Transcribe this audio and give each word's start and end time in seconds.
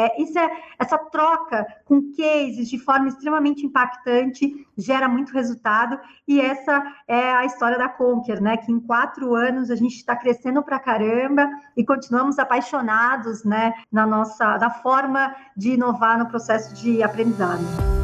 É, 0.00 0.22
isso 0.22 0.38
é, 0.38 0.50
essa 0.78 0.96
troca 0.96 1.66
com 1.84 2.10
cases 2.16 2.70
de 2.70 2.78
forma 2.78 3.08
extremamente 3.08 3.66
impactante 3.66 4.66
gera 4.78 5.08
muito 5.08 5.32
resultado, 5.32 5.98
e 6.26 6.40
essa 6.40 6.82
é 7.06 7.32
a 7.32 7.44
história 7.44 7.76
da 7.76 7.88
Conquer, 7.88 8.40
né? 8.40 8.56
Que 8.56 8.72
em 8.72 8.80
quatro 8.80 9.34
anos 9.34 9.70
a 9.70 9.76
gente 9.76 9.96
está 9.96 10.16
crescendo 10.16 10.62
para 10.62 10.78
caramba 10.78 11.50
e 11.76 11.84
continuamos 11.84 12.38
apaixonados 12.38 13.44
né, 13.44 13.74
na 13.92 14.06
nossa 14.06 14.56
na 14.58 14.70
forma 14.70 15.34
de 15.54 15.72
inovar 15.72 16.18
no 16.18 16.28
processo 16.28 16.74
de 16.74 17.02
aprendizado. 17.02 17.99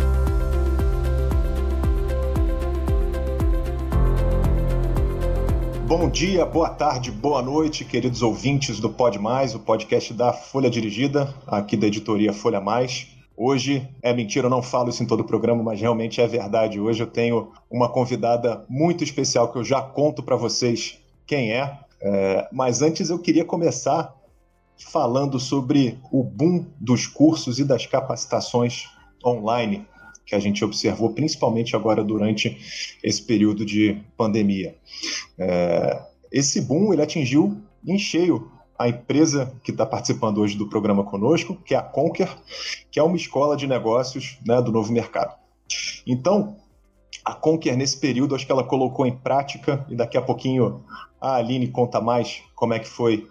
Bom 5.87 6.11
dia, 6.11 6.45
boa 6.45 6.69
tarde, 6.69 7.13
boa 7.13 7.41
noite, 7.41 7.85
queridos 7.85 8.21
ouvintes 8.21 8.81
do 8.81 8.91
Pod 8.91 9.21
Mais, 9.21 9.55
o 9.55 9.61
podcast 9.61 10.13
da 10.13 10.33
Folha 10.33 10.69
Dirigida, 10.69 11.33
aqui 11.47 11.77
da 11.77 11.87
editoria 11.87 12.33
Folha 12.33 12.61
Mais. 12.61 13.07
Hoje, 13.37 13.89
é 14.03 14.13
mentira, 14.13 14.47
eu 14.47 14.51
não 14.51 14.63
falo 14.63 14.89
isso 14.89 15.01
em 15.05 15.07
todo 15.07 15.21
o 15.21 15.25
programa, 15.25 15.63
mas 15.63 15.81
realmente 15.81 16.21
é 16.21 16.27
verdade. 16.27 16.81
Hoje 16.81 17.05
eu 17.05 17.07
tenho 17.07 17.53
uma 17.71 17.89
convidada 17.89 18.65
muito 18.69 19.05
especial 19.05 19.53
que 19.53 19.59
eu 19.59 19.63
já 19.63 19.81
conto 19.81 20.25
para 20.25 20.35
vocês 20.35 20.99
quem 21.25 21.53
é. 21.53 21.79
é. 22.03 22.49
Mas 22.51 22.83
antes 22.83 23.09
eu 23.09 23.21
queria 23.21 23.45
começar 23.45 24.13
falando 24.77 25.39
sobre 25.39 26.01
o 26.11 26.25
boom 26.25 26.67
dos 26.81 27.07
cursos 27.07 27.61
e 27.61 27.65
das 27.65 27.87
capacitações 27.87 28.89
online 29.25 29.87
que 30.27 30.35
a 30.35 30.41
gente 30.41 30.65
observou, 30.65 31.11
principalmente 31.11 31.77
agora 31.77 32.03
durante 32.03 32.59
esse 33.03 33.23
período 33.23 33.65
de 33.65 34.03
pandemia. 34.17 34.75
É, 35.39 36.03
esse 36.33 36.61
boom 36.61 36.93
ele 36.93 37.03
atingiu 37.03 37.63
em 37.87 37.97
cheio 37.97 38.51
a 38.79 38.89
empresa 38.89 39.55
que 39.63 39.71
está 39.71 39.87
participando 39.87 40.39
hoje 40.39 40.57
do 40.57 40.69
programa 40.69 41.05
conosco, 41.05 41.57
que 41.65 41.75
é 41.75 41.79
a 41.79 41.83
Conquer, 41.83 42.29
que 42.91 42.99
é 42.99 43.03
uma 43.03 43.17
escola 43.17 43.57
de 43.57 43.67
negócios 43.67 44.39
né, 44.45 44.61
do 44.61 44.73
novo 44.73 44.93
mercado. 44.93 45.35
Então, 46.07 46.57
a 47.25 47.33
Conquer, 47.33 47.77
nesse 47.77 47.99
período, 47.99 48.35
acho 48.35 48.45
que 48.45 48.53
ela 48.53 48.65
colocou 48.65 49.07
em 49.07 49.17
prática, 49.17 49.87
e 49.89 49.97
daqui 49.97 50.19
a 50.19 50.23
pouquinho 50.23 50.85
a 51.21 51.37
Aline 51.37 51.69
conta 51.69 52.01
mais 52.01 52.43
como 52.55 52.75
é 52.75 52.79
que 52.79 52.89
foi 52.89 53.27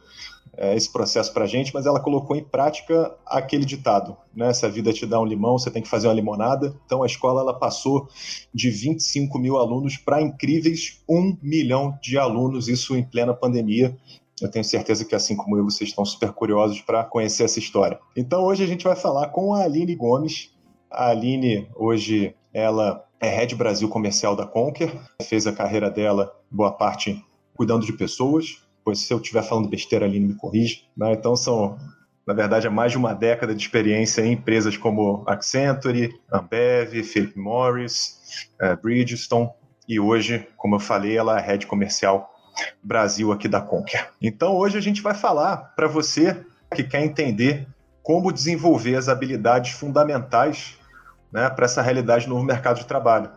é, 0.58 0.76
esse 0.76 0.92
processo 0.92 1.34
para 1.34 1.44
a 1.44 1.48
gente, 1.48 1.74
mas 1.74 1.86
ela 1.86 2.00
colocou 2.00 2.36
em 2.36 2.44
prática 2.44 3.16
aquele 3.26 3.66
ditado, 3.66 4.16
né? 4.36 4.54
Se 4.54 4.66
a 4.66 4.70
vida 4.70 4.94
te 4.94 5.06
dá 5.06 5.20
um 5.20 5.26
limão, 5.26 5.58
você 5.58 5.70
tem 5.70 5.82
que 5.82 5.90
fazer 5.90 6.08
uma 6.08 6.14
limonada. 6.14 6.76
Então 6.86 7.04
a 7.04 7.06
escola 7.06 7.42
ela 7.42 7.54
passou 7.54 8.08
de 8.54 8.70
25 8.70 9.38
mil 9.38 9.58
alunos 9.58 9.98
para 9.98 10.22
incríveis 10.22 11.02
um 11.10 11.38
milhão 11.42 11.98
de 12.02 12.18
alunos, 12.18 12.68
isso 12.68 12.96
em 12.96 13.04
plena 13.04 13.34
pandemia. 13.34 13.96
Eu 14.42 14.52
tenho 14.52 14.66
certeza 14.66 15.06
que, 15.06 15.16
assim 15.16 15.36
como 15.36 15.58
eu, 15.58 15.64
vocês 15.64 15.90
estão 15.90 16.04
super 16.04 16.34
curiosos 16.34 16.82
para 16.82 17.06
conhecer 17.06 17.46
essa 17.46 17.58
história. 17.58 17.98
Então, 18.18 18.44
hoje 18.44 18.64
a 18.64 18.68
gente 18.68 18.84
vai 18.84 18.96
falar 18.96 19.30
com 19.30 19.54
a 19.54 19.64
Aline 19.64 19.96
Gomes. 19.96 20.54
A 20.92 21.10
Aline, 21.10 21.70
hoje, 21.74 22.36
ela 22.54 23.06
é 23.20 23.30
Head 23.30 23.56
Brasil 23.56 23.88
Comercial 23.88 24.36
da 24.36 24.46
Conquer, 24.46 24.92
fez 25.22 25.48
a 25.48 25.54
carreira 25.54 25.90
dela, 25.90 26.36
boa 26.52 26.72
parte, 26.72 27.24
cuidando 27.56 27.86
de 27.86 27.94
pessoas, 27.94 28.65
pois 28.86 29.00
se 29.00 29.12
eu 29.12 29.18
estiver 29.18 29.44
falando 29.44 29.68
besteira 29.68 30.06
ali, 30.06 30.20
me 30.20 30.36
corrija. 30.36 30.78
Né? 30.96 31.12
Então 31.14 31.36
são, 31.36 31.78
na 32.26 32.34
verdade, 32.34 32.68
é 32.68 32.70
mais 32.70 32.92
de 32.92 32.98
uma 33.00 33.14
década 33.14 33.56
de 33.56 33.62
experiência 33.62 34.22
em 34.22 34.34
empresas 34.34 34.78
como 34.78 35.24
Accenture, 35.28 36.18
Ambev, 36.32 37.04
Philip 37.04 37.38
Morris, 37.38 38.48
uh, 38.62 38.80
Bridgestone, 38.80 39.50
e 39.88 40.00
hoje, 40.00 40.48
como 40.56 40.76
eu 40.76 40.80
falei, 40.80 41.18
ela 41.18 41.38
é 41.38 41.40
a 41.40 41.46
head 41.46 41.68
comercial 41.68 42.32
Brasil 42.82 43.32
aqui 43.32 43.48
da 43.48 43.60
Conquer. 43.60 44.12
Então 44.22 44.56
hoje 44.56 44.78
a 44.78 44.82
gente 44.82 45.02
vai 45.02 45.14
falar 45.14 45.58
para 45.76 45.88
você 45.88 46.46
que 46.74 46.84
quer 46.84 47.04
entender 47.04 47.68
como 48.02 48.32
desenvolver 48.32 48.96
as 48.96 49.10
habilidades 49.10 49.72
fundamentais 49.72 50.78
né, 51.32 51.50
para 51.50 51.66
essa 51.66 51.82
realidade 51.82 52.30
no 52.30 52.42
mercado 52.44 52.78
de 52.78 52.86
trabalho. 52.86 53.30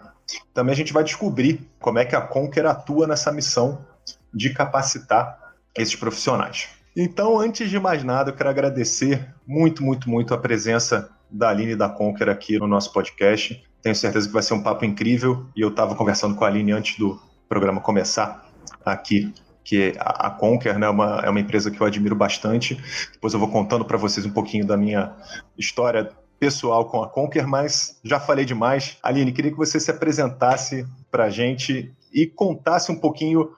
Também 0.52 0.72
a 0.72 0.77
gente 0.77 0.92
vai 0.92 1.02
descobrir 1.02 1.68
como 1.80 1.98
é 1.98 2.05
que 2.05 2.14
a 2.14 2.20
Conquer 2.20 2.66
atua 2.66 3.06
nessa 3.06 3.33
missão 3.33 3.84
de 4.33 4.51
capacitar 4.51 5.55
esses 5.77 5.96
profissionais. 5.96 6.69
Então, 6.96 7.39
antes 7.39 7.70
de 7.70 7.79
mais 7.79 8.02
nada, 8.02 8.30
eu 8.30 8.35
quero 8.35 8.51
agradecer 8.51 9.33
muito, 9.46 9.83
muito, 9.83 10.11
muito 10.11 10.35
a 10.35 10.39
presença 10.39 11.11
da 11.30 11.51
Aline 11.51 11.77
da 11.77 11.89
Conquer 11.89 12.29
aqui 12.29 12.58
no 12.58 12.67
nosso 12.67 12.92
podcast. 12.92 13.63
Tenho 13.83 13.95
certeza 13.95 14.27
que 14.27 14.33
vai 14.33 14.42
ser 14.42 14.55
um 14.55 14.63
papo 14.63 14.85
incrível 14.85 15.47
e 15.55 15.61
eu 15.61 15.68
estava 15.68 15.95
conversando 15.95 16.35
com 16.35 16.45
a 16.45 16.48
Aline 16.48 16.73
antes 16.73 16.98
do 16.98 17.20
programa 17.48 17.80
começar 17.80 18.45
aqui 18.85 19.33
que 19.68 19.92
a 19.98 20.30
Conquer 20.30 20.79
né, 20.79 20.86
é, 20.86 20.91
uma, 20.91 21.20
é 21.20 21.29
uma 21.29 21.41
empresa 21.41 21.70
que 21.70 21.79
eu 21.79 21.86
admiro 21.86 22.17
bastante. 22.17 22.80
Depois 23.13 23.35
eu 23.35 23.39
vou 23.39 23.51
contando 23.51 23.85
para 23.85 23.98
vocês 23.98 24.24
um 24.24 24.30
pouquinho 24.30 24.67
da 24.67 24.79
minha 24.79 25.14
história 25.58 26.11
pessoal 26.41 26.86
com 26.86 27.02
a 27.02 27.08
Conquer, 27.08 27.47
mas 27.47 28.01
já 28.02 28.18
falei 28.18 28.47
demais. 28.47 28.97
Aline, 29.02 29.30
queria 29.30 29.51
que 29.51 29.58
você 29.58 29.79
se 29.79 29.91
apresentasse 29.91 30.86
para 31.11 31.24
a 31.24 31.30
gente 31.30 31.92
e 32.11 32.27
contasse 32.27 32.91
um 32.91 32.97
pouquinho 32.97 33.51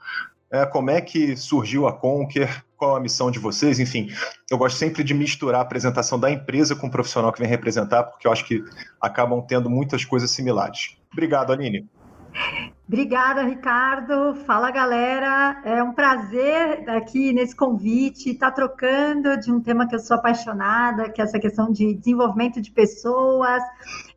é, 0.52 0.66
como 0.66 0.90
é 0.90 1.00
que 1.00 1.36
surgiu 1.36 1.86
a 1.86 1.92
Conquer, 1.92 2.64
qual 2.76 2.96
a 2.96 3.00
missão 3.00 3.30
de 3.30 3.38
vocês, 3.38 3.78
enfim. 3.78 4.08
Eu 4.50 4.58
gosto 4.58 4.78
sempre 4.78 5.04
de 5.04 5.14
misturar 5.14 5.60
a 5.60 5.62
apresentação 5.62 6.18
da 6.18 6.30
empresa 6.30 6.74
com 6.74 6.86
o 6.86 6.90
profissional 6.90 7.32
que 7.32 7.40
vem 7.40 7.48
representar, 7.48 8.04
porque 8.04 8.26
eu 8.26 8.32
acho 8.32 8.44
que 8.46 8.64
acabam 9.00 9.44
tendo 9.46 9.68
muitas 9.68 10.04
coisas 10.04 10.30
similares. 10.30 10.96
Obrigado, 11.12 11.52
Aline. 11.52 11.88
Obrigada, 12.92 13.44
Ricardo. 13.44 14.34
Fala, 14.44 14.68
galera. 14.72 15.60
É 15.64 15.80
um 15.80 15.92
prazer 15.92 16.90
aqui 16.90 17.32
nesse 17.32 17.54
convite, 17.54 18.30
estar 18.30 18.50
tá 18.50 18.56
trocando 18.56 19.38
de 19.38 19.52
um 19.52 19.60
tema 19.60 19.86
que 19.86 19.94
eu 19.94 20.00
sou 20.00 20.16
apaixonada, 20.16 21.08
que 21.08 21.20
é 21.20 21.24
essa 21.24 21.38
questão 21.38 21.70
de 21.70 21.94
desenvolvimento 21.94 22.60
de 22.60 22.68
pessoas, 22.72 23.62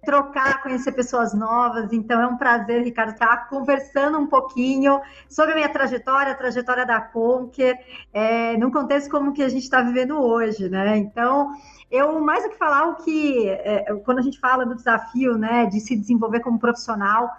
trocar, 0.04 0.64
conhecer 0.64 0.92
pessoas 0.92 1.36
novas. 1.36 1.94
Então, 1.94 2.20
é 2.20 2.26
um 2.26 2.36
prazer, 2.36 2.84
Ricardo, 2.84 3.12
estar 3.12 3.48
conversando 3.48 4.18
um 4.18 4.26
pouquinho 4.26 5.00
sobre 5.30 5.52
a 5.52 5.56
minha 5.56 5.70
trajetória, 5.70 6.32
a 6.32 6.36
trajetória 6.36 6.84
da 6.84 7.00
Conquer, 7.00 7.78
é, 8.12 8.58
num 8.58 8.72
contexto 8.72 9.12
como 9.12 9.34
que 9.34 9.44
a 9.44 9.50
gente 9.50 9.64
está 9.64 9.84
vivendo 9.84 10.20
hoje, 10.20 10.68
né? 10.68 10.98
Então, 10.98 11.52
eu, 11.92 12.20
mais 12.22 12.44
do 12.44 12.50
que 12.50 12.58
falar 12.58 12.88
o 12.88 12.96
que, 12.96 13.48
é, 13.48 13.94
quando 14.04 14.18
a 14.18 14.24
gente 14.24 14.40
fala 14.40 14.66
do 14.66 14.74
desafio, 14.74 15.38
né, 15.38 15.68
de 15.68 15.80
se 15.80 15.96
desenvolver 15.96 16.40
como 16.40 16.58
profissional, 16.58 17.30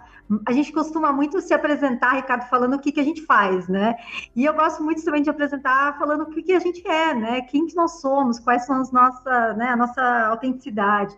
a 0.45 0.51
gente 0.51 0.71
costuma 0.73 1.11
muito 1.11 1.39
se 1.39 1.53
apresentar, 1.53 2.15
Ricardo, 2.15 2.49
falando 2.49 2.75
o 2.75 2.79
que, 2.79 2.91
que 2.91 2.99
a 2.99 3.03
gente 3.03 3.21
faz, 3.21 3.67
né? 3.67 3.95
E 4.35 4.43
eu 4.43 4.53
gosto 4.53 4.83
muito 4.83 5.03
também 5.03 5.21
de 5.21 5.29
apresentar 5.29 5.97
falando 5.99 6.21
o 6.23 6.29
que, 6.29 6.41
que 6.41 6.53
a 6.53 6.59
gente 6.59 6.85
é, 6.87 7.13
né? 7.13 7.41
Quem 7.41 7.67
que 7.67 7.75
nós 7.75 8.01
somos, 8.01 8.39
quais 8.39 8.65
são 8.65 8.81
as 8.81 8.91
nossas, 8.91 9.57
né, 9.57 9.69
a 9.69 9.75
nossa 9.75 10.01
autenticidade. 10.27 11.15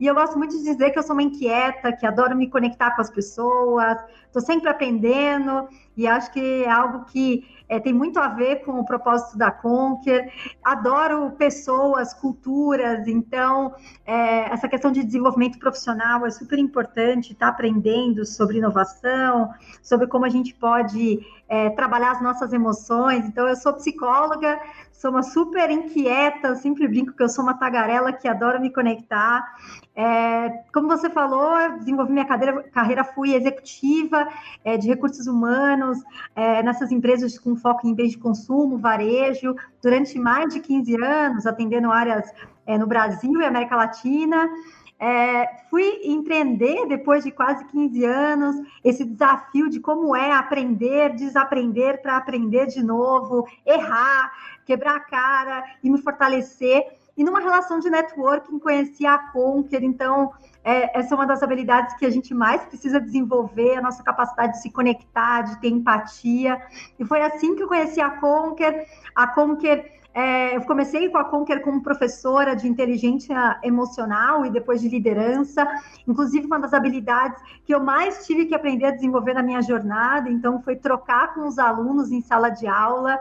E 0.00 0.06
eu 0.06 0.14
gosto 0.14 0.38
muito 0.38 0.56
de 0.56 0.64
dizer 0.64 0.90
que 0.90 0.98
eu 0.98 1.02
sou 1.02 1.14
uma 1.14 1.22
inquieta, 1.22 1.92
que 1.92 2.06
adoro 2.06 2.34
me 2.34 2.48
conectar 2.48 2.92
com 2.92 3.02
as 3.02 3.10
pessoas, 3.10 3.98
estou 4.24 4.40
sempre 4.40 4.70
aprendendo, 4.70 5.68
e 5.96 6.06
acho 6.06 6.32
que 6.32 6.64
é 6.64 6.70
algo 6.70 7.04
que 7.06 7.44
é, 7.68 7.80
tem 7.80 7.92
muito 7.92 8.18
a 8.18 8.28
ver 8.28 8.64
com 8.64 8.72
o 8.78 8.84
propósito 8.84 9.36
da 9.36 9.50
Conquer. 9.50 10.32
Adoro 10.62 11.32
pessoas, 11.32 12.14
culturas, 12.14 13.06
então 13.08 13.74
é, 14.04 14.52
essa 14.52 14.68
questão 14.68 14.92
de 14.92 15.02
desenvolvimento 15.02 15.58
profissional 15.58 16.24
é 16.26 16.30
super 16.30 16.58
importante, 16.58 17.32
estar 17.32 17.46
tá 17.46 17.52
aprendendo 17.52 18.24
sobre 18.24 18.58
inovação, 18.58 19.50
sobre 19.82 20.06
como 20.06 20.24
a 20.24 20.28
gente 20.28 20.54
pode 20.54 21.20
é, 21.48 21.70
trabalhar 21.70 22.12
as 22.12 22.22
nossas 22.22 22.52
emoções. 22.52 23.24
Então, 23.26 23.48
eu 23.48 23.56
sou 23.56 23.72
psicóloga, 23.74 24.58
sou 24.98 25.10
uma 25.10 25.22
super 25.22 25.70
inquieta, 25.70 26.54
sempre 26.56 26.88
brinco 26.88 27.12
que 27.12 27.22
eu 27.22 27.28
sou 27.28 27.44
uma 27.44 27.54
tagarela 27.54 28.12
que 28.12 28.26
adora 28.26 28.58
me 28.58 28.72
conectar. 28.72 29.44
É, 29.94 30.48
como 30.72 30.88
você 30.88 31.08
falou, 31.10 31.78
desenvolvi 31.78 32.12
minha 32.12 32.24
cadeira, 32.24 32.62
carreira, 32.64 33.04
fui 33.04 33.34
executiva 33.34 34.26
é, 34.64 34.76
de 34.76 34.88
recursos 34.88 35.26
humanos 35.26 35.98
é, 36.34 36.62
nessas 36.62 36.90
empresas 36.90 37.38
com 37.38 37.56
foco 37.56 37.86
em 37.86 37.94
bens 37.94 38.12
de 38.12 38.18
consumo, 38.18 38.78
varejo, 38.78 39.54
durante 39.82 40.18
mais 40.18 40.52
de 40.52 40.60
15 40.60 41.02
anos, 41.02 41.46
atendendo 41.46 41.90
áreas 41.90 42.32
é, 42.66 42.78
no 42.78 42.86
Brasil 42.86 43.40
e 43.40 43.44
América 43.44 43.76
Latina. 43.76 44.48
É, 44.98 45.46
fui 45.68 46.00
empreender 46.04 46.86
depois 46.86 47.22
de 47.22 47.30
quase 47.30 47.64
15 47.66 48.04
anos 48.04 48.56
esse 48.82 49.04
desafio 49.04 49.68
de 49.68 49.78
como 49.78 50.16
é 50.16 50.32
aprender, 50.32 51.14
desaprender 51.14 52.00
para 52.00 52.16
aprender 52.16 52.66
de 52.66 52.82
novo, 52.82 53.46
errar, 53.64 54.32
quebrar 54.64 54.96
a 54.96 55.00
cara 55.00 55.64
e 55.82 55.90
me 55.90 56.00
fortalecer. 56.00 56.82
E 57.16 57.24
numa 57.24 57.40
relação 57.40 57.78
de 57.78 57.88
networking, 57.88 58.58
conheci 58.58 59.06
a 59.06 59.16
Conquer, 59.16 59.82
então 59.82 60.32
é, 60.62 60.98
essa 60.98 61.14
é 61.14 61.16
uma 61.16 61.26
das 61.26 61.42
habilidades 61.42 61.96
que 61.96 62.04
a 62.04 62.10
gente 62.10 62.34
mais 62.34 62.62
precisa 62.64 63.00
desenvolver, 63.00 63.76
a 63.76 63.80
nossa 63.80 64.02
capacidade 64.02 64.54
de 64.54 64.62
se 64.62 64.70
conectar, 64.70 65.42
de 65.42 65.60
ter 65.60 65.68
empatia. 65.68 66.60
E 66.98 67.04
foi 67.04 67.22
assim 67.22 67.54
que 67.54 67.62
eu 67.62 67.68
conheci 67.68 68.00
a 68.00 68.10
Conquer. 68.10 68.86
A 69.14 69.28
Conquer 69.28 70.00
é, 70.16 70.56
eu 70.56 70.62
comecei 70.62 71.10
com 71.10 71.18
a 71.18 71.24
Conquer 71.24 71.60
como 71.60 71.82
professora 71.82 72.56
de 72.56 72.66
inteligência 72.66 73.60
emocional 73.62 74.46
e 74.46 74.50
depois 74.50 74.80
de 74.80 74.88
liderança. 74.88 75.68
Inclusive, 76.08 76.46
uma 76.46 76.58
das 76.58 76.72
habilidades 76.72 77.38
que 77.66 77.74
eu 77.74 77.80
mais 77.80 78.26
tive 78.26 78.46
que 78.46 78.54
aprender 78.54 78.86
a 78.86 78.90
desenvolver 78.92 79.34
na 79.34 79.42
minha 79.42 79.60
jornada, 79.60 80.30
então, 80.30 80.62
foi 80.62 80.74
trocar 80.74 81.34
com 81.34 81.46
os 81.46 81.58
alunos 81.58 82.10
em 82.10 82.22
sala 82.22 82.48
de 82.48 82.66
aula 82.66 83.20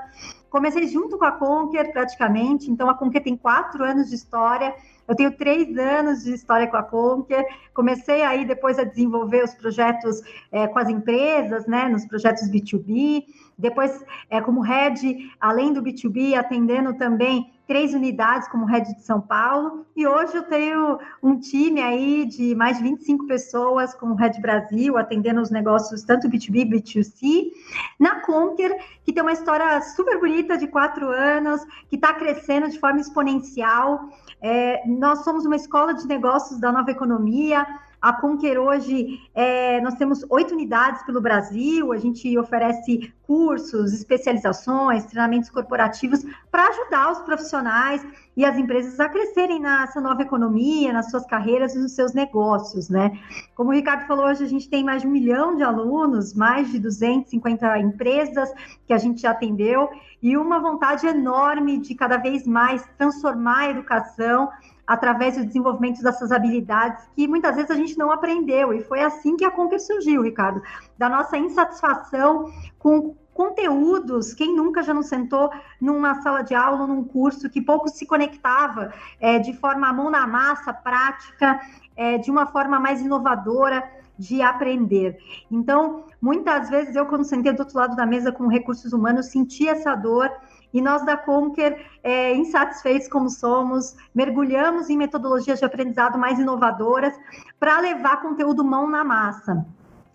Comecei 0.56 0.88
junto 0.88 1.18
com 1.18 1.26
a 1.26 1.34
Conquer, 1.34 1.92
praticamente, 1.92 2.72
então 2.72 2.90
a 2.90 2.94
Conquer 2.94 3.20
tem 3.20 3.36
quatro 3.36 3.84
anos 3.84 4.08
de 4.08 4.16
história. 4.16 4.74
Eu 5.08 5.16
tenho 5.16 5.32
três 5.32 5.78
anos 5.78 6.24
de 6.24 6.34
história 6.34 6.68
com 6.68 6.78
a 6.78 6.84
Conquer. 6.84 7.46
Comecei 7.74 8.24
aí 8.24 8.46
depois 8.46 8.80
a 8.80 8.84
desenvolver 8.84 9.44
os 9.44 9.54
projetos 9.54 10.22
é, 10.52 10.68
com 10.68 10.80
as 10.80 10.90
empresas, 10.90 11.68
né, 11.68 11.88
nos 11.88 12.06
projetos 12.06 12.50
B2B. 12.50 13.24
Depois, 13.58 14.04
é, 14.30 14.42
como 14.42 14.62
head, 14.62 15.32
além 15.40 15.72
do 15.72 15.82
B2B, 15.82 16.36
atendendo 16.36 16.94
também 16.96 17.54
três 17.68 17.94
unidades 17.94 18.48
como 18.50 18.66
Red 18.66 18.82
de 18.82 19.02
São 19.02 19.20
Paulo, 19.20 19.86
e 19.96 20.06
hoje 20.06 20.36
eu 20.36 20.44
tenho 20.44 21.00
um 21.22 21.40
time 21.40 21.82
aí 21.82 22.26
de 22.26 22.54
mais 22.54 22.78
de 22.78 22.84
25 22.84 23.26
pessoas 23.26 23.94
como 23.96 24.14
Red 24.14 24.40
Brasil, 24.40 24.98
atendendo 24.98 25.42
os 25.42 25.50
negócios 25.50 26.04
tanto 26.04 26.30
B2B 26.30 26.58
e 26.58 26.66
B2C, 26.66 27.52
na 28.00 28.22
Conquer, 28.22 28.78
que 29.04 29.12
tem 29.12 29.24
uma 29.24 29.34
história 29.34 29.82
super 29.82 30.20
bonita 30.20 30.58
de 30.58 30.68
quatro 30.68 31.10
anos, 31.10 31.66
que 31.90 31.96
está 31.96 32.14
crescendo 32.14 32.70
de 32.70 32.80
forma 32.80 33.00
exponencial. 33.00 34.10
É, 34.42 34.86
nós 34.96 35.24
somos 35.24 35.46
uma 35.46 35.56
escola 35.56 35.94
de 35.94 36.08
negócios 36.08 36.60
da 36.60 36.72
nova 36.72 36.92
economia, 36.92 37.66
a 38.06 38.14
Conquer 38.14 38.60
hoje, 38.60 39.20
é, 39.34 39.82
nós 39.82 39.96
temos 39.96 40.24
oito 40.30 40.54
unidades 40.54 41.02
pelo 41.04 41.20
Brasil, 41.20 41.92
a 41.92 41.98
gente 41.98 42.38
oferece 42.38 43.12
cursos, 43.26 43.92
especializações, 43.94 45.06
treinamentos 45.06 45.50
corporativos 45.50 46.24
para 46.52 46.68
ajudar 46.68 47.12
os 47.12 47.20
profissionais 47.24 48.06
e 48.38 48.46
as 48.46 48.56
empresas 48.58 49.00
a 49.00 49.10
crescerem 49.10 49.60
nessa 49.60 50.00
nova 50.00 50.22
economia, 50.22 50.94
nas 50.94 51.10
suas 51.10 51.26
carreiras 51.26 51.74
e 51.74 51.80
nos 51.80 51.94
seus 51.94 52.14
negócios, 52.14 52.90
né? 52.90 53.12
Como 53.56 53.72
o 53.72 53.74
Ricardo 53.74 54.06
falou, 54.06 54.28
hoje 54.28 54.44
a 54.44 54.48
gente 54.48 54.70
tem 54.70 54.84
mais 54.84 55.02
de 55.02 55.08
um 55.08 55.12
milhão 55.12 55.56
de 55.56 55.64
alunos, 55.64 56.36
mais 56.36 56.72
de 56.72 56.78
250 56.78 57.80
empresas 57.80 58.54
que 58.86 58.94
a 58.94 59.00
gente 59.00 59.22
já 59.22 59.32
atendeu 59.32 59.90
e 60.22 60.38
uma 60.38 60.60
vontade 60.60 61.08
enorme 61.08 61.80
de 61.80 61.96
cada 61.96 62.18
vez 62.18 62.46
mais 62.46 62.88
transformar 63.00 63.62
a 63.62 63.70
educação 63.72 64.52
através 64.88 65.38
do 65.38 65.46
desenvolvimento 65.46 66.02
dessas 66.02 66.32
habilidades 66.32 67.06
que 67.16 67.28
muitas 67.28 67.56
vezes 67.56 67.72
a 67.72 67.76
gente 67.76 67.98
não 67.98 68.12
aprendeu. 68.12 68.74
E 68.74 68.82
foi 68.84 69.02
assim 69.02 69.36
que 69.36 69.46
a 69.46 69.52
Conquer 69.52 69.80
surgiu, 69.80 70.22
Ricardo, 70.22 70.62
da 70.98 71.10
nossa 71.10 71.38
insatisfação 71.38 72.52
com 72.78 73.16
conteúdos, 73.34 74.34
quem 74.34 74.56
nunca 74.56 74.82
já 74.82 74.94
não 74.94 75.04
sentou 75.04 75.50
numa 75.80 76.22
sala 76.22 76.42
de 76.42 76.56
aula, 76.56 76.88
num 76.88 77.04
curso 77.04 77.50
que 77.50 77.62
pouco 77.62 77.90
se 77.90 78.06
conectava 78.06 78.94
é, 79.20 79.40
de 79.40 79.54
forma 79.54 79.92
mão 79.92 80.10
na 80.10 80.26
massa, 80.26 80.74
prática, 80.74 81.60
é, 81.98 82.18
de 82.18 82.32
uma 82.32 82.48
forma 82.48 82.80
mais 82.80 83.02
inovadora 83.02 83.84
de 84.18 84.42
aprender. 84.42 85.18
Então, 85.52 86.06
muitas 86.22 86.70
vezes 86.70 86.96
eu, 86.96 87.06
quando 87.06 87.26
sentei 87.26 87.52
do 87.52 87.60
outro 87.60 87.78
lado 87.78 87.96
da 87.96 88.06
mesa 88.06 88.32
com 88.32 88.48
recursos 88.48 88.94
humanos, 88.94 89.26
senti 89.26 89.68
essa 89.68 89.94
dor 89.96 90.32
e 90.76 90.82
nós 90.82 91.06
da 91.06 91.16
Conquer, 91.16 91.90
é, 92.04 92.36
insatisfeitos 92.36 93.08
como 93.08 93.30
somos, 93.30 93.96
mergulhamos 94.14 94.90
em 94.90 94.98
metodologias 94.98 95.58
de 95.58 95.64
aprendizado 95.64 96.20
mais 96.20 96.38
inovadoras 96.38 97.18
para 97.58 97.80
levar 97.80 98.22
conteúdo 98.22 98.62
mão 98.62 98.86
na 98.86 99.02
massa. 99.02 99.66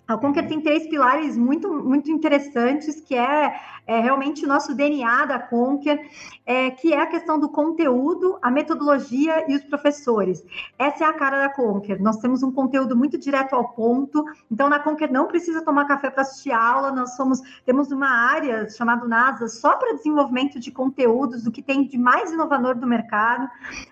A 0.06 0.18
Conquer 0.18 0.46
tem 0.46 0.60
três 0.60 0.86
pilares 0.86 1.34
muito, 1.34 1.72
muito 1.72 2.10
interessantes, 2.10 3.00
que 3.00 3.14
é, 3.14 3.54
é 3.90 3.98
realmente 3.98 4.44
o 4.44 4.48
nosso 4.48 4.72
DNA 4.72 5.24
da 5.24 5.36
Conquer, 5.40 6.08
é, 6.46 6.70
que 6.70 6.94
é 6.94 7.00
a 7.00 7.08
questão 7.08 7.40
do 7.40 7.48
conteúdo, 7.48 8.38
a 8.40 8.48
metodologia 8.48 9.50
e 9.50 9.56
os 9.56 9.64
professores. 9.64 10.44
Essa 10.78 11.04
é 11.04 11.08
a 11.08 11.12
cara 11.12 11.40
da 11.40 11.48
Conquer. 11.48 12.00
Nós 12.00 12.18
temos 12.18 12.44
um 12.44 12.52
conteúdo 12.52 12.96
muito 12.96 13.18
direto 13.18 13.54
ao 13.54 13.72
ponto, 13.72 14.24
então 14.48 14.68
na 14.68 14.78
Conquer 14.78 15.10
não 15.10 15.26
precisa 15.26 15.64
tomar 15.64 15.86
café 15.86 16.08
para 16.08 16.22
assistir 16.22 16.52
aula, 16.52 16.92
nós 16.92 17.16
somos, 17.16 17.40
temos 17.66 17.90
uma 17.90 18.08
área 18.08 18.70
chamada 18.70 19.08
NASA 19.08 19.48
só 19.48 19.76
para 19.76 19.96
desenvolvimento 19.96 20.60
de 20.60 20.70
conteúdos, 20.70 21.42
do 21.42 21.50
que 21.50 21.60
tem 21.60 21.84
de 21.84 21.98
mais 21.98 22.30
inovador 22.30 22.76
do 22.76 22.86
mercado. 22.86 23.50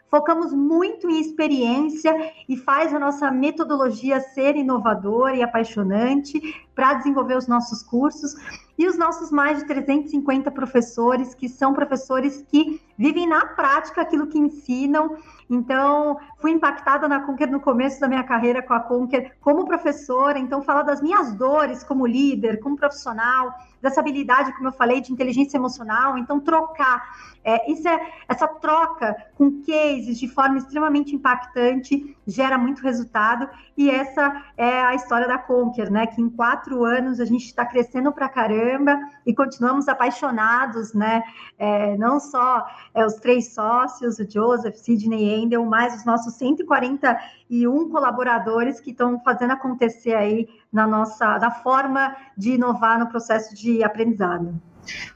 Focamos 0.09 0.55
muito 0.55 1.11
em 1.11 1.21
experiência 1.21 2.15
e 2.49 2.57
faz 2.57 2.95
a 2.95 3.01
nossa 3.01 3.33
metodologia 3.33 4.21
ser 4.21 4.55
inovadora 4.55 5.35
e 5.35 5.43
apaixonante 5.43 6.41
para 6.73 6.95
desenvolver 6.95 7.37
os 7.37 7.49
nossos 7.49 7.83
cursos 7.83 8.37
e 8.79 8.87
os 8.87 8.97
nossos 8.97 9.31
mais 9.33 9.59
de 9.59 9.65
350 9.67 10.51
professores, 10.53 11.35
que 11.35 11.49
são 11.49 11.75
professores 11.75 12.45
que 12.49 12.81
vivem 12.97 13.29
na 13.29 13.45
prática 13.45 14.03
aquilo 14.03 14.29
que 14.29 14.39
ensinam. 14.39 15.17
Então, 15.51 16.19
fui 16.39 16.53
impactada 16.53 17.09
na 17.09 17.21
Conquer 17.21 17.51
no 17.51 17.61
começo 17.61 18.01
da 18.01 18.09
minha 18.09 18.23
carreira 18.23 18.63
com 18.63 18.73
a 18.73 18.81
Conquer 18.81 19.37
como 19.41 19.67
professora, 19.67 20.39
então 20.39 20.63
falar 20.63 20.83
das 20.83 21.03
minhas 21.03 21.35
dores 21.35 21.83
como 21.83 22.07
líder, 22.07 22.61
como 22.61 22.77
profissional, 22.77 23.55
dessa 23.81 24.01
habilidade, 24.01 24.53
como 24.53 24.69
eu 24.69 24.73
falei, 24.73 25.01
de 25.01 25.13
inteligência 25.13 25.57
emocional. 25.57 26.19
Então, 26.19 26.41
trocar. 26.41 27.03
É, 27.45 27.71
isso 27.71 27.89
é, 27.89 28.13
essa 28.29 28.47
troca 28.47 29.17
com 29.37 29.63
cases 29.63 30.19
de 30.19 30.29
forma 30.29 30.59
extremamente 30.59 31.15
impactante 31.15 32.17
gera 32.27 32.59
muito 32.59 32.83
resultado. 32.83 33.49
E 33.77 33.89
essa 33.89 34.45
é 34.57 34.83
a 34.83 34.95
história 34.95 35.27
da 35.27 35.39
Conquer, 35.39 35.91
né? 35.91 36.07
Que 36.07 36.21
em 36.21 36.29
quatro 36.29 36.85
anos 36.85 37.21
a 37.21 37.25
gente 37.25 37.47
está 37.47 37.65
crescendo 37.65 38.13
para 38.13 38.29
caramba 38.29 38.99
e 39.25 39.35
continuamos 39.35 39.89
apaixonados, 39.89 40.93
né? 40.93 41.23
É, 41.59 41.97
não 41.97 42.21
só 42.21 42.67
é, 42.93 43.07
os 43.07 43.15
três 43.15 43.55
sócios, 43.55 44.19
o 44.19 44.29
Joseph, 44.29 44.75
Sidney 44.75 45.25
e 45.25 45.43
Endel, 45.43 45.65
mais 45.65 45.95
os 45.95 46.05
nossos 46.05 46.28
141 46.31 47.91
colaboradores 47.91 48.81
que 48.81 48.91
estão 48.91 49.21
fazendo 49.21 49.53
acontecer 49.53 50.15
aí 50.15 50.49
na 50.73 50.87
nossa, 50.87 51.39
na 51.39 51.51
forma 51.51 52.17
de 52.37 52.53
inovar 52.53 52.99
no 52.99 53.09
processo 53.09 53.55
de 53.55 53.83
aprendizado. 53.83 54.61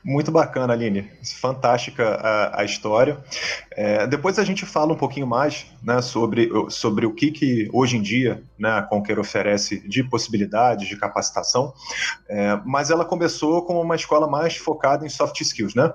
Muito 0.05 0.31
bacana, 0.31 0.73
Aline. 0.73 1.09
Fantástica 1.41 2.15
a, 2.17 2.61
a 2.61 2.65
história. 2.65 3.23
É, 3.71 4.07
depois 4.07 4.39
a 4.39 4.45
gente 4.45 4.67
fala 4.67 4.93
um 4.93 4.97
pouquinho 4.97 5.27
mais 5.27 5.67
né, 5.83 6.03
sobre, 6.03 6.51
sobre 6.69 7.07
o 7.07 7.15
que, 7.15 7.31
que 7.31 7.69
hoje 7.73 7.97
em 7.97 8.03
dia 8.03 8.43
né, 8.59 8.71
a 8.71 8.83
Conquer 8.83 9.19
oferece 9.19 9.87
de 9.89 10.05
possibilidades, 10.05 10.89
de 10.89 10.97
capacitação. 10.97 11.73
É, 12.29 12.61
mas 12.65 12.91
ela 12.91 13.05
começou 13.05 13.63
como 13.63 13.81
uma 13.81 13.97
escola 13.97 14.29
mais 14.29 14.57
focada 14.57 15.07
em 15.07 15.09
soft 15.09 15.41
skills, 15.41 15.75
né? 15.75 15.93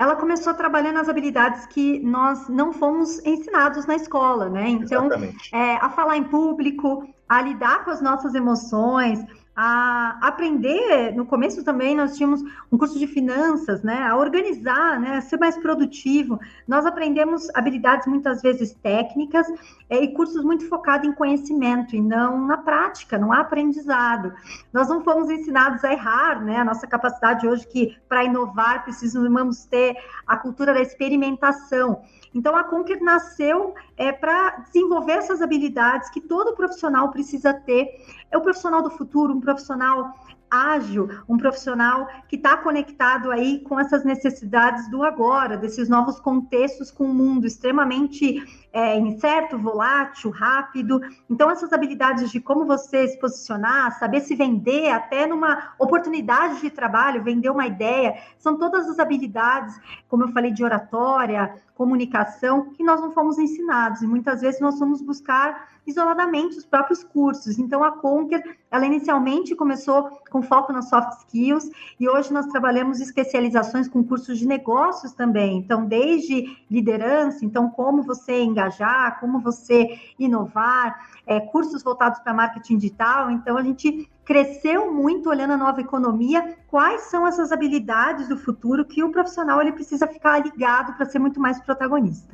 Ela 0.00 0.16
começou 0.16 0.54
trabalhando 0.54 0.98
as 0.98 1.10
habilidades 1.10 1.66
que 1.66 2.00
nós 2.00 2.48
não 2.48 2.72
fomos 2.72 3.22
ensinados 3.22 3.84
na 3.84 3.96
escola, 3.96 4.48
né? 4.48 4.66
Então, 4.66 5.10
é, 5.52 5.76
a 5.76 5.90
falar 5.90 6.16
em 6.16 6.24
público, 6.24 7.06
a 7.28 7.42
lidar 7.42 7.84
com 7.84 7.90
as 7.90 8.00
nossas 8.00 8.34
emoções, 8.34 9.22
a 9.62 10.16
aprender. 10.22 11.14
No 11.14 11.26
começo 11.26 11.62
também 11.62 11.94
nós 11.94 12.16
tínhamos 12.16 12.42
um 12.72 12.78
curso 12.78 12.98
de 12.98 13.06
finanças, 13.06 13.82
né? 13.82 14.08
A 14.08 14.16
organizar, 14.16 14.98
né? 14.98 15.18
A 15.18 15.20
ser 15.20 15.38
mais 15.38 15.54
produtivo. 15.58 16.40
Nós 16.66 16.86
aprendemos 16.86 17.46
habilidades 17.54 18.06
muitas 18.06 18.40
vezes 18.40 18.72
técnicas 18.82 19.46
é, 19.90 20.02
e 20.02 20.14
cursos 20.14 20.42
muito 20.42 20.66
focados 20.66 21.06
em 21.06 21.12
conhecimento 21.12 21.94
e 21.94 22.00
não 22.00 22.46
na 22.46 22.56
prática, 22.56 23.18
não 23.18 23.34
há 23.34 23.40
aprendizado. 23.40 24.32
Nós 24.72 24.88
não 24.88 25.04
fomos 25.04 25.28
ensinados 25.28 25.84
a 25.84 25.92
errar, 25.92 26.42
né? 26.42 26.56
A 26.56 26.64
nossa 26.64 26.86
capacidade 26.86 27.46
hoje 27.46 27.66
que 27.66 27.98
para 28.08 28.24
inovar 28.24 28.82
precisamos 28.82 29.66
ter 29.66 29.94
a 30.26 30.38
cultura 30.38 30.72
da 30.72 30.80
experimentação. 30.80 32.00
Então, 32.34 32.56
a 32.56 32.64
Conquer 32.64 33.00
nasceu 33.00 33.74
é, 33.96 34.12
para 34.12 34.58
desenvolver 34.60 35.12
essas 35.12 35.42
habilidades 35.42 36.08
que 36.10 36.20
todo 36.20 36.54
profissional 36.54 37.10
precisa 37.10 37.52
ter. 37.52 37.88
É 38.30 38.38
o 38.38 38.40
profissional 38.40 38.82
do 38.82 38.90
futuro, 38.90 39.34
um 39.34 39.40
profissional 39.40 40.14
ágil, 40.50 41.08
um 41.28 41.38
profissional 41.38 42.08
que 42.28 42.36
está 42.36 42.56
conectado 42.56 43.30
aí 43.30 43.60
com 43.60 43.78
essas 43.78 44.04
necessidades 44.04 44.90
do 44.90 45.04
agora, 45.04 45.56
desses 45.56 45.88
novos 45.88 46.18
contextos 46.18 46.90
com 46.90 47.04
o 47.04 47.14
mundo 47.14 47.46
extremamente 47.46 48.42
é, 48.72 48.98
incerto, 48.98 49.56
volátil, 49.56 50.30
rápido. 50.30 51.00
Então, 51.28 51.50
essas 51.50 51.72
habilidades 51.72 52.30
de 52.30 52.40
como 52.40 52.64
você 52.64 53.06
se 53.08 53.18
posicionar, 53.18 53.96
saber 53.98 54.20
se 54.20 54.34
vender 54.34 54.90
até 54.90 55.26
numa 55.26 55.74
oportunidade 55.78 56.60
de 56.60 56.70
trabalho, 56.70 57.22
vender 57.22 57.50
uma 57.50 57.66
ideia, 57.66 58.16
são 58.38 58.58
todas 58.58 58.88
as 58.88 58.98
habilidades, 58.98 59.78
como 60.08 60.24
eu 60.24 60.32
falei, 60.32 60.52
de 60.52 60.64
oratória, 60.64 61.54
comunicação, 61.80 62.68
que 62.74 62.84
nós 62.84 63.00
não 63.00 63.10
fomos 63.10 63.38
ensinados. 63.38 64.02
E 64.02 64.06
muitas 64.06 64.42
vezes 64.42 64.60
nós 64.60 64.78
vamos 64.78 65.00
buscar 65.00 65.70
isoladamente 65.86 66.58
os 66.58 66.66
próprios 66.66 67.02
cursos. 67.02 67.58
Então, 67.58 67.82
a 67.82 67.92
Conquer, 67.92 68.58
ela 68.70 68.84
inicialmente 68.84 69.56
começou 69.56 70.10
com 70.30 70.42
foco 70.42 70.74
nas 70.74 70.90
soft 70.90 71.20
skills 71.20 71.70
e 71.98 72.06
hoje 72.06 72.34
nós 72.34 72.48
trabalhamos 72.48 73.00
especializações 73.00 73.88
com 73.88 74.04
cursos 74.04 74.38
de 74.38 74.46
negócios 74.46 75.14
também. 75.14 75.56
Então, 75.56 75.86
desde 75.86 76.54
liderança, 76.70 77.46
então, 77.46 77.70
como 77.70 78.02
você 78.02 78.42
engajar, 78.42 79.18
como 79.18 79.40
você 79.40 79.98
inovar, 80.18 81.08
é, 81.26 81.40
cursos 81.40 81.82
voltados 81.82 82.20
para 82.20 82.34
marketing 82.34 82.76
digital. 82.76 83.30
Então, 83.30 83.56
a 83.56 83.62
gente 83.62 84.06
cresceu 84.30 84.92
muito 84.92 85.28
olhando 85.28 85.54
a 85.54 85.56
nova 85.56 85.80
economia, 85.80 86.56
quais 86.68 87.00
são 87.10 87.26
essas 87.26 87.50
habilidades 87.50 88.28
do 88.28 88.36
futuro 88.36 88.84
que 88.84 89.02
o 89.02 89.10
profissional 89.10 89.60
ele 89.60 89.72
precisa 89.72 90.06
ficar 90.06 90.38
ligado 90.38 90.92
para 90.96 91.04
ser 91.04 91.18
muito 91.18 91.40
mais 91.40 91.60
protagonista. 91.60 92.32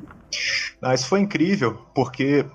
Ah, 0.79 0.93
isso 0.93 1.07
foi 1.07 1.21
incrível, 1.21 1.75
porque 1.95 2.45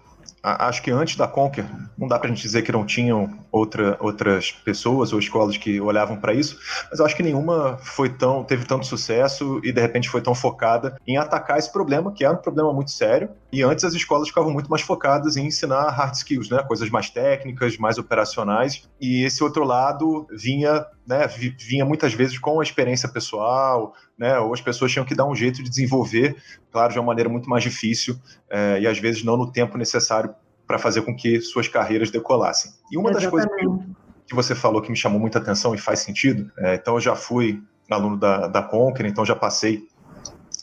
acho 0.45 0.81
que 0.81 0.93
antes 0.93 1.17
da 1.17 1.27
Conquer, 1.27 1.67
não 1.99 2.07
dá 2.07 2.21
para 2.21 2.29
a 2.29 2.33
gente 2.33 2.41
dizer 2.41 2.63
que 2.63 2.71
não 2.71 2.87
tinham 2.87 3.37
outra, 3.51 3.97
outras 3.99 4.53
pessoas 4.53 5.13
ou 5.13 5.19
escolas 5.19 5.57
que 5.57 5.81
olhavam 5.81 6.17
para 6.17 6.33
isso, 6.33 6.57
mas 6.89 7.01
acho 7.01 7.17
que 7.17 7.23
nenhuma 7.25 7.79
foi 7.79 8.11
tão, 8.11 8.45
teve 8.45 8.65
tanto 8.65 8.87
sucesso 8.87 9.61
e 9.65 9.73
de 9.73 9.81
repente 9.81 10.09
foi 10.09 10.21
tão 10.21 10.37
focada 10.37 10.97
em 11.05 11.17
atacar 11.17 11.59
esse 11.59 11.73
problema, 11.73 12.13
que 12.13 12.25
era 12.25 12.35
um 12.35 12.41
problema 12.41 12.73
muito 12.73 12.93
sério. 12.93 13.29
E 13.53 13.63
antes 13.63 13.85
as 13.85 13.93
escolas 13.93 14.29
ficavam 14.29 14.51
muito 14.51 14.71
mais 14.71 14.81
focadas 14.81 15.37
em 15.37 15.47
ensinar 15.47 15.91
hard 15.91 16.15
skills, 16.15 16.49
né? 16.49 16.63
coisas 16.63 16.89
mais 16.89 17.11
técnicas, 17.11 17.77
mais 17.77 17.99
operacionais. 17.99 18.89
E 18.99 19.25
esse 19.25 19.45
outro 19.45 19.63
lado 19.63 20.27
vinha, 20.31 20.87
né? 21.07 21.27
vinha 21.59 21.85
muitas 21.85 22.15
vezes 22.15 22.39
com 22.39 22.61
a 22.61 22.63
experiência 22.63 23.11
pessoal, 23.11 23.93
né? 24.17 24.39
ou 24.39 24.55
as 24.55 24.63
pessoas 24.63 24.91
tinham 24.91 25.05
que 25.05 25.15
dar 25.15 25.27
um 25.27 25.35
jeito 25.35 25.63
de 25.63 25.69
desenvolver, 25.69 26.35
claro, 26.71 26.95
de 26.95 26.99
uma 26.99 27.05
maneira 27.05 27.29
muito 27.29 27.49
mais 27.51 27.63
difícil 27.63 28.19
é, 28.49 28.81
e 28.81 28.87
às 28.87 28.99
vezes 28.99 29.23
não 29.23 29.37
no 29.37 29.53
tempo 29.53 29.77
necessário 29.77 30.35
para 30.67 30.79
fazer 30.79 31.03
com 31.03 31.15
que 31.15 31.39
suas 31.43 31.69
carreiras 31.69 32.11
decolassem. 32.11 32.73
E 32.91 32.97
uma 32.97 33.11
Exatamente. 33.11 33.49
das 33.49 33.57
coisas 33.59 33.87
que 34.27 34.35
você 34.35 34.55
falou 34.55 34.81
que 34.81 34.91
me 34.91 34.97
chamou 34.97 35.21
muita 35.21 35.39
atenção 35.39 35.75
e 35.75 35.79
faz 35.79 35.99
sentido, 35.99 36.51
é, 36.57 36.77
então 36.77 36.95
eu 36.95 37.01
já 37.01 37.15
fui 37.15 37.63
aluno 37.91 38.17
da, 38.17 38.49
da 38.49 38.63
Conquer, 38.63 39.07
então 39.07 39.25
já 39.25 39.37
passei 39.37 39.87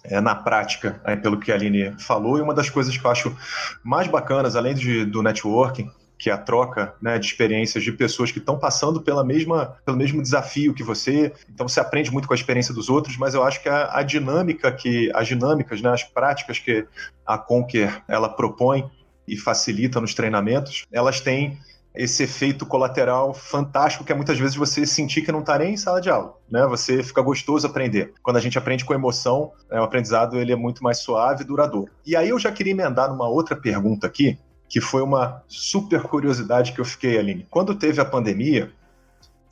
é, 0.10 0.20
na 0.20 0.36
prática, 0.36 1.00
é, 1.06 1.16
pelo 1.16 1.40
que 1.40 1.52
a 1.52 1.56
Aline 1.56 1.94
falou, 2.00 2.38
e 2.38 2.42
uma 2.42 2.54
das 2.54 2.70
coisas 2.70 2.98
que 2.98 3.06
eu 3.06 3.12
acho 3.12 3.36
mais 3.84 4.08
bacanas, 4.08 4.56
além 4.56 4.74
de, 4.74 5.06
do 5.06 5.22
networking, 5.22 5.90
que 6.18 6.30
é 6.30 6.34
a 6.34 6.38
troca 6.38 6.94
né, 7.02 7.18
de 7.18 7.26
experiências 7.28 7.82
de 7.82 7.94
pessoas 7.94 8.30
que 8.30 8.40
estão 8.40 8.60
passando 8.60 9.02
pela 9.02 9.24
mesma, 9.24 9.78
pelo 9.86 9.96
mesmo 9.96 10.22
desafio 10.22 10.74
que 10.74 10.84
você. 10.84 11.32
Então 11.50 11.66
você 11.66 11.80
aprende 11.80 12.12
muito 12.12 12.28
com 12.28 12.34
a 12.34 12.36
experiência 12.36 12.74
dos 12.74 12.90
outros, 12.90 13.16
mas 13.16 13.34
eu 13.34 13.42
acho 13.42 13.64
que 13.64 13.70
a, 13.70 13.98
a 13.98 14.04
dinâmica 14.04 14.70
que 14.70 15.10
as 15.16 15.30
dinâmicas, 15.30 15.82
né, 15.82 15.90
as 15.90 16.04
práticas 16.04 16.60
que 16.60 16.86
a 17.26 17.38
Conquer 17.38 18.04
ela 18.06 18.28
propõe 18.28 18.84
e 19.26 19.38
facilita 19.38 20.02
nos 20.02 20.14
treinamentos, 20.14 20.86
elas 20.92 21.22
têm 21.22 21.58
esse 21.94 22.24
efeito 22.24 22.66
colateral 22.66 23.34
fantástico 23.34 24.04
que 24.04 24.12
é 24.12 24.16
muitas 24.16 24.38
vezes 24.38 24.56
você 24.56 24.86
sentir 24.86 25.22
que 25.22 25.32
não 25.32 25.40
está 25.40 25.58
nem 25.58 25.74
em 25.74 25.78
sala 25.78 26.00
de 26.00 26.10
aula, 26.10 26.36
né? 26.50 26.66
Você 26.68 27.02
fica 27.02 27.22
gostoso 27.22 27.66
aprender. 27.66 28.14
Quando 28.22 28.38
a 28.38 28.40
gente 28.40 28.58
aprende 28.58 28.86
com 28.86 28.94
emoção, 28.94 29.52
é, 29.72 29.80
o 29.80 29.84
aprendizado 29.84 30.38
ele 30.38 30.52
é 30.52 30.56
muito 30.56 30.84
mais 30.84 31.00
suave 31.00 31.44
e 31.44 31.46
duradouro. 31.46 31.92
E 32.06 32.16
aí 32.16 32.30
eu 32.30 32.40
já 32.40 32.52
queria 32.52 32.72
emendar 32.72 33.10
numa 33.10 33.28
outra 33.28 33.56
pergunta 33.56 34.06
aqui, 34.06 34.38
que 34.68 34.80
foi 34.80 35.02
uma 35.02 35.44
super 35.48 36.02
curiosidade 36.04 36.74
que 36.74 36.80
eu 36.80 36.86
fiquei, 36.86 37.18
Aline. 37.18 37.48
Quando 37.50 37.74
teve 37.74 38.00
a 38.00 38.06
pandemia, 38.06 38.72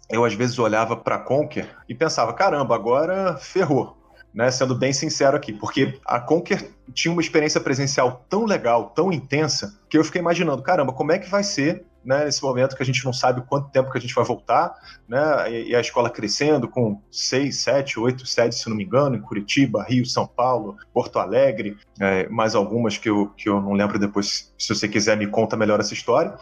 eu 0.09 0.23
às 0.23 0.33
vezes 0.33 0.59
olhava 0.59 0.95
para 0.95 1.17
Conquer 1.17 1.67
e 1.89 1.95
pensava, 1.95 2.33
caramba, 2.33 2.75
agora 2.75 3.35
ferrou 3.37 3.97
né, 4.37 4.51
sendo 4.51 4.75
bem 4.75 4.93
sincero 4.93 5.35
aqui, 5.35 5.51
porque 5.51 5.99
a 6.05 6.19
Conquer 6.19 6.69
tinha 6.93 7.11
uma 7.11 7.21
experiência 7.21 7.59
presencial 7.59 8.23
tão 8.29 8.45
legal, 8.45 8.91
tão 8.91 9.11
intensa, 9.11 9.79
que 9.89 9.97
eu 9.97 10.03
fiquei 10.03 10.21
imaginando, 10.21 10.61
caramba, 10.61 10.93
como 10.93 11.11
é 11.11 11.19
que 11.19 11.29
vai 11.29 11.43
ser 11.43 11.85
né, 12.07 12.23
nesse 12.23 12.41
momento 12.41 12.73
que 12.73 12.81
a 12.81 12.85
gente 12.85 13.03
não 13.03 13.11
sabe 13.11 13.41
quanto 13.41 13.69
tempo 13.69 13.91
que 13.91 13.97
a 13.97 14.01
gente 14.01 14.15
vai 14.15 14.23
voltar, 14.23 14.73
né, 15.09 15.51
e, 15.51 15.75
a 15.75 15.81
escola 15.81 16.09
crescendo 16.09 16.65
com 16.65 17.01
seis, 17.11 17.57
sete, 17.57 17.99
oito 17.99 18.25
sedes, 18.25 18.61
se 18.61 18.69
não 18.69 18.77
me 18.77 18.85
engano, 18.85 19.17
em 19.17 19.21
Curitiba, 19.21 19.83
Rio, 19.83 20.05
São 20.05 20.25
Paulo, 20.25 20.77
Porto 20.93 21.19
Alegre, 21.19 21.75
é, 21.99 22.29
mais 22.29 22.55
algumas 22.55 22.97
que 22.97 23.09
eu, 23.09 23.27
que 23.35 23.49
eu 23.49 23.59
não 23.59 23.73
lembro 23.73 23.99
depois, 23.99 24.53
se 24.57 24.73
você 24.73 24.87
quiser 24.87 25.17
me 25.17 25.27
conta 25.27 25.57
melhor 25.57 25.81
essa 25.81 25.93
história, 25.93 26.33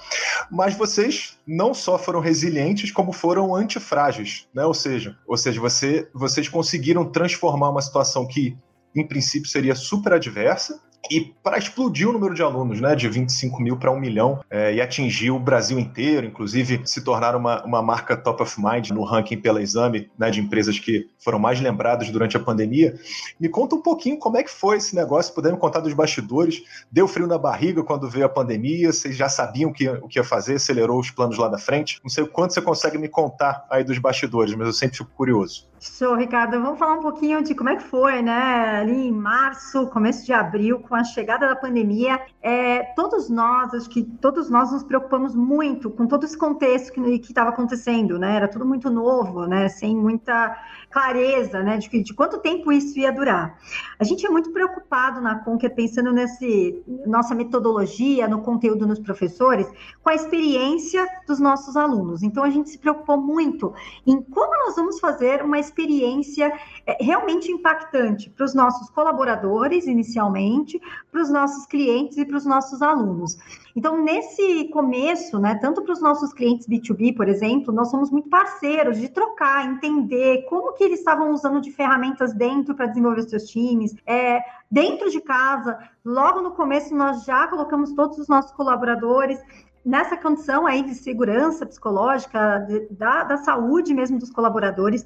mas 0.52 0.78
vocês 0.78 1.40
não 1.48 1.74
só 1.74 1.98
foram 1.98 2.20
resilientes, 2.20 2.92
como 2.92 3.12
foram 3.12 3.56
antifrágeis, 3.56 4.48
né, 4.54 4.64
ou 4.64 4.74
seja, 4.74 5.18
ou 5.26 5.36
seja 5.36 5.60
você, 5.60 6.08
vocês 6.14 6.48
conseguiram 6.48 7.10
transformar 7.10 7.72
uma 7.72 7.82
situação 7.82 8.28
que 8.28 8.56
em 8.96 9.06
princípio 9.06 9.50
seria 9.50 9.74
super 9.74 10.14
adversa, 10.14 10.80
e 11.10 11.34
para 11.44 11.58
explodir 11.58 12.10
o 12.10 12.14
número 12.14 12.34
de 12.34 12.42
alunos, 12.42 12.82
né, 12.82 12.96
de 12.96 13.08
25 13.08 13.62
mil 13.62 13.78
para 13.78 13.92
1 13.92 14.00
milhão, 14.00 14.40
é, 14.50 14.74
e 14.74 14.82
atingir 14.82 15.32
o 15.32 15.40
Brasil 15.40 15.80
inteiro, 15.80 16.26
inclusive 16.26 16.82
se 16.86 17.02
tornar 17.02 17.36
uma, 17.36 17.64
uma 17.64 17.82
marca 17.82 18.16
top 18.16 18.44
of 18.44 18.62
mind 18.62 18.90
no 18.92 19.04
ranking 19.04 19.38
pela 19.38 19.62
exame 19.62 20.10
né, 20.18 20.30
de 20.30 20.40
empresas 20.40 20.80
que 20.80 21.08
foram 21.20 21.40
mais 21.40 21.60
lembradas 21.60 22.10
durante 22.10 22.38
a 22.38 22.40
pandemia. 22.40 22.96
Me 23.40 23.50
conta 23.50 23.76
um 23.76 23.82
pouquinho 23.82 24.18
como 24.18 24.38
é 24.38 24.44
que 24.44 24.52
foi 24.52 24.78
esse 24.78 24.96
negócio, 24.96 25.34
podemos 25.34 25.60
contar 25.60 25.80
dos 25.80 25.94
bastidores. 25.94 26.64
Deu 26.92 27.08
frio 27.08 27.28
na 27.28 27.38
barriga 27.38 27.84
quando 27.84 28.10
veio 28.10 28.26
a 28.26 28.30
pandemia, 28.30 28.92
vocês 28.92 29.16
já 29.16 29.30
sabiam 29.30 29.72
o 29.72 29.74
que, 29.74 29.88
o 29.88 30.08
que 30.08 30.20
ia 30.20 30.24
fazer, 30.24 30.56
acelerou 30.56 31.00
os 31.00 31.12
planos 31.12 31.38
lá 31.38 31.48
da 31.48 31.58
frente. 31.58 32.00
Não 32.04 32.10
sei 32.10 32.24
o 32.24 32.28
quanto 32.28 32.54
você 32.54 32.62
consegue 32.62 32.98
me 32.98 33.08
contar 33.08 33.66
aí 33.70 33.84
dos 33.84 33.98
bastidores, 33.98 34.54
mas 34.56 34.68
eu 34.68 34.74
sempre 34.74 34.98
fico 34.98 35.12
curioso. 35.16 35.68
Show, 35.94 36.16
Ricardo. 36.16 36.60
Vamos 36.60 36.80
falar 36.80 36.96
um 36.96 37.02
pouquinho 37.02 37.44
de 37.44 37.54
como 37.54 37.70
é 37.70 37.76
que 37.76 37.84
foi, 37.84 38.22
né? 38.22 38.80
Ali 38.80 39.08
em 39.08 39.12
março, 39.12 39.88
começo 39.88 40.26
de 40.26 40.34
abril, 40.34 40.80
com 40.80 40.96
a 40.96 41.04
chegada 41.04 41.48
da 41.48 41.56
pandemia, 41.56 42.20
é, 42.42 42.84
todos 42.96 43.30
nós, 43.30 43.74
acho 43.74 43.90
que 43.90 44.04
todos 44.04 44.50
nós 44.50 44.72
nos 44.72 44.84
preocupamos 44.84 45.36
muito 45.36 45.90
com 45.90 46.08
todo 46.08 46.26
esse 46.26 46.38
contexto 46.38 46.92
que 46.92 47.02
estava 47.22 47.50
acontecendo, 47.50 48.18
né? 48.18 48.36
Era 48.36 48.48
tudo 48.48 48.66
muito 48.66 48.90
novo, 48.90 49.46
né? 49.46 49.70
Sem 49.70 49.96
muita 49.96 50.58
clareza, 50.96 51.62
né? 51.62 51.78
De, 51.78 51.90
de 52.02 52.14
quanto 52.14 52.40
tempo 52.40 52.72
isso 52.72 52.98
ia 52.98 53.12
durar. 53.12 53.60
A 54.00 54.04
gente 54.06 54.26
é 54.26 54.30
muito 54.30 54.50
preocupado 54.52 55.20
na 55.20 55.36
Conquer, 55.40 55.76
pensando 55.76 56.14
nesse 56.14 56.82
nossa 57.06 57.36
metodologia, 57.36 58.30
no 58.30 58.42
conteúdo 58.42 58.88
nos 58.88 59.00
professores, 59.00 59.70
com 60.02 60.10
a 60.10 60.16
experiência 60.16 61.06
dos 61.28 61.38
nossos 61.38 61.76
alunos. 61.76 62.24
Então 62.24 62.46
a 62.46 62.50
gente 62.50 62.70
se 62.70 62.78
preocupou 62.78 63.18
muito 63.18 63.74
em 64.08 64.22
como 64.22 64.58
nós 64.66 64.78
vamos 64.78 64.98
fazer 64.98 65.44
uma 65.44 65.60
experiência 65.60 66.54
é, 66.88 67.04
realmente 67.04 67.52
impactante 67.52 68.30
para 68.30 68.46
os 68.46 68.54
nossos 68.54 68.90
colaboradores, 68.90 69.88
inicialmente, 69.88 70.80
para 71.12 71.22
os 71.22 71.30
nossos 71.30 71.66
clientes 71.66 72.18
e 72.18 72.24
para 72.24 72.38
os 72.38 72.46
nossos 72.46 72.82
alunos. 72.82 73.38
Então, 73.76 74.02
nesse 74.02 74.70
começo, 74.70 75.38
né, 75.38 75.56
tanto 75.56 75.82
para 75.82 75.92
os 75.92 76.02
nossos 76.02 76.32
clientes 76.32 76.66
B2B, 76.66 77.14
por 77.14 77.28
exemplo, 77.28 77.74
nós 77.74 77.92
somos 77.92 78.10
muito 78.10 78.30
parceiros 78.30 78.98
de 78.98 79.10
trocar, 79.10 79.66
entender 79.66 80.46
como 80.48 80.72
que 80.74 80.85
eles 80.86 81.00
estavam 81.00 81.32
usando 81.32 81.62
de 81.62 81.72
ferramentas 81.72 82.34
dentro 82.34 82.76
para 82.76 82.88
desenvolver 82.88 83.24
seus 83.24 83.46
times. 83.46 83.96
É, 84.06 84.40
dentro 84.70 85.10
de 85.10 85.22
casa, 85.22 85.78
logo 86.04 86.42
no 86.42 86.52
começo, 86.52 86.96
nós 86.96 87.24
já 87.26 87.48
colocamos 87.48 87.94
todos 87.94 88.18
os 88.18 88.28
nossos 88.28 88.52
colaboradores 88.52 89.40
nessa 89.86 90.18
condição 90.18 90.66
aí 90.66 90.82
de 90.82 90.96
segurança 90.96 91.66
psicológica, 91.66 92.66
de, 92.68 92.88
da, 92.90 93.24
da 93.24 93.38
saúde 93.38 93.94
mesmo 93.94 94.18
dos 94.18 94.32
colaboradores. 94.32 95.06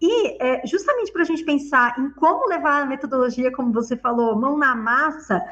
E 0.00 0.40
é, 0.40 0.64
justamente 0.64 1.12
para 1.12 1.22
a 1.22 1.24
gente 1.24 1.44
pensar 1.44 1.98
em 1.98 2.08
como 2.10 2.46
levar 2.46 2.82
a 2.82 2.86
metodologia, 2.86 3.50
como 3.50 3.72
você 3.72 3.96
falou, 3.96 4.38
mão 4.38 4.56
na 4.56 4.76
massa, 4.76 5.42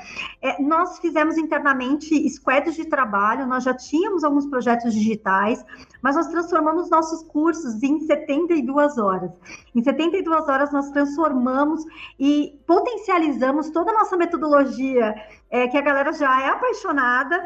é, 0.41 0.63
nós 0.63 1.01
fizemos 1.01 1.37
internamente 1.37 2.29
squads 2.31 2.77
de 2.77 2.85
trabalho, 2.85 3.47
nós 3.47 3.65
já 3.65 3.75
tínhamos 3.75 4.23
alguns 4.23 4.47
projetos 4.47 4.95
digitais, 4.95 5.65
mas 6.03 6.17
nós 6.17 6.29
transformamos 6.29 6.91
nossos 6.91 7.23
cursos 7.25 7.83
em 7.83 8.01
72 8.01 8.99
horas. 8.99 9.31
Em 9.75 9.83
72 9.83 10.49
horas, 10.49 10.73
nós 10.73 10.91
transformamos 10.91 11.85
e 12.19 12.59
potencializamos 12.67 13.71
toda 13.71 13.91
a 13.91 13.95
nossa 13.95 14.17
metodologia, 14.17 15.15
é, 15.51 15.69
que 15.69 15.77
a 15.77 15.83
galera 15.83 16.13
já 16.13 16.43
é 16.43 16.49
apaixonada, 16.49 17.41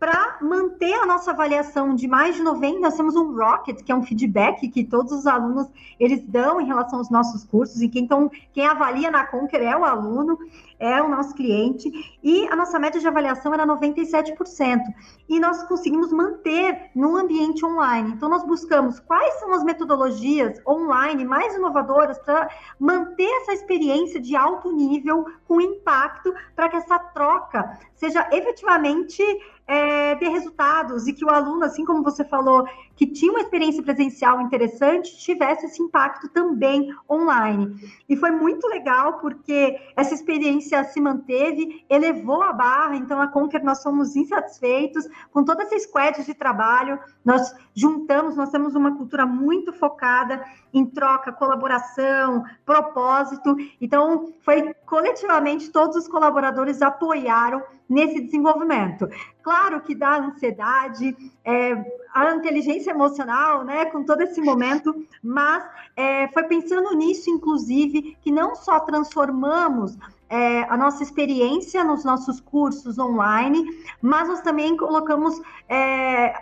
para 0.00 0.38
manter 0.40 0.94
a 0.94 1.04
nossa 1.04 1.30
avaliação 1.30 1.94
de 1.94 2.08
mais 2.08 2.34
de 2.34 2.42
90, 2.42 2.80
nós 2.80 2.96
temos 2.96 3.14
um 3.14 3.36
Rocket, 3.36 3.82
que 3.82 3.92
é 3.92 3.94
um 3.94 4.02
feedback 4.02 4.66
que 4.68 4.82
todos 4.82 5.12
os 5.12 5.26
alunos 5.26 5.68
eles 6.00 6.24
dão 6.26 6.58
em 6.58 6.64
relação 6.64 7.00
aos 7.00 7.10
nossos 7.10 7.44
cursos, 7.44 7.82
e 7.82 7.88
quem, 7.88 8.04
então, 8.04 8.30
quem 8.54 8.66
avalia 8.66 9.10
na 9.10 9.26
Conquer 9.26 9.60
é 9.60 9.76
o 9.76 9.84
aluno, 9.84 10.38
é 10.80 11.00
o 11.02 11.08
nosso 11.08 11.34
cliente, 11.34 11.90
e 12.22 12.48
a 12.48 12.56
nossa 12.56 12.78
média 12.78 12.98
de 12.98 13.06
avaliação 13.06 13.52
era 13.52 13.66
97%. 13.66 14.80
E 15.28 15.38
nós 15.38 15.62
conseguimos 15.64 16.10
manter 16.12 16.90
no 16.94 17.16
ambiente 17.16 17.64
online. 17.64 18.12
Então, 18.12 18.28
nós 18.28 18.42
buscamos 18.44 18.98
quais 18.98 19.34
são 19.38 19.52
as 19.52 19.62
metodologias 19.62 20.58
online 20.66 21.24
mais 21.24 21.54
inovadoras 21.54 22.18
para 22.18 22.48
manter 22.78 23.30
essa 23.42 23.52
experiência 23.52 24.18
de 24.20 24.34
alto 24.34 24.72
nível 24.72 25.26
com 25.46 25.60
impacto, 25.60 26.34
para 26.56 26.68
que 26.68 26.76
essa 26.76 26.98
troca 26.98 27.78
seja 27.94 28.26
efetivamente 28.32 29.22
é, 29.66 30.14
ter 30.16 30.28
resultados 30.28 31.06
e 31.06 31.12
que 31.12 31.24
o 31.24 31.30
aluno, 31.30 31.64
assim 31.64 31.84
como 31.84 32.02
você 32.02 32.24
falou, 32.24 32.66
que 32.96 33.06
tinha 33.06 33.30
uma 33.30 33.40
experiência 33.40 33.82
presencial 33.82 34.40
interessante, 34.40 35.16
tivesse 35.18 35.66
esse 35.66 35.82
impacto 35.82 36.28
também 36.28 36.94
online. 37.08 37.74
E 38.08 38.16
foi 38.16 38.30
muito 38.30 38.66
legal 38.66 39.18
porque 39.20 39.78
essa 39.96 40.12
experiência 40.12 40.82
se 40.84 41.00
manteve, 41.00 41.84
elevou 41.88 42.42
a 42.42 42.52
barra, 42.52 42.96
então 42.96 43.20
a 43.20 43.28
Conquer 43.28 43.62
nós 43.62 43.80
somos 43.80 44.16
insatisfeitos 44.16 45.08
com 45.32 45.44
toda 45.44 45.62
essa 45.62 45.78
squad 45.78 46.24
de 46.24 46.34
trabalho, 46.34 46.98
nós 47.24 47.54
juntamos, 47.74 48.36
nós 48.36 48.50
temos 48.50 48.74
uma 48.74 48.96
cultura 48.96 49.24
muito 49.24 49.72
focada 49.72 50.44
em 50.72 50.84
troca, 50.84 51.32
colaboração, 51.32 52.44
propósito. 52.64 53.56
Então, 53.80 54.32
foi 54.40 54.74
coletivamente 54.86 55.70
todos 55.70 55.96
os 55.96 56.08
colaboradores 56.08 56.82
apoiaram 56.82 57.62
nesse 57.90 58.20
desenvolvimento. 58.20 59.08
Claro 59.42 59.80
que 59.80 59.96
dá 59.96 60.18
ansiedade, 60.18 61.16
é, 61.44 61.72
a 62.14 62.34
inteligência 62.34 62.92
emocional, 62.92 63.64
né, 63.64 63.86
com 63.86 64.04
todo 64.04 64.22
esse 64.22 64.40
momento, 64.40 64.94
mas 65.22 65.68
é, 65.96 66.28
foi 66.28 66.44
pensando 66.44 66.94
nisso, 66.94 67.28
inclusive, 67.28 68.16
que 68.22 68.30
não 68.30 68.54
só 68.54 68.78
transformamos 68.80 69.98
é, 70.30 70.62
a 70.62 70.76
nossa 70.76 71.02
experiência 71.02 71.82
nos 71.82 72.04
nossos 72.04 72.40
cursos 72.40 72.98
online, 73.00 73.66
mas 74.00 74.28
nós 74.28 74.40
também 74.40 74.76
colocamos 74.76 75.42
é, 75.68 76.32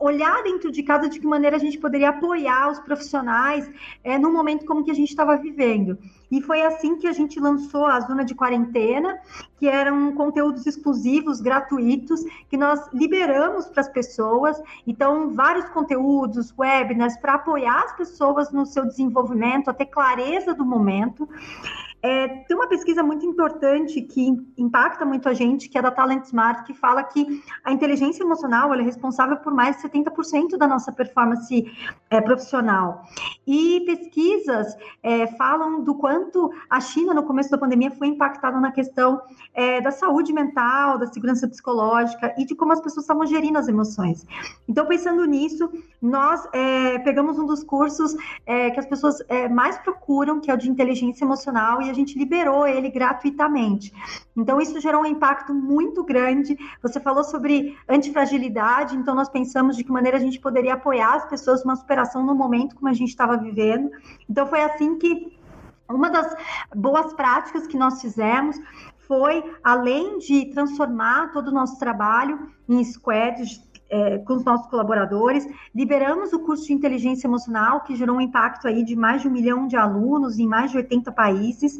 olhar 0.00 0.42
dentro 0.42 0.72
de 0.72 0.82
casa 0.82 1.08
de 1.08 1.20
que 1.20 1.26
maneira 1.26 1.54
a 1.54 1.60
gente 1.60 1.78
poderia 1.78 2.08
apoiar 2.08 2.70
os 2.72 2.80
profissionais 2.80 3.70
é, 4.02 4.18
no 4.18 4.32
momento 4.32 4.66
como 4.66 4.84
que 4.84 4.90
a 4.90 4.94
gente 4.94 5.10
estava 5.10 5.36
vivendo. 5.36 5.96
E 6.36 6.42
foi 6.42 6.60
assim 6.60 6.96
que 6.96 7.06
a 7.06 7.12
gente 7.12 7.40
lançou 7.40 7.86
a 7.86 7.98
Zona 8.00 8.22
de 8.22 8.34
Quarentena, 8.34 9.18
que 9.56 9.66
eram 9.66 10.12
conteúdos 10.12 10.66
exclusivos, 10.66 11.40
gratuitos, 11.40 12.22
que 12.50 12.58
nós 12.58 12.78
liberamos 12.92 13.64
para 13.68 13.80
as 13.80 13.88
pessoas. 13.88 14.62
Então, 14.86 15.30
vários 15.30 15.64
conteúdos, 15.70 16.52
webinars, 16.58 17.16
para 17.16 17.36
apoiar 17.36 17.84
as 17.84 17.96
pessoas 17.96 18.52
no 18.52 18.66
seu 18.66 18.84
desenvolvimento, 18.84 19.70
até 19.70 19.86
clareza 19.86 20.52
do 20.52 20.62
momento. 20.62 21.26
É, 22.02 22.28
tem 22.28 22.56
uma 22.56 22.68
pesquisa 22.68 23.02
muito 23.02 23.26
importante 23.26 24.00
que 24.00 24.28
impacta 24.56 25.04
muito 25.04 25.28
a 25.28 25.34
gente, 25.34 25.68
que 25.68 25.76
é 25.76 25.82
da 25.82 25.90
Talent 25.90 26.24
Smart, 26.24 26.62
que 26.64 26.72
fala 26.72 27.02
que 27.02 27.42
a 27.64 27.72
inteligência 27.72 28.22
emocional 28.22 28.72
é 28.72 28.80
responsável 28.80 29.38
por 29.38 29.52
mais 29.52 29.76
de 29.76 29.88
70% 29.88 30.56
da 30.56 30.68
nossa 30.68 30.92
performance 30.92 31.64
é, 32.08 32.20
profissional. 32.20 33.02
E 33.44 33.82
pesquisas 33.86 34.76
é, 35.02 35.26
falam 35.36 35.82
do 35.82 35.96
quanto 35.96 36.25
a 36.68 36.80
China, 36.80 37.14
no 37.14 37.22
começo 37.22 37.50
da 37.50 37.58
pandemia, 37.58 37.90
foi 37.90 38.08
impactada 38.08 38.60
na 38.60 38.72
questão 38.72 39.20
é, 39.54 39.80
da 39.80 39.90
saúde 39.90 40.32
mental, 40.32 40.98
da 40.98 41.06
segurança 41.06 41.48
psicológica 41.48 42.34
e 42.38 42.44
de 42.44 42.54
como 42.54 42.72
as 42.72 42.80
pessoas 42.80 43.04
estavam 43.04 43.26
gerindo 43.26 43.58
as 43.58 43.68
emoções. 43.68 44.26
Então, 44.68 44.86
pensando 44.86 45.24
nisso, 45.24 45.70
nós 46.00 46.46
é, 46.52 46.98
pegamos 47.00 47.38
um 47.38 47.46
dos 47.46 47.62
cursos 47.62 48.14
é, 48.44 48.70
que 48.70 48.80
as 48.80 48.86
pessoas 48.86 49.18
mais 49.50 49.78
procuram, 49.78 50.40
que 50.40 50.50
é 50.50 50.54
o 50.54 50.56
de 50.56 50.68
inteligência 50.70 51.24
emocional, 51.24 51.80
e 51.82 51.90
a 51.90 51.92
gente 51.92 52.18
liberou 52.18 52.66
ele 52.66 52.90
gratuitamente. 52.90 53.92
Então, 54.36 54.60
isso 54.60 54.80
gerou 54.80 55.02
um 55.02 55.06
impacto 55.06 55.54
muito 55.54 56.04
grande. 56.04 56.56
Você 56.82 57.00
falou 57.00 57.24
sobre 57.24 57.76
antifragilidade, 57.88 58.96
então 58.96 59.14
nós 59.14 59.28
pensamos 59.28 59.76
de 59.76 59.84
que 59.84 59.90
maneira 59.90 60.16
a 60.16 60.20
gente 60.20 60.38
poderia 60.38 60.74
apoiar 60.74 61.14
as 61.14 61.28
pessoas 61.28 61.64
numa 61.64 61.76
superação 61.76 62.24
no 62.24 62.34
momento 62.34 62.76
como 62.76 62.88
a 62.88 62.92
gente 62.92 63.08
estava 63.08 63.36
vivendo. 63.36 63.90
Então, 64.28 64.46
foi 64.46 64.60
assim 64.62 64.98
que 64.98 65.36
uma 65.88 66.10
das 66.10 66.34
boas 66.74 67.12
práticas 67.14 67.66
que 67.66 67.76
nós 67.76 68.00
fizemos 68.00 68.56
foi, 69.06 69.54
além 69.62 70.18
de 70.18 70.46
transformar 70.46 71.32
todo 71.32 71.48
o 71.48 71.54
nosso 71.54 71.78
trabalho 71.78 72.50
em 72.68 72.82
squads 72.82 73.58
é, 73.88 74.18
com 74.18 74.34
os 74.34 74.44
nossos 74.44 74.66
colaboradores. 74.68 75.46
Liberamos 75.74 76.32
o 76.32 76.40
curso 76.40 76.66
de 76.66 76.72
inteligência 76.72 77.26
emocional, 77.26 77.80
que 77.80 77.96
gerou 77.96 78.16
um 78.16 78.20
impacto 78.20 78.66
aí 78.66 78.84
de 78.84 78.96
mais 78.96 79.22
de 79.22 79.28
um 79.28 79.30
milhão 79.30 79.66
de 79.66 79.76
alunos 79.76 80.38
em 80.38 80.46
mais 80.46 80.70
de 80.70 80.76
80 80.76 81.12
países. 81.12 81.78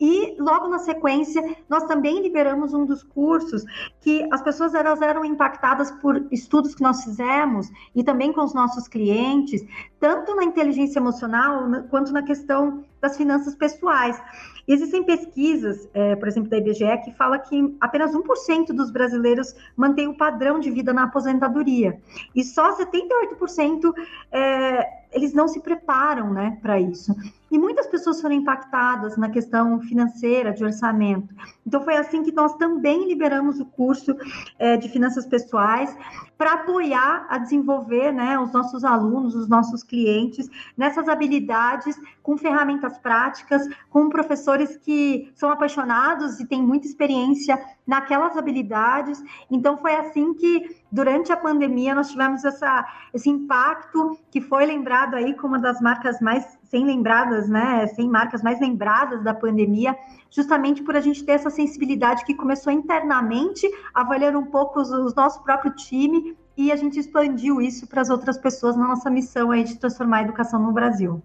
E 0.00 0.36
logo 0.38 0.68
na 0.68 0.78
sequência, 0.78 1.42
nós 1.68 1.84
também 1.84 2.22
liberamos 2.22 2.74
um 2.74 2.84
dos 2.84 3.02
cursos 3.02 3.64
que 4.00 4.26
as 4.32 4.42
pessoas 4.42 4.74
elas 4.74 5.00
eram 5.00 5.24
impactadas 5.24 5.90
por 5.90 6.26
estudos 6.30 6.74
que 6.74 6.82
nós 6.82 7.04
fizemos 7.04 7.70
e 7.94 8.02
também 8.02 8.32
com 8.32 8.42
os 8.42 8.54
nossos 8.54 8.88
clientes, 8.88 9.62
tanto 10.00 10.34
na 10.34 10.44
inteligência 10.44 10.98
emocional 10.98 11.62
quanto 11.90 12.12
na 12.12 12.22
questão 12.22 12.84
das 13.00 13.16
finanças 13.16 13.54
pessoais. 13.54 14.20
Existem 14.66 15.02
pesquisas, 15.02 15.88
é, 15.92 16.14
por 16.16 16.28
exemplo, 16.28 16.48
da 16.48 16.58
IBGE, 16.58 16.98
que 17.04 17.12
fala 17.12 17.38
que 17.38 17.76
apenas 17.80 18.12
1% 18.12 18.66
dos 18.68 18.90
brasileiros 18.90 19.54
mantém 19.76 20.06
o 20.08 20.14
padrão 20.14 20.60
de 20.60 20.70
vida 20.70 20.92
na 20.92 21.04
aposentadoria. 21.04 22.00
E 22.34 22.44
só 22.44 22.76
78% 22.76 23.92
é, 24.30 25.01
eles 25.12 25.32
não 25.32 25.46
se 25.46 25.60
preparam 25.60 26.32
né, 26.32 26.58
para 26.62 26.80
isso. 26.80 27.14
E 27.50 27.58
muitas 27.58 27.86
pessoas 27.86 28.18
foram 28.18 28.34
impactadas 28.34 29.16
na 29.18 29.28
questão 29.28 29.78
financeira, 29.82 30.54
de 30.54 30.64
orçamento. 30.64 31.34
Então, 31.66 31.84
foi 31.84 31.96
assim 31.96 32.22
que 32.22 32.32
nós 32.32 32.54
também 32.56 33.06
liberamos 33.06 33.60
o 33.60 33.66
curso 33.66 34.16
é, 34.58 34.78
de 34.78 34.88
finanças 34.88 35.26
pessoais 35.26 35.94
para 36.38 36.54
apoiar 36.54 37.26
a 37.28 37.36
desenvolver 37.36 38.10
né, 38.10 38.38
os 38.38 38.52
nossos 38.52 38.84
alunos, 38.84 39.34
os 39.34 39.48
nossos 39.48 39.82
clientes, 39.82 40.48
nessas 40.76 41.08
habilidades, 41.08 41.94
com 42.22 42.38
ferramentas 42.38 42.96
práticas, 42.96 43.68
com 43.90 44.08
professores 44.08 44.78
que 44.78 45.30
são 45.34 45.50
apaixonados 45.50 46.40
e 46.40 46.46
têm 46.46 46.62
muita 46.62 46.86
experiência 46.86 47.62
naquelas 47.86 48.34
habilidades. 48.36 49.22
Então, 49.50 49.76
foi 49.76 49.94
assim 49.94 50.32
que, 50.32 50.81
durante 50.92 51.32
a 51.32 51.36
pandemia, 51.36 51.94
nós 51.94 52.10
tivemos 52.10 52.44
essa, 52.44 52.86
esse 53.14 53.30
impacto 53.30 54.18
que 54.30 54.42
foi 54.42 54.66
lembrado 54.66 55.14
aí 55.14 55.34
como 55.34 55.54
uma 55.54 55.58
das 55.58 55.80
marcas 55.80 56.20
mais 56.20 56.58
sem 56.64 56.84
lembradas, 56.84 57.48
né, 57.48 57.86
sem 57.88 58.08
marcas 58.08 58.42
mais 58.42 58.60
lembradas 58.60 59.24
da 59.24 59.32
pandemia, 59.32 59.96
justamente 60.30 60.82
por 60.82 60.94
a 60.94 61.00
gente 61.00 61.24
ter 61.24 61.32
essa 61.32 61.50
sensibilidade 61.50 62.24
que 62.24 62.34
começou 62.34 62.72
internamente, 62.72 63.66
avaliando 63.94 64.38
um 64.38 64.46
pouco 64.46 64.80
o 64.80 65.14
nosso 65.14 65.42
próprio 65.42 65.74
time 65.74 66.36
e 66.56 66.70
a 66.70 66.76
gente 66.76 66.98
expandiu 66.98 67.60
isso 67.60 67.86
para 67.86 68.02
as 68.02 68.10
outras 68.10 68.36
pessoas 68.36 68.76
na 68.76 68.86
nossa 68.86 69.10
missão 69.10 69.50
aí 69.50 69.64
de 69.64 69.78
transformar 69.78 70.18
a 70.18 70.22
educação 70.22 70.60
no 70.60 70.72
Brasil. 70.72 71.22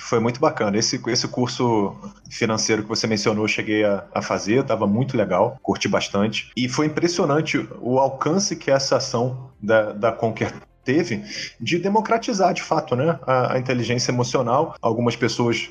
Foi 0.00 0.18
muito 0.18 0.40
bacana. 0.40 0.78
Esse, 0.78 1.00
esse 1.08 1.28
curso 1.28 1.94
financeiro 2.30 2.82
que 2.82 2.88
você 2.88 3.06
mencionou, 3.06 3.44
eu 3.44 3.48
cheguei 3.48 3.84
a, 3.84 4.04
a 4.14 4.22
fazer, 4.22 4.60
estava 4.60 4.86
muito 4.86 5.16
legal, 5.16 5.58
curti 5.62 5.88
bastante. 5.88 6.50
E 6.56 6.68
foi 6.68 6.86
impressionante 6.86 7.68
o 7.80 7.98
alcance 7.98 8.56
que 8.56 8.70
essa 8.70 8.96
ação 8.96 9.50
da, 9.62 9.92
da 9.92 10.10
Conquer 10.12 10.52
teve 10.82 11.22
de 11.60 11.78
democratizar 11.78 12.54
de 12.54 12.62
fato 12.62 12.96
né, 12.96 13.18
a, 13.26 13.54
a 13.54 13.58
inteligência 13.58 14.10
emocional. 14.10 14.74
Algumas 14.80 15.14
pessoas 15.14 15.70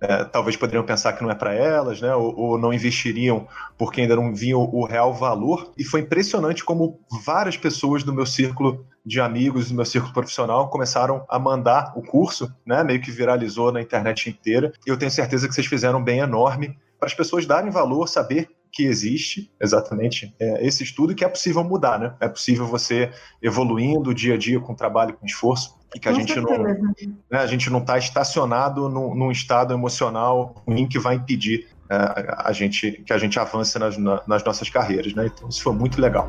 é, 0.00 0.24
talvez 0.24 0.56
poderiam 0.56 0.84
pensar 0.84 1.12
que 1.14 1.22
não 1.22 1.30
é 1.30 1.34
para 1.34 1.54
elas, 1.54 2.00
né? 2.00 2.14
Ou, 2.14 2.38
ou, 2.38 2.58
não 2.58 2.72
investiriam 2.72 3.46
porque 3.78 4.02
ainda 4.02 4.16
não 4.16 4.34
viam 4.34 4.60
o 4.60 4.84
real 4.84 5.12
valor. 5.14 5.72
E 5.76 5.84
foi 5.84 6.00
impressionante 6.00 6.64
como 6.64 7.00
várias 7.24 7.56
pessoas 7.56 8.02
do 8.02 8.12
meu 8.12 8.26
círculo 8.26 8.86
de 9.04 9.20
amigos, 9.20 9.68
do 9.68 9.74
meu 9.74 9.84
círculo 9.84 10.12
profissional, 10.12 10.68
começaram 10.70 11.24
a 11.28 11.38
mandar 11.38 11.92
o 11.96 12.02
curso, 12.02 12.52
né? 12.64 12.82
Meio 12.82 13.00
que 13.00 13.10
viralizou 13.10 13.70
na 13.70 13.80
internet 13.80 14.30
inteira. 14.30 14.72
E 14.86 14.90
eu 14.90 14.96
tenho 14.96 15.10
certeza 15.10 15.46
que 15.46 15.54
vocês 15.54 15.66
fizeram 15.66 15.98
um 15.98 16.04
bem 16.04 16.20
enorme 16.20 16.78
para 16.98 17.06
as 17.06 17.14
pessoas 17.14 17.44
darem 17.44 17.70
valor, 17.70 18.08
saber 18.08 18.48
que 18.74 18.82
existe 18.82 19.52
exatamente 19.60 20.34
é, 20.40 20.66
esse 20.66 20.82
estudo 20.82 21.12
e 21.12 21.14
que 21.14 21.24
é 21.24 21.28
possível 21.28 21.62
mudar, 21.62 21.98
né? 21.98 22.14
É 22.18 22.28
possível 22.28 22.66
você 22.66 23.10
evoluindo 23.40 24.12
dia 24.12 24.34
a 24.34 24.36
dia 24.36 24.58
com 24.58 24.74
trabalho, 24.74 25.14
com 25.14 25.24
esforço 25.24 25.78
e 25.94 26.00
que 26.00 26.08
a 26.08 26.12
com 26.12 26.18
gente 26.18 26.34
certeza. 26.34 26.58
não 26.58 26.94
né, 27.30 27.38
a 27.38 27.46
gente 27.46 27.70
não 27.70 27.78
está 27.78 27.96
estacionado 27.96 28.88
num, 28.88 29.14
num, 29.14 29.30
estado 29.30 29.72
emocional 29.72 30.60
ruim 30.66 30.88
que 30.88 30.98
vai 30.98 31.14
impedir 31.14 31.68
é, 31.88 31.96
a 32.38 32.52
gente 32.52 32.90
que 33.06 33.12
a 33.12 33.18
gente 33.18 33.38
avance 33.38 33.78
nas, 33.78 33.96
nas 33.96 34.42
nossas 34.42 34.68
carreiras, 34.68 35.14
né? 35.14 35.26
Então 35.26 35.48
isso 35.48 35.62
foi 35.62 35.72
muito 35.72 36.00
legal. 36.00 36.28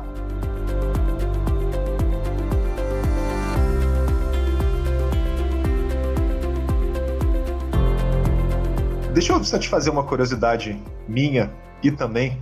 Deixa 9.16 9.32
eu 9.32 9.42
satisfazer 9.42 9.90
uma 9.90 10.04
curiosidade 10.04 10.78
minha 11.08 11.50
e 11.82 11.90
também 11.90 12.38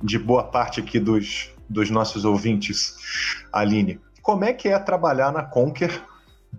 de 0.00 0.20
boa 0.20 0.44
parte 0.44 0.78
aqui 0.78 1.00
dos, 1.00 1.50
dos 1.68 1.90
nossos 1.90 2.24
ouvintes, 2.24 2.94
Aline. 3.52 3.98
Como 4.22 4.44
é 4.44 4.52
que 4.52 4.68
é 4.68 4.78
trabalhar 4.78 5.32
na 5.32 5.42
Conquer? 5.42 6.00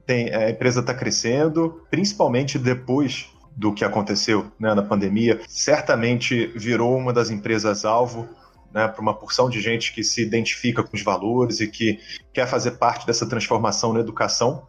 Tem, 0.05 0.35
a 0.35 0.49
empresa 0.49 0.81
está 0.81 0.93
crescendo, 0.93 1.81
principalmente 1.89 2.59
depois 2.59 3.29
do 3.55 3.73
que 3.73 3.85
aconteceu 3.85 4.51
né, 4.59 4.73
na 4.73 4.81
pandemia. 4.81 5.39
Certamente 5.47 6.47
virou 6.57 6.97
uma 6.97 7.13
das 7.13 7.29
empresas-alvo 7.29 8.27
né, 8.73 8.85
para 8.89 9.01
uma 9.01 9.13
porção 9.13 9.49
de 9.49 9.61
gente 9.61 9.93
que 9.93 10.03
se 10.03 10.21
identifica 10.21 10.83
com 10.83 10.93
os 10.93 11.03
valores 11.03 11.61
e 11.61 11.69
que 11.69 12.01
quer 12.33 12.47
fazer 12.47 12.71
parte 12.71 13.07
dessa 13.07 13.25
transformação 13.25 13.93
na 13.93 14.01
educação. 14.01 14.67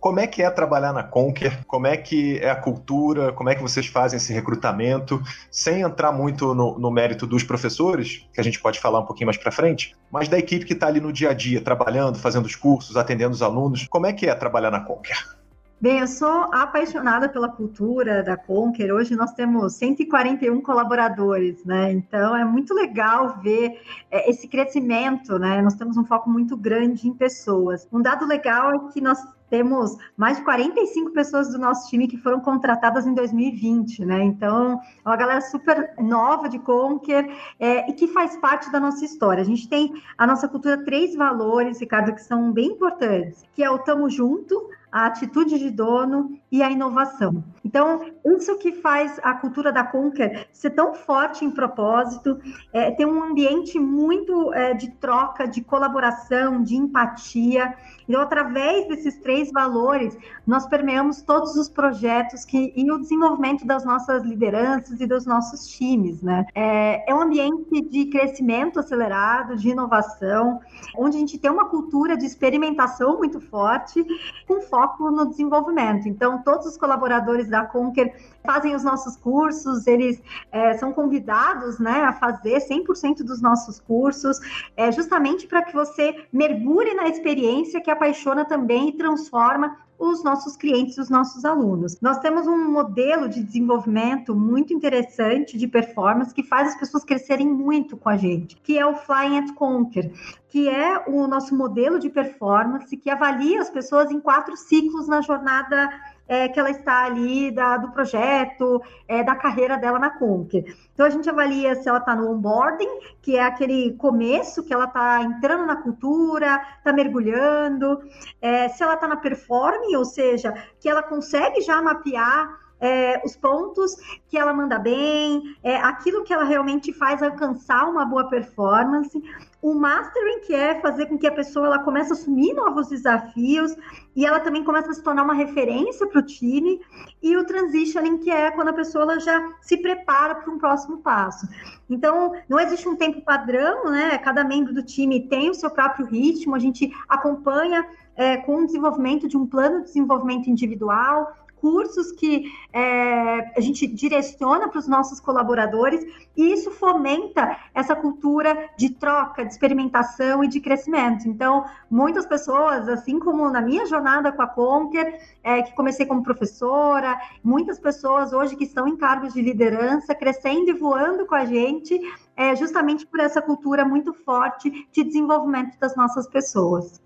Como 0.00 0.20
é 0.20 0.26
que 0.26 0.42
é 0.42 0.50
trabalhar 0.50 0.92
na 0.92 1.02
Conquer? 1.02 1.64
Como 1.66 1.86
é 1.86 1.96
que 1.96 2.38
é 2.38 2.50
a 2.50 2.56
cultura? 2.56 3.32
Como 3.32 3.48
é 3.48 3.54
que 3.54 3.62
vocês 3.62 3.86
fazem 3.86 4.18
esse 4.18 4.32
recrutamento? 4.32 5.20
Sem 5.50 5.80
entrar 5.80 6.12
muito 6.12 6.54
no, 6.54 6.78
no 6.78 6.90
mérito 6.90 7.26
dos 7.26 7.42
professores, 7.42 8.26
que 8.32 8.40
a 8.40 8.44
gente 8.44 8.60
pode 8.60 8.78
falar 8.78 9.00
um 9.00 9.06
pouquinho 9.06 9.26
mais 9.26 9.36
para 9.36 9.50
frente, 9.50 9.96
mas 10.10 10.28
da 10.28 10.38
equipe 10.38 10.64
que 10.64 10.74
está 10.74 10.86
ali 10.86 11.00
no 11.00 11.12
dia 11.12 11.30
a 11.30 11.34
dia, 11.34 11.60
trabalhando, 11.60 12.18
fazendo 12.18 12.46
os 12.46 12.54
cursos, 12.54 12.96
atendendo 12.96 13.32
os 13.32 13.42
alunos. 13.42 13.86
Como 13.88 14.06
é 14.06 14.12
que 14.12 14.26
é 14.26 14.34
trabalhar 14.34 14.70
na 14.70 14.80
Conquer? 14.80 15.36
Bem, 15.78 15.98
eu 15.98 16.06
sou 16.06 16.48
apaixonada 16.54 17.28
pela 17.28 17.50
cultura 17.50 18.22
da 18.22 18.34
Conquer. 18.34 18.90
Hoje 18.90 19.14
nós 19.14 19.32
temos 19.34 19.74
141 19.74 20.62
colaboradores, 20.62 21.62
né? 21.66 21.92
Então 21.92 22.34
é 22.34 22.42
muito 22.46 22.72
legal 22.72 23.38
ver 23.42 23.78
é, 24.10 24.30
esse 24.30 24.48
crescimento, 24.48 25.38
né? 25.38 25.60
Nós 25.60 25.74
temos 25.74 25.98
um 25.98 26.04
foco 26.04 26.30
muito 26.30 26.56
grande 26.56 27.06
em 27.06 27.12
pessoas. 27.12 27.86
Um 27.92 28.00
dado 28.00 28.24
legal 28.24 28.70
é 28.70 28.92
que 28.92 29.02
nós 29.02 29.18
temos 29.48 29.96
mais 30.16 30.38
de 30.38 30.44
45 30.44 31.12
pessoas 31.12 31.50
do 31.50 31.58
nosso 31.58 31.88
time 31.88 32.08
que 32.08 32.16
foram 32.16 32.40
contratadas 32.40 33.06
em 33.06 33.14
2020, 33.14 34.04
né? 34.04 34.22
Então, 34.22 34.80
é 35.04 35.08
uma 35.08 35.16
galera 35.16 35.40
super 35.40 35.94
nova 35.98 36.48
de 36.48 36.58
Conquer 36.58 37.28
é, 37.58 37.88
e 37.88 37.92
que 37.92 38.08
faz 38.08 38.36
parte 38.36 38.70
da 38.70 38.80
nossa 38.80 39.04
história. 39.04 39.42
A 39.42 39.46
gente 39.46 39.68
tem 39.68 39.92
a 40.16 40.26
nossa 40.26 40.48
cultura 40.48 40.84
três 40.84 41.14
valores, 41.14 41.80
Ricardo, 41.80 42.14
que 42.14 42.22
são 42.22 42.52
bem 42.52 42.72
importantes, 42.72 43.44
que 43.54 43.62
é 43.62 43.70
o 43.70 43.78
tamo 43.78 44.10
junto, 44.10 44.70
a 44.96 45.04
atitude 45.04 45.58
de 45.58 45.70
dono 45.70 46.40
e 46.50 46.62
a 46.62 46.70
inovação. 46.70 47.44
Então, 47.62 48.00
isso 48.24 48.56
que 48.56 48.72
faz 48.72 49.20
a 49.22 49.34
cultura 49.34 49.70
da 49.70 49.84
Conquer 49.84 50.48
ser 50.54 50.70
tão 50.70 50.94
forte 50.94 51.44
em 51.44 51.50
propósito, 51.50 52.40
é, 52.72 52.90
ter 52.92 53.04
um 53.04 53.22
ambiente 53.22 53.78
muito 53.78 54.54
é, 54.54 54.72
de 54.72 54.90
troca, 54.92 55.46
de 55.46 55.60
colaboração, 55.60 56.62
de 56.62 56.76
empatia. 56.76 57.74
Então, 58.08 58.22
através 58.22 58.88
desses 58.88 59.18
três 59.18 59.35
valores, 59.44 60.16
nós 60.46 60.66
permeamos 60.66 61.22
todos 61.22 61.56
os 61.56 61.68
projetos 61.68 62.44
que, 62.44 62.72
e 62.76 62.90
o 62.90 62.98
desenvolvimento 62.98 63.66
das 63.66 63.84
nossas 63.84 64.24
lideranças 64.24 65.00
e 65.00 65.06
dos 65.06 65.26
nossos 65.26 65.66
times. 65.68 66.22
Né? 66.22 66.46
É, 66.54 67.10
é 67.10 67.14
um 67.14 67.22
ambiente 67.22 67.80
de 67.82 68.06
crescimento 68.06 68.80
acelerado, 68.80 69.56
de 69.56 69.68
inovação, 69.68 70.60
onde 70.96 71.16
a 71.16 71.20
gente 71.20 71.38
tem 71.38 71.50
uma 71.50 71.68
cultura 71.68 72.16
de 72.16 72.24
experimentação 72.24 73.18
muito 73.18 73.40
forte, 73.40 74.04
com 74.46 74.60
foco 74.62 75.10
no 75.10 75.26
desenvolvimento. 75.26 76.08
Então, 76.08 76.42
todos 76.42 76.66
os 76.66 76.76
colaboradores 76.76 77.48
da 77.48 77.64
Conquer 77.64 78.14
fazem 78.46 78.74
os 78.74 78.82
nossos 78.84 79.16
cursos, 79.16 79.86
eles 79.86 80.22
é, 80.50 80.78
são 80.78 80.92
convidados 80.92 81.78
né, 81.78 82.04
a 82.04 82.12
fazer 82.12 82.58
100% 82.58 83.18
dos 83.18 83.42
nossos 83.42 83.80
cursos, 83.80 84.38
é, 84.76 84.90
justamente 84.90 85.46
para 85.46 85.62
que 85.62 85.74
você 85.74 86.24
mergulhe 86.32 86.94
na 86.94 87.08
experiência 87.08 87.80
que 87.80 87.90
apaixona 87.90 88.44
também 88.44 88.88
e 88.88 88.92
transforma 88.92 89.76
os 89.98 90.22
nossos 90.22 90.56
clientes, 90.56 90.98
os 90.98 91.08
nossos 91.08 91.44
alunos. 91.44 92.00
Nós 92.00 92.18
temos 92.18 92.46
um 92.46 92.70
modelo 92.70 93.28
de 93.28 93.42
desenvolvimento 93.42 94.34
muito 94.34 94.72
interessante 94.72 95.56
de 95.56 95.66
performance 95.66 96.34
que 96.34 96.42
faz 96.42 96.68
as 96.68 96.78
pessoas 96.78 97.04
crescerem 97.04 97.48
muito 97.48 97.96
com 97.96 98.08
a 98.08 98.16
gente, 98.16 98.56
que 98.56 98.78
é 98.78 98.86
o 98.86 98.94
Flying 98.94 99.38
at 99.38 99.54
Conquer, 99.54 100.12
que 100.48 100.68
é 100.68 101.02
o 101.06 101.26
nosso 101.26 101.56
modelo 101.56 101.98
de 101.98 102.10
performance 102.10 102.96
que 102.96 103.10
avalia 103.10 103.60
as 103.60 103.70
pessoas 103.70 104.10
em 104.10 104.20
quatro 104.20 104.56
ciclos 104.56 105.08
na 105.08 105.20
jornada 105.20 105.88
é, 106.28 106.48
que 106.48 106.58
ela 106.58 106.70
está 106.70 107.04
ali 107.04 107.50
da, 107.50 107.76
do 107.76 107.90
projeto, 107.90 108.82
é, 109.06 109.22
da 109.22 109.34
carreira 109.34 109.76
dela 109.76 109.98
na 109.98 110.10
Conquer. 110.10 110.64
Então 110.92 111.06
a 111.06 111.10
gente 111.10 111.28
avalia 111.28 111.74
se 111.74 111.88
ela 111.88 111.98
está 111.98 112.14
no 112.14 112.30
onboarding, 112.30 112.88
que 113.22 113.36
é 113.36 113.42
aquele 113.42 113.92
começo 113.94 114.62
que 114.62 114.72
ela 114.72 114.84
está 114.84 115.22
entrando 115.22 115.66
na 115.66 115.76
cultura, 115.76 116.60
está 116.78 116.92
mergulhando, 116.92 118.00
é, 118.40 118.68
se 118.68 118.82
ela 118.82 118.94
está 118.94 119.06
na 119.06 119.16
performing, 119.16 119.96
ou 119.96 120.04
seja, 120.04 120.52
que 120.80 120.88
ela 120.88 121.02
consegue 121.02 121.60
já 121.60 121.80
mapear 121.80 122.65
é, 122.80 123.22
os 123.24 123.36
pontos 123.36 123.96
que 124.28 124.36
ela 124.36 124.52
manda 124.52 124.78
bem, 124.78 125.56
é, 125.62 125.76
aquilo 125.76 126.24
que 126.24 126.32
ela 126.32 126.44
realmente 126.44 126.92
faz 126.92 127.22
alcançar 127.22 127.88
uma 127.88 128.04
boa 128.04 128.28
performance. 128.28 129.22
O 129.62 129.74
mastering, 129.74 130.40
que 130.40 130.54
é 130.54 130.80
fazer 130.80 131.06
com 131.06 131.18
que 131.18 131.26
a 131.26 131.32
pessoa 131.32 131.66
ela 131.66 131.78
comece 131.80 132.10
a 132.10 132.12
assumir 132.12 132.52
novos 132.54 132.88
desafios 132.88 133.74
e 134.14 134.24
ela 134.24 134.38
também 134.38 134.62
começa 134.62 134.90
a 134.90 134.94
se 134.94 135.02
tornar 135.02 135.24
uma 135.24 135.34
referência 135.34 136.06
para 136.06 136.20
o 136.20 136.22
time. 136.22 136.80
E 137.22 137.36
o 137.36 137.44
transitioning, 137.44 138.18
que 138.18 138.30
é 138.30 138.50
quando 138.50 138.68
a 138.68 138.72
pessoa 138.72 139.18
já 139.18 139.42
se 139.60 139.76
prepara 139.78 140.36
para 140.36 140.52
um 140.52 140.58
próximo 140.58 140.98
passo. 140.98 141.48
Então, 141.88 142.32
não 142.48 142.60
existe 142.60 142.88
um 142.88 142.96
tempo 142.96 143.22
padrão, 143.22 143.90
né? 143.90 144.18
Cada 144.18 144.44
membro 144.44 144.74
do 144.74 144.82
time 144.82 145.26
tem 145.28 145.50
o 145.50 145.54
seu 145.54 145.70
próprio 145.70 146.06
ritmo, 146.06 146.54
a 146.54 146.58
gente 146.58 146.92
acompanha 147.08 147.86
é, 148.14 148.36
com 148.38 148.62
o 148.62 148.66
desenvolvimento 148.66 149.28
de 149.28 149.36
um 149.36 149.46
plano 149.46 149.80
de 149.80 149.86
desenvolvimento 149.86 150.48
individual, 150.48 151.32
cursos 151.66 152.12
que 152.12 152.44
é, 152.72 153.58
a 153.58 153.60
gente 153.60 153.88
direciona 153.88 154.68
para 154.68 154.78
os 154.78 154.86
nossos 154.86 155.18
colaboradores, 155.18 156.00
e 156.36 156.52
isso 156.52 156.70
fomenta 156.70 157.58
essa 157.74 157.96
cultura 157.96 158.70
de 158.78 158.90
troca, 158.90 159.44
de 159.44 159.50
experimentação 159.50 160.44
e 160.44 160.48
de 160.48 160.60
crescimento. 160.60 161.26
Então, 161.26 161.64
muitas 161.90 162.24
pessoas, 162.24 162.88
assim 162.88 163.18
como 163.18 163.50
na 163.50 163.60
minha 163.60 163.84
jornada 163.84 164.30
com 164.30 164.42
a 164.42 164.46
Conquer, 164.46 165.20
é, 165.42 165.62
que 165.62 165.74
comecei 165.74 166.06
como 166.06 166.22
professora, 166.22 167.18
muitas 167.42 167.80
pessoas 167.80 168.32
hoje 168.32 168.54
que 168.54 168.62
estão 168.62 168.86
em 168.86 168.96
cargos 168.96 169.34
de 169.34 169.42
liderança, 169.42 170.14
crescendo 170.14 170.70
e 170.70 170.72
voando 170.72 171.26
com 171.26 171.34
a 171.34 171.44
gente, 171.44 172.00
é, 172.36 172.54
justamente 172.54 173.04
por 173.04 173.18
essa 173.18 173.42
cultura 173.42 173.84
muito 173.84 174.14
forte 174.14 174.70
de 174.92 175.02
desenvolvimento 175.02 175.76
das 175.80 175.96
nossas 175.96 176.28
pessoas. 176.28 177.04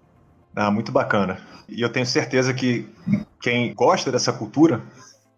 Ah, 0.55 0.71
muito 0.71 0.91
bacana. 0.91 1.39
E 1.69 1.81
eu 1.81 1.89
tenho 1.89 2.07
certeza 2.07 2.53
que 2.53 2.89
quem 3.41 3.73
gosta 3.75 4.11
dessa 4.11 4.33
cultura 4.33 4.83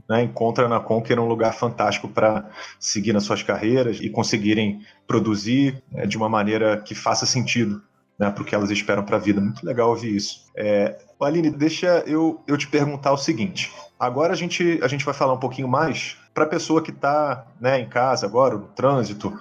né, 0.08 0.22
encontra 0.22 0.68
na 0.68 0.80
Conquer 0.80 1.18
um 1.18 1.26
lugar 1.26 1.54
fantástico 1.54 2.08
para 2.08 2.48
seguir 2.78 3.12
nas 3.12 3.24
suas 3.24 3.42
carreiras 3.42 3.98
e 4.00 4.08
conseguirem 4.08 4.80
produzir 5.06 5.82
é, 5.94 6.06
de 6.06 6.16
uma 6.16 6.28
maneira 6.28 6.78
que 6.78 6.94
faça 6.94 7.26
sentido 7.26 7.82
né, 8.18 8.30
para 8.30 8.42
o 8.42 8.46
que 8.46 8.54
elas 8.54 8.70
esperam 8.70 9.04
para 9.04 9.16
a 9.16 9.20
vida. 9.20 9.40
Muito 9.40 9.64
legal 9.64 9.90
ouvir 9.90 10.14
isso. 10.14 10.46
É, 10.56 10.98
Aline, 11.20 11.50
deixa 11.50 12.02
eu, 12.06 12.42
eu 12.46 12.58
te 12.58 12.66
perguntar 12.66 13.12
o 13.12 13.16
seguinte. 13.16 13.72
Agora 13.98 14.32
a 14.32 14.36
gente, 14.36 14.80
a 14.82 14.88
gente 14.88 15.04
vai 15.04 15.14
falar 15.14 15.34
um 15.34 15.38
pouquinho 15.38 15.68
mais 15.68 16.16
para 16.34 16.44
a 16.44 16.48
pessoa 16.48 16.82
que 16.82 16.90
está 16.90 17.46
né, 17.60 17.80
em 17.80 17.88
casa 17.88 18.26
agora, 18.26 18.56
no 18.56 18.66
trânsito, 18.68 19.32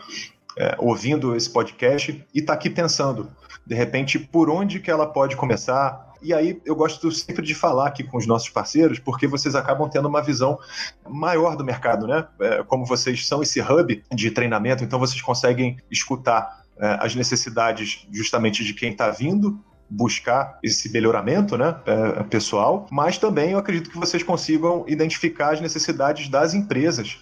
é, 0.58 0.76
ouvindo 0.78 1.36
esse 1.36 1.50
podcast 1.50 2.26
e 2.34 2.40
está 2.40 2.54
aqui 2.54 2.70
pensando 2.70 3.30
de 3.66 3.76
repente, 3.76 4.20
por 4.20 4.50
onde 4.50 4.80
que 4.80 4.90
ela 4.90 5.06
pode 5.06 5.36
começar. 5.36 6.14
E 6.22 6.34
aí 6.34 6.62
eu 6.66 6.76
gosto 6.76 7.12
sempre 7.12 7.46
de 7.46 7.56
falar 7.56 7.88
aqui 7.88 8.04
com 8.04 8.18
os 8.18 8.28
nossos 8.28 8.50
parceiros, 8.50 9.00
porque 9.00 9.28
vocês 9.28 9.56
acabam 9.56 9.90
tendo 9.90 10.08
uma 10.08 10.22
visão 10.22 10.60
maior 11.08 11.56
do 11.56 11.64
mercado, 11.64 12.08
né? 12.08 12.28
É, 12.40 12.64
como 12.64 12.86
vocês 12.86 13.28
são 13.28 13.42
esse 13.42 13.62
hub 13.62 14.04
de 14.12 14.32
treinamento, 14.32 14.84
então 14.84 15.00
vocês 15.00 15.22
conseguem 15.22 15.78
escutar 15.90 16.64
é, 16.78 16.98
as 17.00 17.16
necessidades 17.16 18.08
justamente 18.12 18.64
de 18.64 18.74
quem 18.74 18.92
está 18.92 19.10
vindo 19.10 19.60
buscar 19.92 20.58
esse 20.64 20.90
melhoramento 20.90 21.58
né, 21.58 21.76
é, 21.86 22.24
pessoal, 22.24 22.88
mas 22.90 23.18
também 23.18 23.52
eu 23.52 23.58
acredito 23.58 23.90
que 23.90 23.98
vocês 23.98 24.24
consigam 24.24 24.86
identificar 24.88 25.52
as 25.52 25.60
necessidades 25.60 26.30
das 26.30 26.54
empresas 26.54 27.20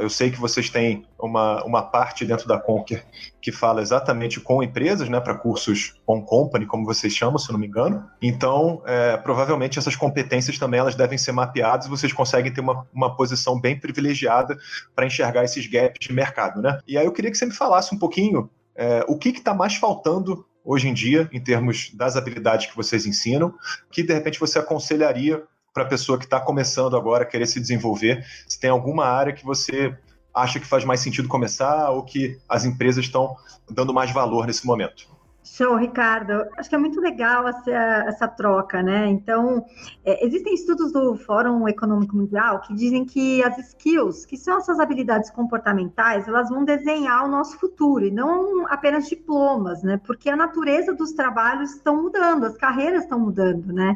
eu 0.00 0.10
sei 0.10 0.30
que 0.30 0.40
vocês 0.40 0.68
têm 0.68 1.06
uma, 1.18 1.64
uma 1.64 1.82
parte 1.82 2.24
dentro 2.24 2.48
da 2.48 2.58
Conquer 2.58 3.06
que 3.40 3.52
fala 3.52 3.80
exatamente 3.80 4.40
com 4.40 4.62
empresas, 4.62 5.08
né, 5.08 5.20
para 5.20 5.34
cursos 5.34 5.94
on 6.06 6.22
company, 6.22 6.66
como 6.66 6.84
vocês 6.84 7.12
chamam, 7.12 7.38
se 7.38 7.50
não 7.52 7.58
me 7.58 7.66
engano. 7.66 8.04
Então, 8.20 8.82
é, 8.86 9.16
provavelmente 9.16 9.78
essas 9.78 9.94
competências 9.94 10.58
também 10.58 10.80
elas 10.80 10.94
devem 10.94 11.16
ser 11.16 11.32
mapeadas 11.32 11.86
e 11.86 11.90
vocês 11.90 12.12
conseguem 12.12 12.52
ter 12.52 12.60
uma, 12.60 12.86
uma 12.92 13.16
posição 13.16 13.60
bem 13.60 13.78
privilegiada 13.78 14.56
para 14.94 15.06
enxergar 15.06 15.44
esses 15.44 15.66
gaps 15.66 16.06
de 16.06 16.12
mercado, 16.12 16.60
né? 16.60 16.78
E 16.86 16.98
aí 16.98 17.04
eu 17.04 17.12
queria 17.12 17.30
que 17.30 17.38
você 17.38 17.46
me 17.46 17.54
falasse 17.54 17.94
um 17.94 17.98
pouquinho 17.98 18.50
é, 18.74 19.04
o 19.06 19.16
que 19.16 19.28
está 19.28 19.54
mais 19.54 19.76
faltando 19.76 20.44
hoje 20.64 20.88
em 20.88 20.94
dia, 20.94 21.28
em 21.32 21.40
termos 21.40 21.90
das 21.94 22.16
habilidades 22.16 22.66
que 22.66 22.76
vocês 22.76 23.06
ensinam, 23.06 23.54
que 23.90 24.02
de 24.02 24.12
repente 24.12 24.38
você 24.38 24.58
aconselharia 24.58 25.42
para 25.72 25.84
a 25.84 25.86
pessoa 25.86 26.18
que 26.18 26.24
está 26.24 26.40
começando 26.40 26.96
agora, 26.96 27.24
querer 27.24 27.46
se 27.46 27.60
desenvolver? 27.60 28.24
Se 28.46 28.60
tem 28.60 28.70
alguma 28.70 29.06
área 29.06 29.32
que 29.32 29.44
você 29.44 29.96
acha 30.34 30.60
que 30.60 30.66
faz 30.66 30.84
mais 30.84 31.00
sentido 31.00 31.28
começar 31.28 31.90
ou 31.90 32.02
que 32.02 32.38
as 32.48 32.64
empresas 32.64 33.04
estão 33.04 33.36
dando 33.70 33.92
mais 33.92 34.10
valor 34.12 34.46
nesse 34.46 34.66
momento? 34.66 35.08
Show, 35.54 35.76
Ricardo. 35.76 36.46
Acho 36.56 36.70
que 36.70 36.74
é 36.74 36.78
muito 36.78 36.98
legal 36.98 37.46
essa, 37.46 37.70
essa 37.70 38.26
troca, 38.26 38.82
né? 38.82 39.06
Então, 39.08 39.62
é, 40.02 40.24
existem 40.24 40.54
estudos 40.54 40.90
do 40.94 41.14
Fórum 41.14 41.68
Econômico 41.68 42.16
Mundial 42.16 42.62
que 42.62 42.72
dizem 42.72 43.04
que 43.04 43.42
as 43.42 43.58
skills, 43.58 44.24
que 44.24 44.38
são 44.38 44.56
essas 44.56 44.80
habilidades 44.80 45.30
comportamentais, 45.30 46.26
elas 46.26 46.48
vão 46.48 46.64
desenhar 46.64 47.26
o 47.26 47.28
nosso 47.28 47.58
futuro 47.58 48.06
e 48.06 48.10
não 48.10 48.66
apenas 48.66 49.06
diplomas, 49.06 49.82
né? 49.82 50.00
Porque 50.06 50.30
a 50.30 50.36
natureza 50.36 50.94
dos 50.94 51.12
trabalhos 51.12 51.74
estão 51.74 52.02
mudando, 52.02 52.44
as 52.44 52.56
carreiras 52.56 53.02
estão 53.02 53.20
mudando, 53.20 53.74
né? 53.74 53.94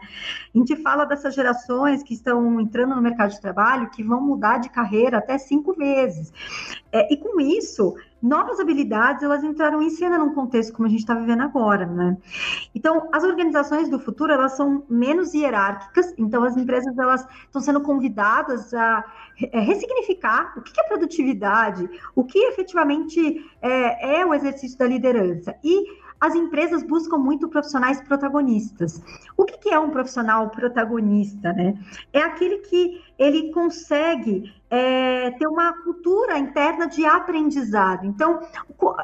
A 0.55 0.59
gente 0.59 0.77
fala 0.77 1.07
dessas 1.07 1.35
gerações 1.35 2.03
que 2.03 2.13
estão 2.13 2.61
entrando 2.61 2.95
no 2.95 3.01
mercado 3.01 3.31
de 3.31 3.41
trabalho 3.41 3.89
que 3.89 4.03
vão 4.03 4.21
mudar 4.21 4.59
de 4.59 4.69
carreira 4.69 5.17
até 5.17 5.39
cinco 5.39 5.73
vezes. 5.73 6.31
É, 6.93 7.11
e 7.11 7.17
com 7.17 7.41
isso, 7.41 7.95
novas 8.23 8.59
habilidades 8.59 9.23
elas 9.23 9.45
entraram 9.45 9.83
em 9.83 9.91
cena 9.91 10.19
num 10.19 10.35
contexto 10.35 10.73
como 10.73 10.87
a 10.87 10.91
gente 10.91 11.01
está 11.01 11.15
vivendo 11.15 11.43
agora, 11.43 11.87
né? 11.87 12.17
Então, 12.75 13.09
as 13.13 13.25
organizações 13.25 13.89
do 13.89 13.99
futuro 13.99 14.33
elas 14.33 14.57
são 14.57 14.85
menos 14.89 15.35
hierárquicas, 15.35 16.15
então 16.17 16.43
as 16.43 16.57
empresas 16.57 16.97
elas 16.99 17.27
estão 17.45 17.61
sendo 17.61 17.81
convidadas 17.81 18.73
a 18.75 19.05
é, 19.53 19.61
ressignificar 19.61 20.55
o 20.57 20.63
que 20.63 20.81
é 20.81 20.85
produtividade, 20.85 21.89
o 22.15 22.25
que 22.25 22.39
efetivamente 22.39 23.45
é, 23.61 24.21
é 24.21 24.27
o 24.27 24.35
exercício 24.35 24.79
da 24.79 24.87
liderança 24.87 25.55
e 25.63 26.07
as 26.21 26.35
empresas 26.35 26.83
buscam 26.83 27.19
muito 27.19 27.49
profissionais 27.49 28.01
protagonistas. 28.01 29.03
O 29.37 29.45
que, 29.45 29.59
que 29.59 29.69
é 29.69 29.79
um 29.79 29.91
profissional 29.91 30.49
protagonista, 30.51 31.53
né? 31.53 31.79
É 32.13 32.21
aquele 32.21 32.59
que 32.59 33.03
ele 33.19 33.53
consegue 33.53 34.53
é, 34.69 35.31
ter 35.33 35.47
uma 35.47 35.73
cultura 35.83 36.39
interna 36.39 36.87
de 36.87 37.05
aprendizado. 37.05 38.05
Então, 38.05 38.41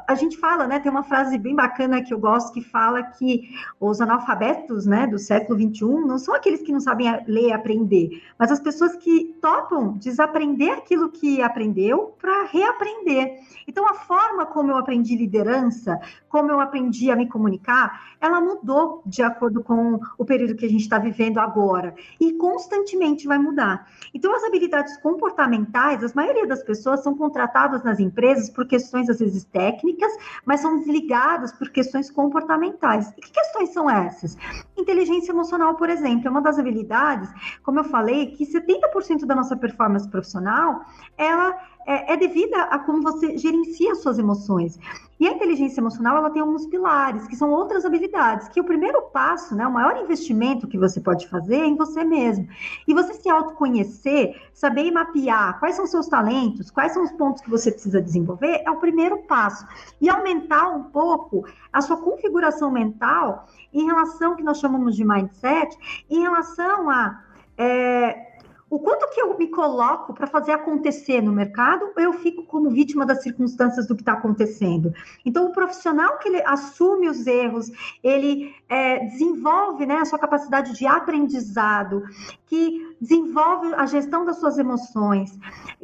a 0.09 0.15
gente 0.15 0.37
fala, 0.37 0.67
né? 0.67 0.81
Tem 0.81 0.91
uma 0.91 1.05
frase 1.05 1.39
bem 1.39 1.55
bacana 1.55 2.03
que 2.03 2.13
eu 2.13 2.19
gosto 2.19 2.53
que 2.53 2.61
fala 2.61 3.03
que 3.03 3.51
os 3.79 4.01
analfabetos, 4.01 4.87
né, 4.87 5.07
do 5.07 5.19
século 5.19 5.59
XXI 5.59 5.85
não 6.07 6.19
são 6.19 6.35
aqueles 6.35 6.63
que 6.63 6.73
não 6.73 6.81
sabem 6.81 7.09
ler 7.27 7.49
e 7.49 7.53
aprender, 7.53 8.23
mas 8.39 8.51
as 8.51 8.61
pessoas 8.61 8.97
que 8.97 9.37
topam 9.41 9.93
desaprender 9.93 10.73
aquilo 10.73 11.11
que 11.11 11.41
aprendeu 11.43 12.15
para 12.21 12.45
reaprender. 12.45 13.41
Então, 13.67 13.89
a 13.89 13.95
forma 13.95 14.47
como 14.47 14.73
eu 14.73 14.77
aprendi 14.77 15.17
liderança, 15.17 16.01
como 16.29 16.51
eu 16.51 16.61
aprendi 16.61 17.11
a 17.11 17.17
me 17.17 17.29
comunicar, 17.29 18.17
ela 18.21 18.41
mudou 18.41 19.03
de 19.07 19.23
acordo 19.23 19.63
com 19.63 20.01
o 20.19 20.25
período 20.25 20.57
que 20.57 20.67
a 20.67 20.69
gente 20.69 20.83
está 20.83 20.99
vivendo 20.99 21.39
agora 21.39 21.95
e 22.21 22.33
constantemente 22.35 23.27
vai 23.27 23.39
mudar. 23.39 23.89
Então, 24.13 24.35
as 24.35 24.45
habilidades 24.45 24.97
comportamentais, 24.99 25.52
a 25.57 26.15
maioria 26.15 26.47
das 26.47 26.63
pessoas 26.63 27.03
são 27.03 27.17
contratadas 27.17 27.83
nas 27.83 28.01
empresas 28.01 28.51
por 28.51 28.67
questões, 28.67 29.09
às 29.09 29.19
vezes, 29.19 29.45
técnicas, 29.45 30.13
mas 30.45 30.61
são 30.61 30.79
desligadas 30.79 31.53
por 31.53 31.71
questões 31.71 32.11
comportamentais. 32.11 33.11
E 33.17 33.21
que 33.21 33.33
questões 33.33 33.71
são 33.71 33.89
essas? 33.89 34.37
Inteligência 34.77 35.33
emocional, 35.33 35.75
por 35.75 35.89
exemplo, 35.91 36.27
é 36.27 36.31
uma 36.31 36.43
das 36.43 36.59
habilidades, 36.59 37.29
como 37.63 37.81
eu 37.81 37.85
falei, 37.85 38.33
que 38.33 38.47
70% 38.47 39.25
da 39.27 39.35
nossa 39.35 39.57
performance 39.57 40.09
profissional, 40.09 40.85
ela 41.17 41.57
é, 41.87 42.13
é 42.13 42.17
devida 42.17 42.63
a 42.65 42.79
como 42.79 43.03
você 43.03 43.37
gerencia 43.37 43.95
suas 43.95 44.19
emoções. 44.19 44.79
E 45.23 45.29
a 45.29 45.31
inteligência 45.31 45.81
emocional, 45.81 46.17
ela 46.17 46.31
tem 46.31 46.43
alguns 46.43 46.67
pilares, 46.67 47.29
que 47.29 47.37
são 47.37 47.49
outras 47.53 47.85
habilidades, 47.85 48.49
que 48.49 48.61
o 48.61 48.65
primeiro 48.65 49.03
passo, 49.03 49.55
né, 49.55 49.65
o 49.65 49.73
maior 49.73 49.97
investimento 49.97 50.67
que 50.67 50.77
você 50.77 51.01
pode 51.01 51.29
fazer 51.29 51.59
é 51.59 51.65
em 51.65 51.77
você 51.77 52.03
mesmo. 52.03 52.49
E 52.89 52.93
você 52.93 53.15
se 53.15 53.31
autoconhecer, 53.31 54.35
saber 54.53 54.91
mapear 54.91 55.61
quais 55.61 55.77
são 55.77 55.87
seus 55.87 56.09
talentos, 56.09 56.73
quais 56.73 56.93
são 56.93 57.05
os 57.05 57.13
pontos 57.13 57.41
que 57.41 57.49
você 57.49 57.71
precisa 57.71 58.03
desenvolver, 58.03 58.63
é 58.67 58.71
o 58.73 58.81
primeiro 58.81 59.19
passo. 59.19 59.65
E 60.01 60.11
aumentar 60.11 60.71
um 60.71 60.83
pouco 60.91 61.47
a 61.73 61.81
sua 61.81 61.99
configuração 61.99 62.73
mental 62.73 63.47
em 63.73 63.87
relação, 63.87 64.35
que 64.35 64.43
nós 64.43 64.59
chamamos 64.59 64.97
de 64.97 65.05
mindset, 65.05 66.05
em 66.11 66.23
relação 66.23 66.91
a... 66.91 67.23
É, 67.57 68.32
o 68.73 68.79
quanto 68.79 69.07
que 69.11 69.21
eu 69.21 69.37
me 69.37 69.49
coloco 69.49 70.15
para 70.15 70.27
fazer 70.27 70.53
acontecer 70.53 71.21
no 71.21 71.31
mercado, 71.31 71.93
eu 71.95 72.15
fico 72.15 72.43
como 72.45 72.71
vítima 72.71 73.05
das 73.05 73.23
circunstâncias 73.23 73.87
do 73.87 73.95
que 73.95 74.01
está 74.01 74.15
acontecendo. 74.15 74.95
Então, 75.27 75.45
o 75.45 75.53
profissional 75.53 76.17
que 76.17 76.27
ele 76.27 76.43
assume 76.43 77.07
os 77.07 77.27
erros, 77.27 77.71
ele 78.03 78.55
é, 78.71 79.01
desenvolve 79.05 79.85
né, 79.85 79.97
a 79.97 80.07
sua 80.07 80.19
capacidade 80.19 80.73
de 80.73 80.87
aprendizado, 80.87 82.03
que 82.47 82.92
desenvolve 83.03 83.75
a 83.75 83.85
gestão 83.85 84.25
das 84.25 84.39
suas 84.39 84.57
emoções, 84.59 85.37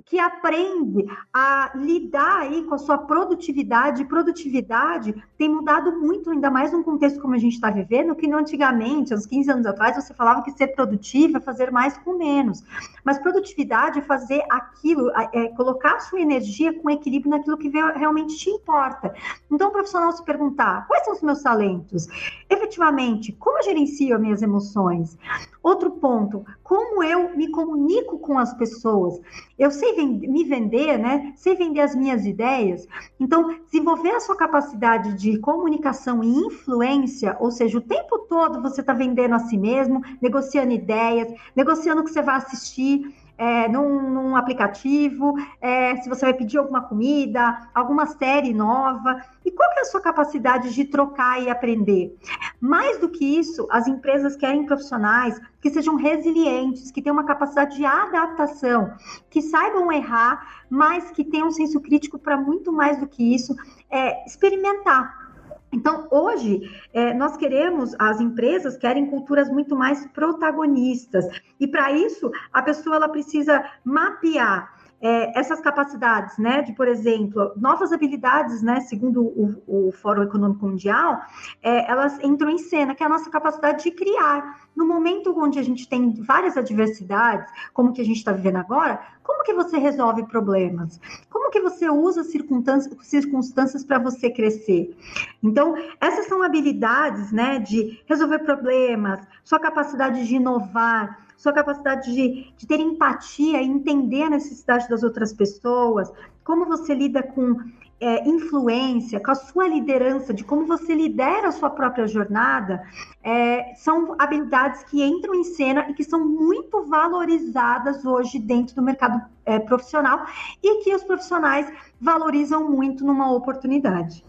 que 0.06 0.20
aprende 0.20 1.04
a 1.34 1.72
lidar 1.74 2.42
aí 2.42 2.62
com 2.62 2.76
a 2.76 2.78
sua 2.78 2.96
produtividade. 2.96 4.04
Produtividade 4.04 5.12
tem 5.36 5.48
mudado 5.48 5.98
muito, 6.00 6.30
ainda 6.30 6.48
mais 6.48 6.72
num 6.72 6.82
contexto 6.82 7.20
como 7.20 7.34
a 7.34 7.38
gente 7.38 7.54
está 7.54 7.70
vivendo, 7.70 8.14
que 8.14 8.30
antigamente, 8.32 9.12
uns 9.12 9.26
15 9.26 9.50
anos 9.50 9.66
atrás, 9.66 9.96
você 9.96 10.14
falava 10.14 10.42
que 10.42 10.52
ser 10.52 10.68
produtivo 10.68 11.38
é 11.38 11.40
fazer 11.40 11.72
mais 11.72 11.98
com 11.98 12.16
menos. 12.16 12.62
Mas 13.04 13.18
produtividade 13.18 13.98
é 13.98 14.02
fazer 14.02 14.44
aquilo, 14.48 15.10
é 15.32 15.48
colocar 15.48 15.96
a 15.96 16.00
sua 16.00 16.20
energia 16.20 16.72
com 16.72 16.88
equilíbrio 16.88 17.30
naquilo 17.30 17.58
que 17.58 17.68
realmente 17.68 18.36
te 18.36 18.48
importa. 18.48 19.12
Então, 19.50 19.70
o 19.70 19.72
profissional 19.72 20.12
se 20.12 20.24
perguntar: 20.24 20.86
quais 20.86 21.04
são 21.04 21.14
os 21.14 21.22
meus 21.22 21.42
talentos? 21.42 22.06
Efetivamente, 22.48 23.32
como 23.32 23.58
eu 23.58 23.64
gerencio 23.64 24.14
as 24.14 24.20
minhas 24.20 24.40
emoções? 24.40 25.18
Outro 25.62 25.90
ponto, 25.90 26.46
como 26.62 27.02
eu 27.02 27.07
me 27.36 27.50
comunico 27.50 28.18
com 28.18 28.38
as 28.38 28.54
pessoas? 28.54 29.20
Eu 29.58 29.70
sei 29.70 29.94
me 29.96 30.44
vender, 30.44 30.98
né? 30.98 31.32
Sei 31.36 31.54
vender 31.54 31.80
as 31.80 31.94
minhas 31.94 32.24
ideias. 32.24 32.86
Então, 33.18 33.56
desenvolver 33.64 34.10
a 34.10 34.20
sua 34.20 34.36
capacidade 34.36 35.14
de 35.14 35.38
comunicação 35.38 36.22
e 36.22 36.28
influência, 36.28 37.36
ou 37.40 37.50
seja, 37.50 37.78
o 37.78 37.82
tempo 37.82 38.18
todo 38.20 38.62
você 38.62 38.80
está 38.80 38.92
vendendo 38.92 39.34
a 39.34 39.40
si 39.40 39.56
mesmo, 39.56 40.02
negociando 40.20 40.72
ideias, 40.72 41.32
negociando 41.54 42.00
o 42.00 42.04
que 42.04 42.10
você 42.10 42.22
vai 42.22 42.36
assistir, 42.36 43.14
é, 43.38 43.68
num, 43.68 44.10
num, 44.10 44.36
aplicativo, 44.36 45.34
é, 45.60 45.94
se 45.96 46.08
você 46.08 46.26
vai 46.26 46.34
pedir 46.34 46.58
alguma 46.58 46.82
comida, 46.82 47.68
alguma 47.72 48.04
série 48.04 48.52
nova, 48.52 49.22
qual 49.58 49.72
é 49.72 49.80
a 49.80 49.84
sua 49.86 50.00
capacidade 50.00 50.72
de 50.72 50.84
trocar 50.84 51.42
e 51.42 51.50
aprender. 51.50 52.16
Mais 52.60 52.96
do 53.00 53.08
que 53.08 53.24
isso, 53.38 53.66
as 53.72 53.88
empresas 53.88 54.36
querem 54.36 54.64
profissionais 54.64 55.40
que 55.60 55.68
sejam 55.68 55.96
resilientes, 55.96 56.92
que 56.92 57.02
tenham 57.02 57.16
uma 57.16 57.26
capacidade 57.26 57.76
de 57.76 57.84
adaptação, 57.84 58.94
que 59.28 59.42
saibam 59.42 59.90
errar, 59.90 60.64
mas 60.70 61.10
que 61.10 61.24
tenham 61.24 61.48
um 61.48 61.50
senso 61.50 61.80
crítico 61.80 62.20
para 62.20 62.36
muito 62.36 62.72
mais 62.72 63.00
do 63.00 63.08
que 63.08 63.34
isso, 63.34 63.52
é, 63.90 64.24
experimentar 64.24 65.28
então, 65.70 66.08
hoje, 66.10 66.62
é, 66.94 67.12
nós 67.12 67.36
queremos, 67.36 67.94
as 67.98 68.20
empresas 68.20 68.76
querem 68.76 69.06
culturas 69.06 69.50
muito 69.50 69.76
mais 69.76 70.06
protagonistas. 70.06 71.26
E 71.60 71.66
para 71.66 71.92
isso, 71.92 72.30
a 72.52 72.62
pessoa 72.62 72.96
ela 72.96 73.08
precisa 73.08 73.62
mapear 73.84 74.77
é, 75.00 75.38
essas 75.38 75.60
capacidades, 75.60 76.36
né, 76.38 76.62
de, 76.62 76.72
por 76.72 76.88
exemplo, 76.88 77.52
novas 77.56 77.92
habilidades, 77.92 78.62
né, 78.62 78.80
segundo 78.80 79.22
o, 79.22 79.88
o 79.88 79.92
Fórum 79.92 80.22
Econômico 80.22 80.66
Mundial, 80.66 81.20
é, 81.62 81.90
elas 81.90 82.18
entram 82.22 82.50
em 82.50 82.58
cena, 82.58 82.94
que 82.94 83.02
é 83.02 83.06
a 83.06 83.08
nossa 83.08 83.30
capacidade 83.30 83.84
de 83.84 83.90
criar. 83.90 84.68
No 84.74 84.86
momento 84.86 85.34
onde 85.38 85.58
a 85.58 85.62
gente 85.62 85.88
tem 85.88 86.12
várias 86.14 86.56
adversidades, 86.56 87.50
como 87.72 87.92
que 87.92 88.00
a 88.00 88.04
gente 88.04 88.18
está 88.18 88.32
vivendo 88.32 88.56
agora, 88.56 89.00
como 89.22 89.44
que 89.44 89.52
você 89.52 89.78
resolve 89.78 90.26
problemas? 90.26 91.00
Como 91.28 91.50
que 91.50 91.60
você 91.60 91.88
usa 91.88 92.24
circunstâncias, 92.24 92.96
circunstâncias 93.06 93.84
para 93.84 93.98
você 93.98 94.30
crescer? 94.30 94.96
Então, 95.42 95.74
essas 96.00 96.26
são 96.26 96.42
habilidades, 96.42 97.30
né, 97.30 97.58
de 97.58 98.02
resolver 98.06 98.40
problemas, 98.40 99.20
sua 99.44 99.60
capacidade 99.60 100.26
de 100.26 100.36
inovar, 100.36 101.27
sua 101.38 101.52
capacidade 101.52 102.12
de, 102.12 102.52
de 102.56 102.66
ter 102.66 102.80
empatia 102.80 103.62
e 103.62 103.66
entender 103.66 104.24
a 104.24 104.30
necessidade 104.30 104.88
das 104.88 105.04
outras 105.04 105.32
pessoas, 105.32 106.12
como 106.44 106.66
você 106.66 106.92
lida 106.92 107.22
com 107.22 107.56
é, 108.00 108.28
influência, 108.28 109.20
com 109.20 109.30
a 109.30 109.34
sua 109.36 109.68
liderança, 109.68 110.34
de 110.34 110.42
como 110.42 110.66
você 110.66 110.94
lidera 110.94 111.48
a 111.48 111.52
sua 111.52 111.70
própria 111.70 112.08
jornada, 112.08 112.82
é, 113.22 113.72
são 113.76 114.16
habilidades 114.18 114.82
que 114.84 115.02
entram 115.02 115.34
em 115.34 115.44
cena 115.44 115.88
e 115.88 115.94
que 115.94 116.02
são 116.02 116.26
muito 116.26 116.84
valorizadas 116.84 118.04
hoje 118.04 118.38
dentro 118.38 118.74
do 118.74 118.82
mercado 118.82 119.20
é, 119.44 119.60
profissional 119.60 120.26
e 120.62 120.82
que 120.82 120.94
os 120.94 121.04
profissionais 121.04 121.72
valorizam 122.00 122.68
muito 122.68 123.04
numa 123.04 123.32
oportunidade. 123.32 124.24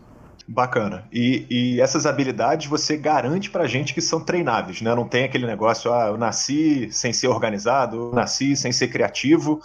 Bacana. 0.51 1.07
E, 1.13 1.45
e, 1.47 1.79
essas 1.79 2.07
habilidades 2.07 2.67
você 2.67 2.97
garante 2.97 3.51
pra 3.51 3.67
gente 3.67 3.93
que 3.93 4.01
são 4.01 4.19
treináveis, 4.19 4.81
né? 4.81 4.95
Não 4.95 5.07
tem 5.07 5.23
aquele 5.23 5.45
negócio, 5.45 5.93
ah, 5.93 6.07
eu 6.07 6.17
nasci 6.17 6.91
sem 6.91 7.13
ser 7.13 7.27
organizado, 7.27 7.97
eu 7.97 8.13
nasci 8.15 8.55
sem 8.55 8.71
ser 8.71 8.87
criativo 8.87 9.61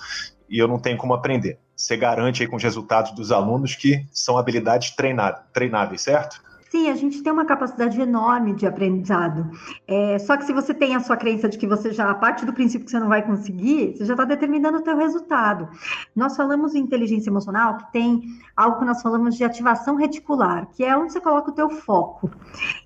e 0.46 0.58
eu 0.58 0.68
não 0.68 0.78
tenho 0.78 0.98
como 0.98 1.14
aprender. 1.14 1.58
Você 1.74 1.96
garante 1.96 2.42
aí 2.42 2.48
com 2.48 2.56
os 2.56 2.62
resultados 2.62 3.12
dos 3.12 3.32
alunos 3.32 3.74
que 3.74 4.06
são 4.12 4.36
habilidades 4.36 4.94
treináveis, 4.94 6.02
certo? 6.02 6.42
Sim, 6.74 6.90
a 6.90 6.96
gente 6.96 7.22
tem 7.22 7.32
uma 7.32 7.44
capacidade 7.44 8.00
enorme 8.00 8.52
de 8.52 8.66
aprendizado. 8.66 9.48
É, 9.86 10.18
só 10.18 10.36
que 10.36 10.44
se 10.44 10.52
você 10.52 10.74
tem 10.74 10.96
a 10.96 10.98
sua 10.98 11.16
crença 11.16 11.48
de 11.48 11.56
que 11.56 11.68
você 11.68 11.92
já, 11.92 12.10
a 12.10 12.16
parte 12.16 12.44
do 12.44 12.52
princípio 12.52 12.84
que 12.84 12.90
você 12.90 12.98
não 12.98 13.08
vai 13.08 13.24
conseguir, 13.24 13.96
você 13.96 14.04
já 14.04 14.14
está 14.14 14.24
determinando 14.24 14.78
o 14.78 14.82
teu 14.82 14.96
resultado. 14.96 15.68
Nós 16.16 16.36
falamos 16.36 16.74
em 16.74 16.80
inteligência 16.80 17.30
emocional 17.30 17.76
que 17.76 17.92
tem 17.92 18.22
algo 18.56 18.80
que 18.80 18.84
nós 18.84 19.00
falamos 19.00 19.36
de 19.36 19.44
ativação 19.44 19.94
reticular, 19.94 20.68
que 20.72 20.82
é 20.82 20.96
onde 20.96 21.12
você 21.12 21.20
coloca 21.20 21.52
o 21.52 21.54
teu 21.54 21.70
foco. 21.70 22.28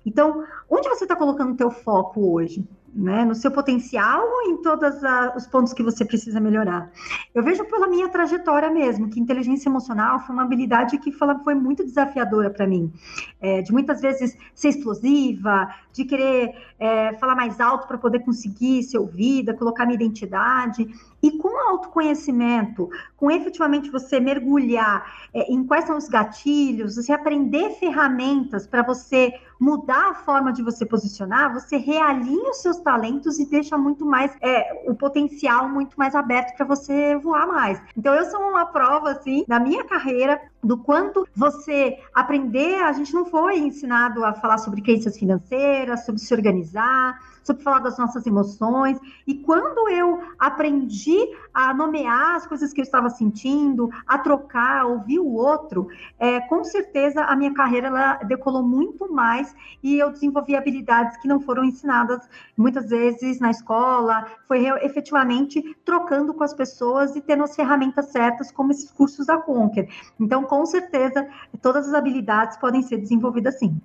Então, 0.05 0.43
onde 0.69 0.87
você 0.87 1.05
está 1.05 1.15
colocando 1.15 1.53
o 1.53 1.57
teu 1.57 1.71
foco 1.71 2.31
hoje? 2.31 2.63
Né, 2.93 3.23
no 3.25 3.35
seu 3.35 3.51
potencial 3.51 4.27
ou 4.27 4.51
em 4.51 4.61
todos 4.61 4.95
os 5.35 5.47
pontos 5.47 5.73
que 5.73 5.83
você 5.83 6.03
precisa 6.03 6.39
melhorar. 6.39 6.91
Eu 7.33 7.43
vejo 7.43 7.63
pela 7.65 7.87
minha 7.87 8.09
trajetória 8.09 8.69
mesmo 8.69 9.09
que 9.09 9.19
inteligência 9.19 9.69
emocional 9.69 10.19
foi 10.19 10.33
uma 10.33 10.43
habilidade 10.43 10.97
que 10.97 11.11
foi 11.11 11.55
muito 11.55 11.83
desafiadora 11.83 12.49
para 12.49 12.67
mim, 12.67 12.91
é, 13.39 13.61
de 13.61 13.71
muitas 13.71 14.01
vezes 14.01 14.37
ser 14.53 14.69
explosiva, 14.69 15.73
de 15.93 16.05
querer 16.05 16.55
é, 16.79 17.13
falar 17.15 17.35
mais 17.35 17.59
alto 17.59 17.87
para 17.87 17.97
poder 17.97 18.19
conseguir 18.19 18.83
ser 18.83 18.97
ouvida, 18.97 19.53
colocar 19.53 19.85
minha 19.85 19.95
identidade. 19.95 20.87
E 21.21 21.31
com 21.31 21.49
autoconhecimento, 21.69 22.89
com 23.17 23.29
efetivamente 23.29 23.89
você 23.89 24.19
mergulhar 24.19 25.05
é, 25.33 25.51
em 25.51 25.63
quais 25.63 25.85
são 25.85 25.97
os 25.97 26.07
gatilhos, 26.07 26.95
você 26.95 27.11
aprender 27.11 27.71
ferramentas 27.71 28.65
para 28.65 28.81
você 28.81 29.33
mudar 29.59 30.11
a 30.11 30.13
forma 30.13 30.53
de 30.53 30.63
você 30.63 30.85
posicionar, 30.85 31.53
você 31.53 31.75
realinha 31.75 32.49
os 32.49 32.61
seus 32.61 32.77
talentos 32.77 33.39
e 33.39 33.45
deixa 33.45 33.77
muito 33.77 34.05
mais 34.05 34.31
é, 34.41 34.85
o 34.87 34.95
potencial 34.95 35.67
muito 35.67 35.97
mais 35.97 36.15
aberto 36.15 36.55
para 36.55 36.65
você 36.65 37.17
voar 37.17 37.45
mais. 37.45 37.81
Então 37.97 38.13
eu 38.13 38.25
sou 38.25 38.39
uma 38.39 38.65
prova 38.67 39.11
assim 39.11 39.43
na 39.47 39.59
minha 39.59 39.83
carreira 39.83 40.41
do 40.63 40.77
quanto 40.77 41.27
você 41.35 41.97
aprender, 42.13 42.81
a 42.81 42.91
gente 42.93 43.13
não 43.13 43.25
foi 43.25 43.57
ensinado 43.59 44.23
a 44.23 44.33
falar 44.33 44.57
sobre 44.57 44.81
crenças 44.81 45.17
financeiras, 45.17 46.05
sobre 46.05 46.21
se 46.21 46.33
organizar, 46.33 47.19
sobre 47.43 47.63
falar 47.63 47.79
das 47.79 47.97
nossas 47.97 48.25
emoções. 48.25 48.99
E 49.25 49.35
quando 49.35 49.89
eu 49.89 50.21
aprendi 50.37 51.17
a 51.53 51.73
nomear 51.73 52.35
as 52.35 52.47
coisas 52.47 52.73
que 52.73 52.81
eu 52.81 52.83
estava 52.83 53.09
sentindo, 53.09 53.89
a 54.07 54.17
trocar, 54.17 54.81
a 54.81 54.85
ouvir 54.85 55.19
o 55.19 55.33
outro, 55.33 55.87
é, 56.17 56.39
com 56.41 56.63
certeza 56.63 57.23
a 57.23 57.35
minha 57.35 57.53
carreira 57.53 57.87
ela 57.87 58.15
decolou 58.23 58.63
muito 58.63 59.11
mais 59.11 59.55
e 59.81 59.97
eu 59.97 60.11
desenvolvi 60.11 60.55
habilidades 60.55 61.17
que 61.17 61.27
não 61.27 61.39
foram 61.39 61.63
ensinadas 61.63 62.27
muitas 62.55 62.89
vezes 62.89 63.39
na 63.39 63.51
escola, 63.51 64.27
foi 64.47 64.65
efetivamente 64.83 65.75
trocando 65.85 66.33
com 66.33 66.43
as 66.43 66.53
pessoas 66.53 67.15
e 67.15 67.21
tendo 67.21 67.43
as 67.43 67.55
ferramentas 67.55 68.07
certas, 68.11 68.51
como 68.51 68.71
esses 68.71 68.91
cursos 68.91 69.25
da 69.25 69.37
Conquer. 69.37 69.87
Então, 70.19 70.43
com 70.43 70.65
certeza, 70.65 71.27
todas 71.61 71.87
as 71.87 71.93
habilidades 71.93 72.57
podem 72.57 72.81
ser 72.81 72.97
desenvolvidas 72.97 73.59
sim. 73.59 73.79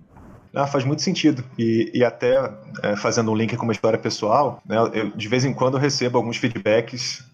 Ah, 0.54 0.66
faz 0.66 0.84
muito 0.84 1.02
sentido. 1.02 1.44
E, 1.58 1.90
e 1.92 2.04
até 2.04 2.52
é, 2.82 2.96
fazendo 2.96 3.30
um 3.30 3.34
link 3.34 3.56
com 3.56 3.64
uma 3.64 3.72
história 3.72 3.98
pessoal, 3.98 4.62
né, 4.64 4.76
eu, 4.92 5.10
de 5.10 5.28
vez 5.28 5.44
em 5.44 5.52
quando 5.52 5.74
eu 5.74 5.80
recebo 5.80 6.16
alguns 6.16 6.36
feedbacks 6.36 7.24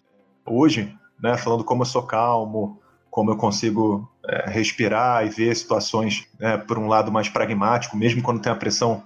hoje, 0.47 0.97
né, 1.23 1.37
falando 1.37 1.63
como 1.63 1.83
eu 1.83 1.87
sou 1.87 2.03
calmo, 2.03 2.81
como 3.11 3.31
eu 3.31 3.37
consigo 3.37 4.11
é, 4.27 4.49
respirar 4.49 5.27
e 5.27 5.29
ver 5.29 5.55
situações 5.55 6.27
é, 6.41 6.57
por 6.57 6.79
um 6.79 6.87
lado 6.87 7.13
mais 7.13 7.29
pragmático, 7.29 7.97
mesmo 7.97 8.23
quando 8.23 8.41
tem 8.41 8.51
a 8.51 8.57
pressão 8.57 9.03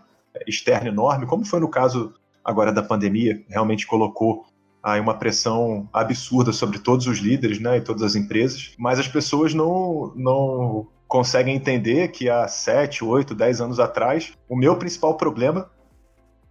externa 0.46 0.88
enorme, 0.88 1.27
como 1.27 1.44
foi 1.44 1.59
no 1.59 1.68
caso 1.68 2.14
agora 2.44 2.72
da 2.72 2.83
pandemia, 2.83 3.42
realmente 3.48 3.87
colocou 3.87 4.44
aí 4.83 5.00
uma 5.00 5.14
pressão 5.14 5.88
absurda 5.92 6.53
sobre 6.53 6.79
todos 6.79 7.07
os 7.07 7.18
líderes 7.18 7.59
né, 7.59 7.79
e 7.79 7.81
todas 7.81 8.03
as 8.03 8.14
empresas, 8.14 8.74
mas 8.79 8.98
as 8.98 9.09
pessoas 9.09 9.55
não, 9.55 10.12
não 10.14 10.87
conseguem 11.14 11.55
entender 11.55 12.09
que 12.09 12.29
há 12.29 12.48
7, 12.48 13.05
8, 13.05 13.37
10 13.37 13.61
anos 13.61 13.79
atrás, 13.79 14.33
o 14.48 14.57
meu 14.57 14.74
principal 14.74 15.16
problema 15.16 15.70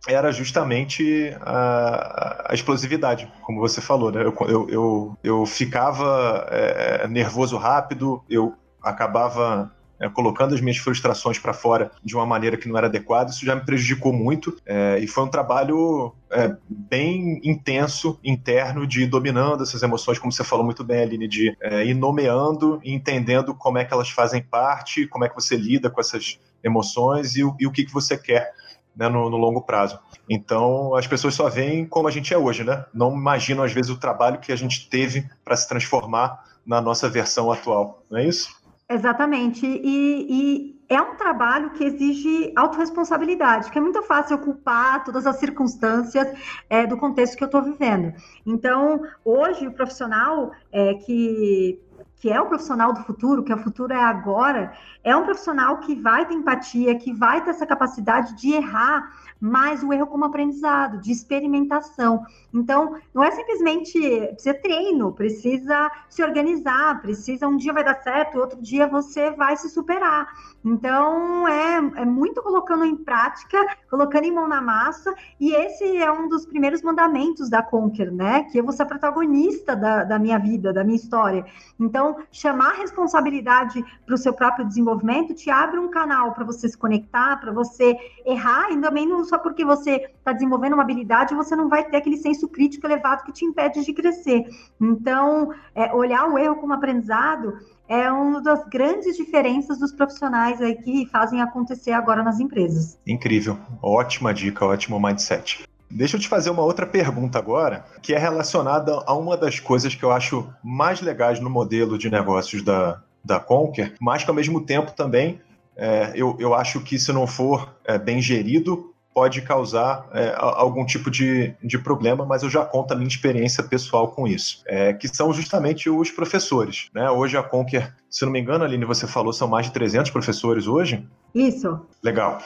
era 0.08 0.32
justamente 0.32 1.36
a, 1.42 2.46
a 2.50 2.54
explosividade, 2.54 3.30
como 3.42 3.60
você 3.60 3.82
falou, 3.82 4.10
né? 4.10 4.24
Eu, 4.24 4.34
eu, 4.48 4.70
eu, 4.70 5.18
eu 5.22 5.46
ficava 5.46 6.48
é, 6.50 7.06
nervoso 7.10 7.58
rápido, 7.58 8.24
eu 8.30 8.56
acabava 8.82 9.70
é, 10.04 10.10
colocando 10.10 10.54
as 10.54 10.60
minhas 10.60 10.78
frustrações 10.78 11.40
para 11.40 11.54
fora 11.54 11.90
de 12.04 12.14
uma 12.14 12.26
maneira 12.26 12.58
que 12.58 12.68
não 12.68 12.78
era 12.78 12.88
adequada, 12.88 13.32
isso 13.32 13.46
já 13.46 13.56
me 13.56 13.62
prejudicou 13.62 14.12
muito. 14.12 14.58
É, 14.66 15.00
e 15.00 15.08
foi 15.08 15.24
um 15.24 15.30
trabalho 15.30 16.14
é, 16.30 16.54
bem 16.68 17.40
intenso, 17.42 18.20
interno, 18.22 18.86
de 18.86 19.08
dominando 19.08 19.64
essas 19.64 19.82
emoções, 19.82 20.20
como 20.20 20.30
você 20.30 20.44
falou 20.44 20.66
muito 20.66 20.84
bem, 20.84 21.04
Aline, 21.04 21.26
de 21.26 21.56
é, 21.62 21.86
ir 21.86 21.94
nomeando 21.94 22.82
e 22.84 22.94
entendendo 22.94 23.56
como 23.56 23.78
é 23.78 23.86
que 23.86 23.94
elas 23.94 24.10
fazem 24.10 24.42
parte, 24.42 25.08
como 25.08 25.24
é 25.24 25.30
que 25.30 25.36
você 25.36 25.56
lida 25.56 25.90
com 25.90 26.02
essas 26.02 26.38
emoções 26.62 27.38
e, 27.38 27.44
o, 27.46 27.56
e 27.58 27.66
o 27.66 27.72
que, 27.72 27.86
que 27.86 27.94
você 27.94 28.18
quer. 28.18 28.52
Né, 28.96 29.10
no, 29.10 29.28
no, 29.28 29.38
longo 29.38 29.60
prazo. 29.60 29.98
Então, 30.30 30.94
as 30.94 31.08
pessoas 31.08 31.34
só 31.34 31.50
veem 31.50 31.84
como 31.84 32.08
a 32.08 32.12
gente 32.12 32.32
é 32.32 32.38
hoje, 32.38 32.64
né? 32.64 32.86
Não 32.94 33.12
imaginam, 33.12 33.64
às 33.64 33.74
vezes, 33.74 33.90
o 33.90 33.98
trabalho 33.98 34.40
que 34.40 34.52
a 34.52 34.56
gente 34.56 34.88
teve 34.88 35.28
para 35.44 35.56
se 35.56 35.68
transformar 35.68 36.44
na 36.64 36.80
nossa 36.80 37.10
versão 37.10 37.52
atual, 37.52 38.04
não 38.08 38.20
é 38.20 38.28
isso? 38.28 38.63
Exatamente. 38.90 39.66
E, 39.66 40.28
e, 40.30 40.74
é 40.90 41.02
um 41.02 41.16
trabalho 41.16 41.72
que 41.72 41.84
exige 41.84 42.54
autorresponsabilidade, 42.56 43.72
que 43.72 43.78
é 43.78 43.82
muito 43.82 44.02
fácil 44.04 44.38
culpar 44.38 45.04
todas 45.04 45.26
as 45.26 45.38
circunstâncias 45.38 46.28
é, 46.70 46.86
do 46.86 46.98
contexto 46.98 47.38
que 47.38 47.44
eu 47.44 47.48
estou 47.48 47.64
vivendo. 47.64 48.14
Então, 48.46 49.02
hoje, 49.24 49.66
o 49.68 49.74
profissional 49.74 50.52
é, 50.72 50.94
que 50.96 51.82
que 52.24 52.32
é 52.32 52.40
o 52.40 52.46
profissional 52.46 52.94
do 52.94 53.04
futuro, 53.04 53.44
que 53.44 53.52
é 53.52 53.56
o 53.56 53.62
futuro 53.62 53.92
é 53.92 54.02
agora, 54.02 54.72
é 55.04 55.14
um 55.14 55.26
profissional 55.26 55.80
que 55.80 55.94
vai 55.94 56.26
ter 56.26 56.34
empatia, 56.34 56.98
que 56.98 57.12
vai 57.12 57.44
ter 57.44 57.50
essa 57.50 57.66
capacidade 57.66 58.34
de 58.38 58.54
errar, 58.54 59.12
mas 59.42 59.84
o 59.84 59.92
erro 59.92 60.08
como 60.08 60.24
aprendizado, 60.24 61.02
de 61.02 61.12
experimentação. 61.12 62.26
Então, 62.54 62.96
não 63.14 63.22
é 63.22 63.32
simplesmente 63.32 64.00
precisa 64.28 64.54
treino, 64.54 65.12
precisa 65.12 65.92
se 66.08 66.24
organizar, 66.24 67.02
precisa 67.02 67.46
um 67.46 67.58
dia 67.58 67.74
vai 67.74 67.84
dar 67.84 68.02
certo, 68.02 68.40
outro 68.40 68.62
dia 68.62 68.88
você 68.88 69.32
vai 69.32 69.58
se 69.58 69.70
superar. 69.70 70.32
Então, 70.64 71.46
é, 71.46 71.76
é 72.04 72.06
muito 72.06 72.42
colocando 72.42 72.86
em 72.86 72.96
prática, 72.96 73.58
colocando 73.90 74.24
em 74.24 74.32
mão 74.32 74.48
na 74.48 74.62
massa, 74.62 75.14
e 75.38 75.54
esse 75.54 75.98
é 75.98 76.10
um 76.10 76.30
dos 76.30 76.46
primeiros 76.46 76.82
mandamentos 76.82 77.50
da 77.50 77.62
Conquer, 77.62 78.10
né? 78.14 78.44
Que 78.44 78.60
eu 78.60 78.64
vou 78.64 78.72
ser 78.72 78.86
protagonista 78.86 79.76
da, 79.76 80.06
da 80.06 80.18
minha 80.18 80.40
vida, 80.40 80.72
da 80.72 80.86
minha 80.86 80.96
história. 80.96 81.46
Então, 81.78 82.13
chamar 82.32 82.72
a 82.72 82.78
responsabilidade 82.78 83.84
para 84.06 84.16
o 84.16 84.18
seu 84.18 84.34
próprio 84.34 84.68
desenvolvimento 84.68 85.34
te 85.34 85.50
abre 85.50 85.80
um 85.80 85.90
canal 85.90 86.34
para 86.34 86.44
você 86.44 86.68
se 86.68 86.78
conectar, 86.78 87.38
para 87.38 87.52
você 87.52 87.96
errar, 88.26 88.72
e 88.72 88.80
também 88.80 89.08
não 89.08 89.24
só 89.24 89.38
porque 89.38 89.64
você 89.64 90.10
está 90.18 90.34
desenvolvendo 90.34 90.74
uma 90.74 90.84
habilidade, 90.84 91.36
você 91.36 91.56
não 91.56 91.70
vai 91.70 91.84
ter 91.84 91.98
aquele 91.98 92.18
senso 92.18 92.48
crítico 92.48 92.86
elevado 92.88 93.24
que 93.24 93.32
te 93.32 93.46
impede 93.46 93.84
de 93.84 93.94
crescer. 93.94 94.46
Então, 94.80 95.54
é, 95.76 95.94
olhar 95.94 96.28
o 96.28 96.38
erro 96.38 96.56
como 96.56 96.74
aprendizado 96.74 97.58
é 97.88 98.12
uma 98.12 98.42
das 98.42 98.66
grandes 98.68 99.18
diferenças 99.18 99.78
dos 99.80 99.92
profissionais 99.92 100.62
aí 100.62 100.76
que 100.76 101.06
fazem 101.08 101.42
acontecer 101.42 101.92
agora 101.92 102.24
nas 102.24 102.40
empresas. 102.40 102.98
Incrível, 103.06 103.58
ótima 103.82 104.34
dica, 104.34 104.66
ótimo 104.66 105.00
mindset. 105.00 105.68
Deixa 105.94 106.18
eu 106.18 106.20
te 106.20 106.28
fazer 106.28 106.50
uma 106.50 106.64
outra 106.64 106.88
pergunta 106.88 107.38
agora, 107.38 107.86
que 108.02 108.14
é 108.14 108.18
relacionada 108.18 109.04
a 109.06 109.14
uma 109.14 109.38
das 109.38 109.60
coisas 109.60 109.94
que 109.94 110.04
eu 110.04 110.12
acho 110.12 110.52
mais 110.64 111.02
legais 111.02 111.40
no 111.40 111.50
modelo 111.50 111.98
de 111.98 112.10
negócios 112.10 112.64
da, 112.64 113.02
da 113.24 113.40
Conquer, 113.40 113.94
mas 114.02 114.24
que 114.24 114.30
ao 114.30 114.36
mesmo 114.36 114.66
tempo 114.66 114.92
também 114.92 115.40
é, 115.78 116.12
eu, 116.16 116.36
eu 116.40 116.56
acho 116.56 116.80
que 116.82 116.98
se 116.98 117.14
não 117.14 117.28
for 117.28 117.76
é, 117.86 118.00
bem 118.00 118.20
gerido, 118.20 118.92
pode 119.14 119.44
causar 119.44 120.08
é, 120.12 120.34
algum 120.36 120.84
tipo 120.84 121.12
de, 121.12 121.54
de 121.64 121.78
problema, 121.78 122.26
mas 122.26 122.42
eu 122.42 122.50
já 122.50 122.66
conto 122.66 122.94
a 122.94 122.96
minha 122.96 123.08
experiência 123.08 123.64
pessoal 123.64 124.08
com 124.08 124.28
isso, 124.28 124.64
é, 124.66 124.94
que 124.94 125.08
são 125.08 125.32
justamente 125.32 125.90
os 125.90 126.10
professores. 126.10 126.90
Né? 126.94 127.08
Hoje 127.12 127.38
a 127.38 127.44
Conquer, 127.44 127.94
se 128.10 128.26
não 128.26 128.32
me 128.32 128.40
engano, 128.40 128.64
Aline, 128.64 128.86
você 128.86 129.06
falou, 129.06 129.32
são 129.32 129.48
mais 129.48 129.68
de 129.68 129.74
300 129.74 130.10
professores 130.10 130.66
hoje? 130.66 131.08
Isso. 131.36 131.80
Legal. 132.02 132.40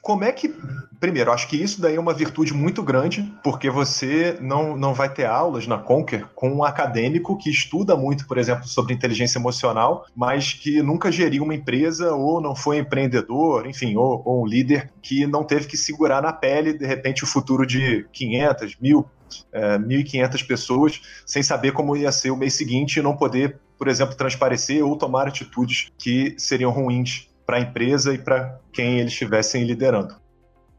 Como 0.00 0.24
é 0.24 0.32
que. 0.32 0.54
Primeiro, 0.98 1.30
acho 1.30 1.46
que 1.48 1.62
isso 1.62 1.80
daí 1.80 1.96
é 1.96 2.00
uma 2.00 2.14
virtude 2.14 2.54
muito 2.54 2.82
grande, 2.82 3.30
porque 3.44 3.68
você 3.68 4.38
não, 4.40 4.74
não 4.74 4.94
vai 4.94 5.12
ter 5.12 5.26
aulas 5.26 5.66
na 5.66 5.76
Conquer 5.76 6.24
com 6.34 6.48
um 6.48 6.64
acadêmico 6.64 7.36
que 7.36 7.50
estuda 7.50 7.94
muito, 7.94 8.26
por 8.26 8.38
exemplo, 8.38 8.66
sobre 8.66 8.94
inteligência 8.94 9.38
emocional, 9.38 10.06
mas 10.16 10.54
que 10.54 10.80
nunca 10.80 11.12
geriu 11.12 11.44
uma 11.44 11.54
empresa 11.54 12.14
ou 12.14 12.40
não 12.40 12.56
foi 12.56 12.78
empreendedor, 12.78 13.66
enfim, 13.66 13.94
ou, 13.94 14.22
ou 14.24 14.42
um 14.42 14.46
líder 14.46 14.90
que 15.02 15.26
não 15.26 15.44
teve 15.44 15.66
que 15.66 15.76
segurar 15.76 16.22
na 16.22 16.32
pele, 16.32 16.72
de 16.72 16.86
repente, 16.86 17.24
o 17.24 17.26
futuro 17.26 17.66
de 17.66 18.06
500, 18.10 18.76
mil, 18.80 19.04
é, 19.52 19.78
1.500 19.78 20.46
pessoas, 20.46 21.02
sem 21.26 21.42
saber 21.42 21.72
como 21.72 21.94
ia 21.94 22.10
ser 22.10 22.30
o 22.30 22.36
mês 22.36 22.54
seguinte 22.54 22.98
e 22.98 23.02
não 23.02 23.14
poder, 23.14 23.58
por 23.76 23.86
exemplo, 23.86 24.16
transparecer 24.16 24.82
ou 24.82 24.96
tomar 24.96 25.28
atitudes 25.28 25.92
que 25.98 26.34
seriam 26.38 26.70
ruins 26.70 27.28
para 27.46 27.58
a 27.58 27.60
empresa 27.60 28.12
e 28.12 28.18
para 28.18 28.58
quem 28.72 28.98
eles 28.98 29.12
estivessem 29.12 29.64
liderando. 29.64 30.16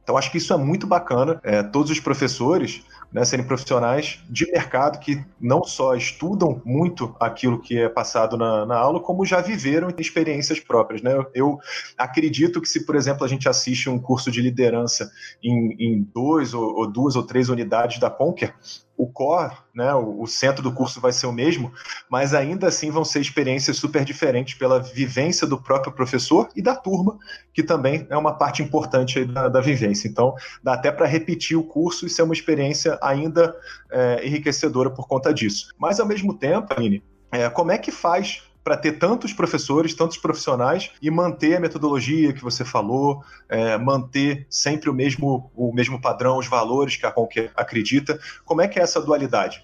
Então, 0.04 0.18
acho 0.18 0.32
que 0.32 0.38
isso 0.38 0.54
é 0.54 0.58
muito 0.58 0.88
bacana. 0.88 1.40
É, 1.44 1.62
todos 1.64 1.92
os 1.92 2.00
professores 2.00 2.84
né, 3.12 3.26
serem 3.26 3.46
profissionais 3.46 4.20
de 4.30 4.50
mercado 4.52 5.00
que 5.00 5.22
não 5.40 5.64
só 5.64 5.96
estudam 5.96 6.62
muito 6.64 7.16
aquilo 7.20 7.60
que 7.60 7.78
é 7.78 7.90
passado 7.90 8.38
na, 8.38 8.66
na 8.66 8.78
aula, 8.78 9.00
como 9.00 9.26
já 9.26 9.42
viveram 9.42 9.90
experiências 9.98 10.60
próprias. 10.60 11.02
Né? 11.02 11.14
Eu, 11.14 11.30
eu, 11.34 11.60
acredito 11.98 12.62
que 12.62 12.70
se, 12.70 12.86
por 12.86 12.96
exemplo, 12.96 13.26
a 13.26 13.28
gente 13.28 13.50
assiste 13.50 13.90
um 13.90 14.00
curso 14.00 14.32
de 14.32 14.42
liderança 14.42 15.12
em, 15.44 15.76
em 15.80 16.08
dois 16.14 16.54
ou, 16.54 16.76
ou 16.76 16.88
duas 16.90 17.16
ou 17.16 17.24
três 17.24 17.50
unidades 17.50 18.00
da 18.00 18.10
Conquer, 18.10 18.56
o 18.98 19.08
core, 19.08 19.56
né, 19.76 19.94
o, 19.94 20.24
o, 20.24 20.28
centro 20.28 20.64
do 20.64 20.74
curso 20.74 21.00
vai 21.00 21.12
ser 21.12 21.28
o 21.28 21.32
mesmo, 21.32 21.72
mas 22.10 22.34
ainda 22.34 22.68
assim 22.68 22.90
vão 22.90 23.06
ser 23.06 23.22
experiências 23.22 23.78
super 23.78 24.04
diferentes 24.04 24.56
pela 24.56 24.80
vivência 24.80 25.46
do 25.46 25.62
próprio 25.62 25.94
professor 25.94 26.50
e 26.56 26.62
da 26.62 26.76
turma, 26.76 27.18
que 27.54 27.62
também 27.62 28.08
é 28.10 28.18
uma 28.18 28.34
parte 28.34 28.64
importante 28.64 29.24
da, 29.24 29.48
da, 29.48 29.62
vivência. 29.62 30.08
Então, 30.08 30.34
dá 30.64 30.74
até 30.74 30.92
para 30.92 31.06
repetir 31.06 31.56
o 31.56 31.64
curso 31.64 32.08
e 32.08 32.10
ser 32.10 32.24
uma 32.24 32.34
experiência 32.34 32.98
ainda 33.02 33.56
é, 33.92 34.26
enriquecedora 34.26 34.90
por 34.90 35.08
conta 35.08 35.32
disso. 35.32 35.74
Mas, 35.78 36.00
ao 36.00 36.08
mesmo 36.08 36.34
tempo, 36.34 36.74
Aline, 36.76 37.04
é, 37.32 37.48
como 37.50 37.72
é 37.72 37.78
que 37.78 37.92
faz 37.92 38.44
para 38.68 38.76
ter 38.76 39.00
tantos 39.00 39.32
professores, 39.32 39.94
tantos 39.94 40.18
profissionais 40.18 40.92
e 41.02 41.10
manter 41.10 41.56
a 41.56 41.60
metodologia 41.62 42.34
que 42.34 42.44
você 42.44 42.66
falou, 42.66 43.24
é, 43.48 43.78
manter 43.78 44.46
sempre 44.50 44.90
o 44.90 44.94
mesmo, 44.94 45.50
o 45.56 45.74
mesmo 45.74 46.02
padrão, 46.02 46.38
os 46.38 46.48
valores 46.48 46.98
que 46.98 47.06
a 47.06 47.12
Conquer 47.12 47.50
acredita. 47.56 48.20
Como 48.44 48.60
é 48.60 48.68
que 48.68 48.78
é 48.78 48.84
essa 48.84 49.00
dualidade? 49.00 49.64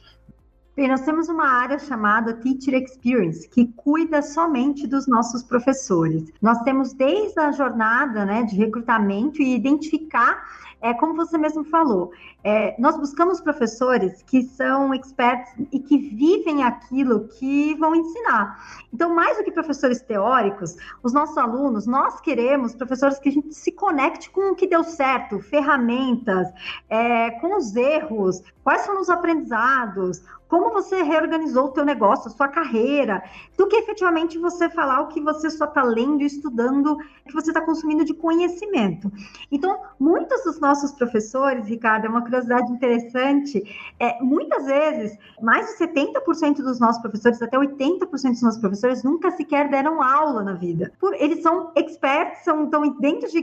Bem, 0.73 0.87
nós 0.87 1.01
temos 1.01 1.27
uma 1.27 1.45
área 1.45 1.77
chamada 1.77 2.33
Teacher 2.33 2.75
Experience, 2.75 3.45
que 3.49 3.65
cuida 3.75 4.21
somente 4.21 4.87
dos 4.87 5.05
nossos 5.05 5.43
professores. 5.43 6.31
Nós 6.41 6.61
temos 6.61 6.93
desde 6.93 7.37
a 7.41 7.51
jornada 7.51 8.23
né, 8.23 8.43
de 8.43 8.55
recrutamento 8.55 9.41
e 9.41 9.53
identificar 9.53 10.45
é 10.83 10.93
como 10.93 11.15
você 11.15 11.37
mesmo 11.37 11.63
falou, 11.63 12.11
é, 12.43 12.75
nós 12.77 12.97
buscamos 12.97 13.39
professores 13.39 14.21
que 14.23 14.43
são 14.43 14.93
experts 14.93 15.53
e 15.71 15.79
que 15.79 15.97
vivem 15.97 16.61
aquilo 16.61 17.29
que 17.29 17.73
vão 17.75 17.95
ensinar. 17.95 18.83
Então, 18.93 19.15
mais 19.15 19.37
do 19.37 19.45
que 19.45 19.51
professores 19.51 20.01
teóricos, 20.01 20.75
os 21.01 21.13
nossos 21.13 21.37
alunos, 21.37 21.87
nós 21.87 22.19
queremos 22.19 22.75
professores 22.75 23.17
que 23.17 23.29
a 23.29 23.31
gente 23.31 23.55
se 23.55 23.71
conecte 23.71 24.29
com 24.29 24.51
o 24.51 24.55
que 24.55 24.67
deu 24.67 24.83
certo, 24.83 25.39
ferramentas, 25.39 26.49
é, 26.89 27.31
com 27.39 27.55
os 27.55 27.73
erros, 27.77 28.43
quais 28.61 28.85
foram 28.85 28.99
os 28.99 29.09
aprendizados, 29.09 30.21
como 30.53 30.69
você 30.69 31.01
reorganizou 31.01 31.65
o 31.65 31.71
teu 31.71 31.83
negócio, 31.83 32.27
a 32.27 32.29
sua 32.29 32.47
carreira, 32.47 33.23
do 33.57 33.65
que 33.65 33.75
efetivamente 33.75 34.37
você 34.37 34.69
falar 34.69 35.01
o 35.01 35.07
que 35.07 35.19
você 35.19 35.49
só 35.49 35.65
está 35.65 35.81
lendo 35.81 36.21
e 36.21 36.27
estudando, 36.27 36.95
que 37.25 37.33
você 37.33 37.49
está 37.49 37.59
consumindo 37.59 38.05
de 38.05 38.13
conhecimento. 38.13 39.11
Então, 39.51 39.81
muitos 39.99 40.43
dos 40.43 40.59
nossos 40.59 40.72
professores, 40.91 41.67
Ricardo, 41.67 42.05
é 42.05 42.09
uma 42.09 42.21
curiosidade 42.21 42.71
interessante, 42.71 43.63
é, 43.99 44.21
muitas 44.21 44.65
vezes, 44.65 45.17
mais 45.41 45.67
de 45.67 45.85
70% 45.85 46.57
dos 46.57 46.79
nossos 46.79 47.01
professores, 47.01 47.41
até 47.41 47.57
80% 47.57 48.31
dos 48.31 48.41
nossos 48.41 48.59
professores, 48.59 49.03
nunca 49.03 49.31
sequer 49.31 49.69
deram 49.69 50.01
aula 50.01 50.43
na 50.43 50.53
vida. 50.53 50.91
Por, 50.99 51.13
eles 51.13 51.41
são 51.41 51.71
experts, 51.75 52.43
são, 52.43 52.65
estão 52.65 52.89
dentro 52.99 53.29
de 53.29 53.39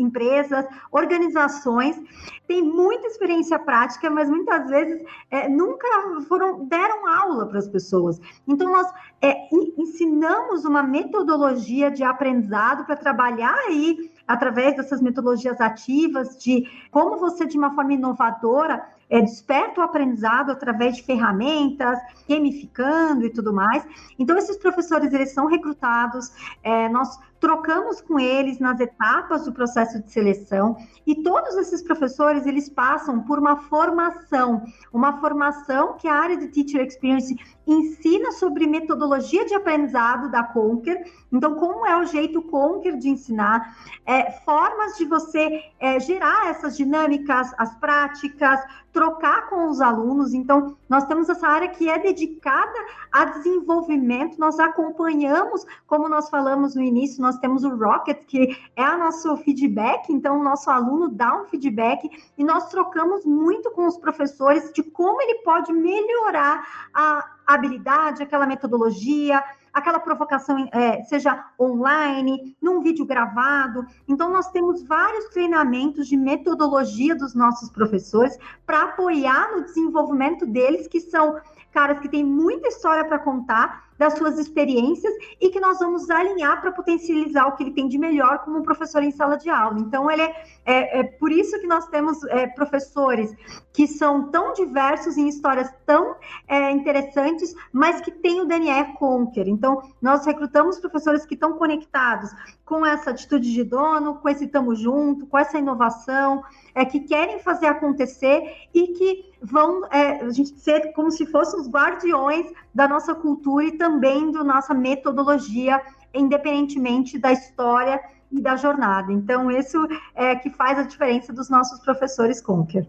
empresas, 0.00 0.66
organizações, 0.90 2.00
têm 2.46 2.62
muita 2.62 3.06
experiência 3.06 3.58
prática, 3.58 4.08
mas 4.08 4.28
muitas 4.28 4.68
vezes 4.68 5.04
é, 5.30 5.48
nunca 5.48 5.86
foram 6.28 6.64
deram 6.66 7.06
aula 7.06 7.46
para 7.46 7.58
as 7.58 7.68
pessoas. 7.68 8.20
Então 8.46 8.70
nós 8.70 8.86
é, 9.20 9.48
ensinamos 9.52 10.64
uma 10.64 10.82
metodologia 10.82 11.90
de 11.90 12.04
aprendizado 12.04 12.84
para 12.86 12.96
trabalhar 12.96 13.54
aí 13.66 14.10
através 14.26 14.76
dessas 14.76 15.00
metodologias 15.00 15.60
ativas 15.60 16.36
de 16.38 16.68
como 16.90 17.18
você 17.18 17.46
de 17.46 17.56
uma 17.56 17.74
forma 17.74 17.94
inovadora 17.94 18.86
é, 19.08 19.20
desperta 19.20 19.80
o 19.80 19.84
aprendizado 19.84 20.50
através 20.50 20.96
de 20.96 21.02
ferramentas, 21.02 21.98
gamificando 22.28 23.24
e 23.24 23.30
tudo 23.30 23.52
mais. 23.52 23.86
Então, 24.18 24.36
esses 24.36 24.56
professores, 24.56 25.12
eles 25.12 25.32
são 25.32 25.46
recrutados, 25.46 26.32
é, 26.62 26.88
nós 26.88 27.18
trocamos 27.40 28.00
com 28.00 28.18
eles 28.18 28.58
nas 28.58 28.80
etapas 28.80 29.44
do 29.44 29.52
processo 29.52 30.02
de 30.02 30.10
seleção 30.10 30.76
e 31.06 31.22
todos 31.22 31.56
esses 31.56 31.82
professores, 31.82 32.46
eles 32.46 32.68
passam 32.68 33.20
por 33.22 33.38
uma 33.38 33.56
formação, 33.64 34.64
uma 34.92 35.20
formação 35.20 35.96
que 35.96 36.08
a 36.08 36.14
área 36.14 36.36
de 36.36 36.48
Teacher 36.48 36.84
Experience 36.84 37.36
ensina 37.66 38.32
sobre 38.32 38.66
metodologia 38.66 39.44
de 39.44 39.54
aprendizado 39.54 40.30
da 40.30 40.42
Conquer, 40.42 41.04
então 41.32 41.56
como 41.56 41.86
é 41.86 41.96
o 42.00 42.04
jeito 42.04 42.42
Conquer 42.42 42.96
de 42.96 43.08
ensinar, 43.08 43.76
é, 44.04 44.30
formas 44.44 44.96
de 44.96 45.04
você 45.04 45.62
é, 45.78 45.98
gerar 46.00 46.48
essas 46.48 46.76
dinâmicas, 46.76 47.52
as 47.58 47.74
práticas, 47.76 48.60
trocar 48.96 49.50
com 49.50 49.68
os 49.68 49.82
alunos. 49.82 50.32
Então, 50.32 50.74
nós 50.88 51.04
temos 51.04 51.28
essa 51.28 51.46
área 51.46 51.68
que 51.68 51.86
é 51.86 51.98
dedicada 51.98 52.72
a 53.12 53.26
desenvolvimento, 53.26 54.38
nós 54.38 54.58
acompanhamos, 54.58 55.66
como 55.86 56.08
nós 56.08 56.30
falamos 56.30 56.74
no 56.74 56.80
início, 56.80 57.20
nós 57.20 57.36
temos 57.38 57.62
o 57.62 57.76
Rocket, 57.76 58.24
que 58.26 58.56
é 58.74 58.88
o 58.88 58.96
nosso 58.96 59.36
feedback, 59.36 60.10
então 60.10 60.40
o 60.40 60.42
nosso 60.42 60.70
aluno 60.70 61.10
dá 61.10 61.42
um 61.42 61.44
feedback 61.44 62.08
e 62.38 62.42
nós 62.42 62.70
trocamos 62.70 63.26
muito 63.26 63.70
com 63.72 63.86
os 63.86 63.98
professores 63.98 64.72
de 64.72 64.82
como 64.82 65.20
ele 65.20 65.42
pode 65.42 65.74
melhorar 65.74 66.66
a 66.94 67.32
habilidade, 67.46 68.22
aquela 68.22 68.46
metodologia, 68.46 69.44
aquela 69.76 70.00
provocação, 70.00 70.66
é, 70.72 71.02
seja 71.02 71.50
online, 71.60 72.56
num 72.62 72.80
vídeo 72.80 73.04
gravado. 73.04 73.84
Então, 74.08 74.30
nós 74.30 74.50
temos 74.50 74.82
vários 74.82 75.26
treinamentos 75.26 76.08
de 76.08 76.16
metodologia 76.16 77.14
dos 77.14 77.34
nossos 77.34 77.68
professores 77.68 78.38
para 78.64 78.84
apoiar 78.84 79.54
no 79.54 79.64
desenvolvimento 79.64 80.46
deles, 80.46 80.88
que 80.88 80.98
são 80.98 81.38
caras 81.76 81.98
que 81.98 82.08
têm 82.08 82.24
muita 82.24 82.68
história 82.68 83.04
para 83.04 83.18
contar, 83.18 83.86
das 83.98 84.14
suas 84.14 84.38
experiências 84.38 85.12
e 85.40 85.48
que 85.50 85.60
nós 85.60 85.78
vamos 85.78 86.10
alinhar 86.10 86.60
para 86.60 86.72
potencializar 86.72 87.46
o 87.46 87.52
que 87.52 87.62
ele 87.62 87.72
tem 87.72 87.88
de 87.88 87.98
melhor 87.98 88.40
como 88.44 88.62
professor 88.62 89.02
em 89.02 89.10
sala 89.10 89.36
de 89.36 89.48
aula. 89.48 89.78
Então, 89.80 90.10
ele 90.10 90.22
é, 90.22 90.34
é, 90.64 91.00
é 91.00 91.02
por 91.04 91.32
isso 91.32 91.58
que 91.60 91.66
nós 91.66 91.86
temos 91.88 92.22
é, 92.24 92.46
professores 92.46 93.34
que 93.72 93.86
são 93.86 94.30
tão 94.30 94.52
diversos 94.52 95.16
em 95.16 95.28
histórias 95.28 95.72
tão 95.84 96.16
é, 96.48 96.70
interessantes, 96.70 97.54
mas 97.72 98.00
que 98.00 98.10
têm 98.10 98.40
o 98.40 98.46
DNA 98.46 98.94
Conquer. 98.94 99.48
Então, 99.48 99.82
nós 100.00 100.24
recrutamos 100.24 100.78
professores 100.78 101.24
que 101.26 101.34
estão 101.34 101.54
conectados 101.54 102.30
com 102.64 102.84
essa 102.84 103.10
atitude 103.10 103.52
de 103.52 103.64
dono, 103.64 104.16
com 104.16 104.28
esse 104.28 104.46
tamo 104.46 104.74
junto, 104.74 105.26
com 105.26 105.38
essa 105.38 105.58
inovação, 105.58 106.42
é, 106.74 106.84
que 106.84 107.00
querem 107.00 107.38
fazer 107.38 107.66
acontecer 107.66 108.42
e 108.74 108.88
que 108.88 109.35
vão 109.42 109.86
é, 109.86 110.22
a 110.24 110.30
gente 110.30 110.58
ser 110.58 110.92
como 110.92 111.10
se 111.10 111.26
fossem 111.26 111.60
os 111.60 111.68
guardiões 111.68 112.46
da 112.74 112.88
nossa 112.88 113.14
cultura 113.14 113.64
e 113.64 113.72
também 113.72 114.32
da 114.32 114.42
nossa 114.42 114.74
metodologia, 114.74 115.80
independentemente 116.14 117.18
da 117.18 117.32
história 117.32 118.00
e 118.30 118.40
da 118.40 118.56
jornada. 118.56 119.12
Então, 119.12 119.50
isso 119.50 119.78
é 120.14 120.34
que 120.34 120.50
faz 120.50 120.78
a 120.78 120.82
diferença 120.82 121.32
dos 121.32 121.48
nossos 121.48 121.80
professores 121.80 122.40
Conquer. 122.40 122.86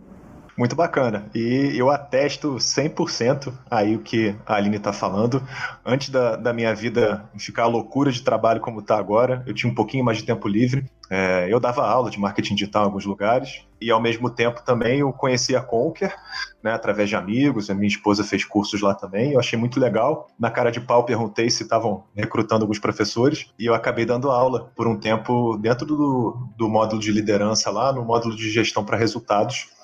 Muito 0.58 0.76
bacana. 0.76 1.30
E 1.36 1.74
eu 1.76 1.92
atesto 1.92 2.56
100% 2.56 3.54
aí 3.70 3.96
o 3.96 4.00
que 4.00 4.36
a 4.44 4.56
Aline 4.56 4.78
está 4.78 4.92
falando. 4.92 5.42
Antes 5.86 6.10
da, 6.10 6.36
da 6.36 6.52
minha 6.52 6.74
vida 6.74 7.30
ficar 7.38 7.64
a 7.64 7.68
loucura 7.68 8.12
de 8.12 8.24
trabalho 8.24 8.60
como 8.60 8.80
está 8.80 8.98
agora, 8.98 9.44
eu 9.46 9.54
tinha 9.54 9.72
um 9.72 9.76
pouquinho 9.76 10.04
mais 10.04 10.18
de 10.18 10.24
tempo 10.24 10.48
livre. 10.48 10.86
É, 11.12 11.48
eu 11.48 11.60
dava 11.60 11.88
aula 11.88 12.10
de 12.10 12.20
marketing 12.20 12.56
digital 12.56 12.84
em 12.84 12.86
alguns 12.86 13.06
lugares 13.06 13.66
e, 13.80 13.92
ao 13.92 14.02
mesmo 14.02 14.32
tempo, 14.32 14.64
também 14.64 15.00
eu 15.00 15.14
conheci 15.14 15.56
a 15.56 15.62
Conquer, 15.62 16.16
né, 16.62 16.74
através 16.74 17.08
de 17.08 17.16
amigos. 17.16 17.70
A 17.70 17.76
minha 17.76 17.88
esposa 17.88 18.24
fez 18.24 18.44
cursos 18.44 18.82
lá 18.82 18.96
também. 18.96 19.34
Eu 19.34 19.40
achei 19.40 19.58
muito 19.60 19.80
legal. 19.80 20.28
Na 20.40 20.50
cara 20.50 20.72
de 20.72 20.82
pau, 20.82 21.06
perguntei 21.06 21.52
se 21.52 21.62
estavam 21.62 22.04
recrutando 22.16 22.64
alguns 22.64 22.80
professores 22.80 23.46
e 23.60 23.68
eu 23.68 23.76
acabei 23.76 24.06
dando 24.06 24.32
aula 24.32 24.72
por 24.76 24.88
um 24.88 25.00
tempo 25.00 25.56
dentro 25.58 25.86
do, 25.86 26.50
do 26.58 26.68
módulo 26.68 27.00
de 27.00 27.12
liderança 27.12 27.70
lá, 27.70 27.94
no 27.94 28.04
módulo 28.04 28.36
de 28.36 28.50
gestão 28.50 28.84
para 28.84 28.98
resultados. 28.98 29.77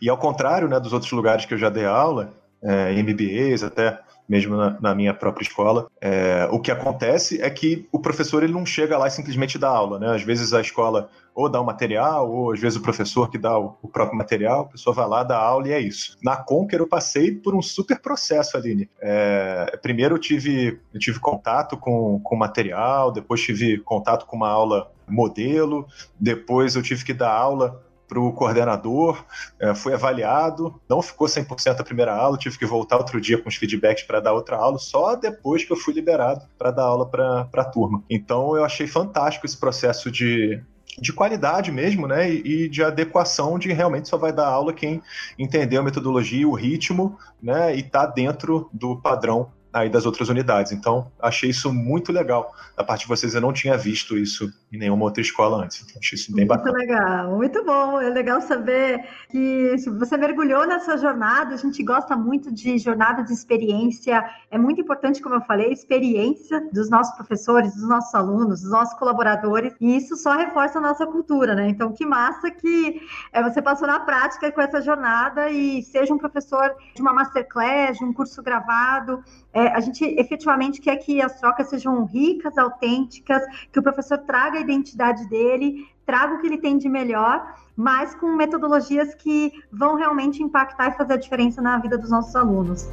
E 0.00 0.08
ao 0.08 0.18
contrário 0.18 0.68
né, 0.68 0.78
dos 0.78 0.92
outros 0.92 1.12
lugares 1.12 1.44
que 1.44 1.54
eu 1.54 1.58
já 1.58 1.68
dei 1.68 1.86
aula, 1.86 2.32
é, 2.62 2.92
MBAs, 3.02 3.62
até 3.62 3.98
mesmo 4.28 4.56
na, 4.56 4.76
na 4.80 4.94
minha 4.94 5.14
própria 5.14 5.44
escola, 5.44 5.86
é, 6.00 6.48
o 6.50 6.58
que 6.58 6.70
acontece 6.70 7.40
é 7.40 7.48
que 7.48 7.88
o 7.92 7.98
professor 7.98 8.42
ele 8.42 8.52
não 8.52 8.66
chega 8.66 8.98
lá 8.98 9.06
e 9.06 9.10
simplesmente 9.10 9.58
dá 9.58 9.68
aula. 9.68 9.98
Né? 9.98 10.14
Às 10.14 10.22
vezes 10.22 10.52
a 10.52 10.60
escola 10.60 11.08
ou 11.34 11.48
dá 11.48 11.60
o 11.60 11.64
material, 11.64 12.30
ou 12.30 12.52
às 12.52 12.58
vezes 12.58 12.78
o 12.78 12.82
professor 12.82 13.30
que 13.30 13.38
dá 13.38 13.58
o, 13.58 13.76
o, 13.82 13.88
próprio 13.88 14.16
material, 14.16 14.62
a 14.62 14.64
pessoa 14.64 14.94
vai 14.94 15.06
lá, 15.06 15.22
dá 15.22 15.38
aula 15.38 15.68
e 15.68 15.72
é 15.72 15.80
isso. 15.80 16.16
Na 16.22 16.36
Conquer 16.36 16.80
eu 16.80 16.88
passei 16.88 17.30
por 17.30 17.54
um 17.54 17.62
super 17.62 18.00
processo, 18.00 18.56
Aline. 18.56 18.88
É, 19.00 19.78
primeiro 19.82 20.16
eu 20.16 20.18
tive, 20.18 20.80
eu 20.92 20.98
tive 20.98 21.20
contato 21.20 21.76
com 21.76 22.20
o 22.24 22.36
material, 22.36 23.12
depois 23.12 23.40
tive 23.42 23.78
contato 23.78 24.26
com 24.26 24.34
uma 24.34 24.48
aula 24.48 24.90
modelo, 25.06 25.86
depois 26.18 26.74
eu 26.74 26.82
tive 26.82 27.04
que 27.04 27.14
dar 27.14 27.30
aula 27.30 27.85
para 28.08 28.20
o 28.20 28.32
coordenador, 28.32 29.24
é, 29.58 29.74
foi 29.74 29.94
avaliado, 29.94 30.80
não 30.88 31.02
ficou 31.02 31.26
100% 31.26 31.80
a 31.80 31.84
primeira 31.84 32.14
aula, 32.14 32.38
tive 32.38 32.58
que 32.58 32.66
voltar 32.66 32.96
outro 32.96 33.20
dia 33.20 33.38
com 33.38 33.48
os 33.48 33.56
feedbacks 33.56 34.04
para 34.04 34.20
dar 34.20 34.32
outra 34.32 34.56
aula, 34.56 34.78
só 34.78 35.14
depois 35.14 35.64
que 35.64 35.72
eu 35.72 35.76
fui 35.76 35.94
liberado 35.94 36.46
para 36.58 36.70
dar 36.70 36.84
aula 36.84 37.06
para 37.08 37.48
a 37.54 37.64
turma. 37.64 38.02
Então 38.08 38.56
eu 38.56 38.64
achei 38.64 38.86
fantástico 38.86 39.46
esse 39.46 39.56
processo 39.56 40.10
de, 40.10 40.62
de 40.98 41.12
qualidade 41.12 41.70
mesmo, 41.70 42.06
né? 42.06 42.30
E, 42.30 42.68
de 42.68 42.82
adequação 42.82 43.58
de 43.58 43.72
realmente 43.72 44.08
só 44.08 44.16
vai 44.16 44.32
dar 44.32 44.46
aula 44.46 44.72
quem 44.72 45.02
entendeu 45.38 45.80
a 45.80 45.84
metodologia, 45.84 46.48
o 46.48 46.54
ritmo, 46.54 47.18
né? 47.42 47.74
E 47.76 47.80
está 47.80 48.06
dentro 48.06 48.68
do 48.72 48.96
padrão 48.96 49.50
aí 49.76 49.90
das 49.90 50.06
outras 50.06 50.28
unidades. 50.28 50.72
Então, 50.72 51.10
achei 51.20 51.50
isso 51.50 51.72
muito 51.72 52.10
legal. 52.10 52.54
Da 52.76 52.82
parte 52.82 53.02
de 53.02 53.08
vocês, 53.08 53.34
eu 53.34 53.40
não 53.40 53.52
tinha 53.52 53.76
visto 53.76 54.16
isso 54.16 54.50
em 54.72 54.78
nenhuma 54.78 55.04
outra 55.04 55.20
escola 55.20 55.62
antes. 55.62 55.82
Então, 55.82 56.00
achei 56.00 56.16
isso 56.16 56.32
bem 56.34 56.46
muito 56.46 56.56
bacana. 56.56 56.78
Muito 56.78 56.88
legal, 56.88 57.36
muito 57.36 57.64
bom. 57.64 58.00
É 58.00 58.08
legal 58.08 58.40
saber 58.40 59.04
que 59.28 59.74
você 59.98 60.16
mergulhou 60.16 60.66
nessa 60.66 60.96
jornada. 60.96 61.54
A 61.54 61.58
gente 61.58 61.82
gosta 61.82 62.16
muito 62.16 62.52
de 62.52 62.78
jornada 62.78 63.22
de 63.22 63.32
experiência. 63.32 64.24
É 64.50 64.56
muito 64.56 64.80
importante, 64.80 65.20
como 65.20 65.34
eu 65.34 65.42
falei, 65.42 65.72
experiência 65.72 66.68
dos 66.72 66.88
nossos 66.88 67.14
professores, 67.14 67.74
dos 67.74 67.88
nossos 67.88 68.14
alunos, 68.14 68.62
dos 68.62 68.70
nossos 68.70 68.98
colaboradores. 68.98 69.74
E 69.78 69.96
isso 69.96 70.16
só 70.16 70.36
reforça 70.36 70.78
a 70.78 70.82
nossa 70.82 71.06
cultura, 71.06 71.54
né? 71.54 71.68
Então, 71.68 71.92
que 71.92 72.06
massa 72.06 72.50
que 72.50 73.00
é, 73.30 73.42
você 73.42 73.60
passou 73.60 73.86
na 73.86 74.00
prática 74.00 74.50
com 74.50 74.60
essa 74.60 74.80
jornada 74.80 75.50
e 75.50 75.82
seja 75.82 76.14
um 76.14 76.18
professor 76.18 76.74
de 76.94 77.02
uma 77.02 77.12
masterclass, 77.12 77.98
de 77.98 78.04
um 78.04 78.12
curso 78.12 78.42
gravado, 78.42 79.22
é, 79.52 79.65
é, 79.66 79.74
a 79.74 79.80
gente 79.80 80.04
efetivamente 80.04 80.80
quer 80.80 80.96
que 80.96 81.20
as 81.20 81.40
trocas 81.40 81.68
sejam 81.68 82.04
ricas, 82.04 82.56
autênticas, 82.56 83.42
que 83.72 83.80
o 83.80 83.82
professor 83.82 84.18
traga 84.18 84.58
a 84.58 84.60
identidade 84.60 85.28
dele, 85.28 85.84
traga 86.04 86.34
o 86.34 86.40
que 86.40 86.46
ele 86.46 86.58
tem 86.58 86.78
de 86.78 86.88
melhor, 86.88 87.56
mas 87.76 88.14
com 88.14 88.28
metodologias 88.28 89.12
que 89.14 89.52
vão 89.72 89.96
realmente 89.96 90.40
impactar 90.40 90.90
e 90.90 90.96
fazer 90.96 91.14
a 91.14 91.16
diferença 91.16 91.60
na 91.60 91.78
vida 91.78 91.98
dos 91.98 92.10
nossos 92.10 92.36
alunos. 92.36 92.88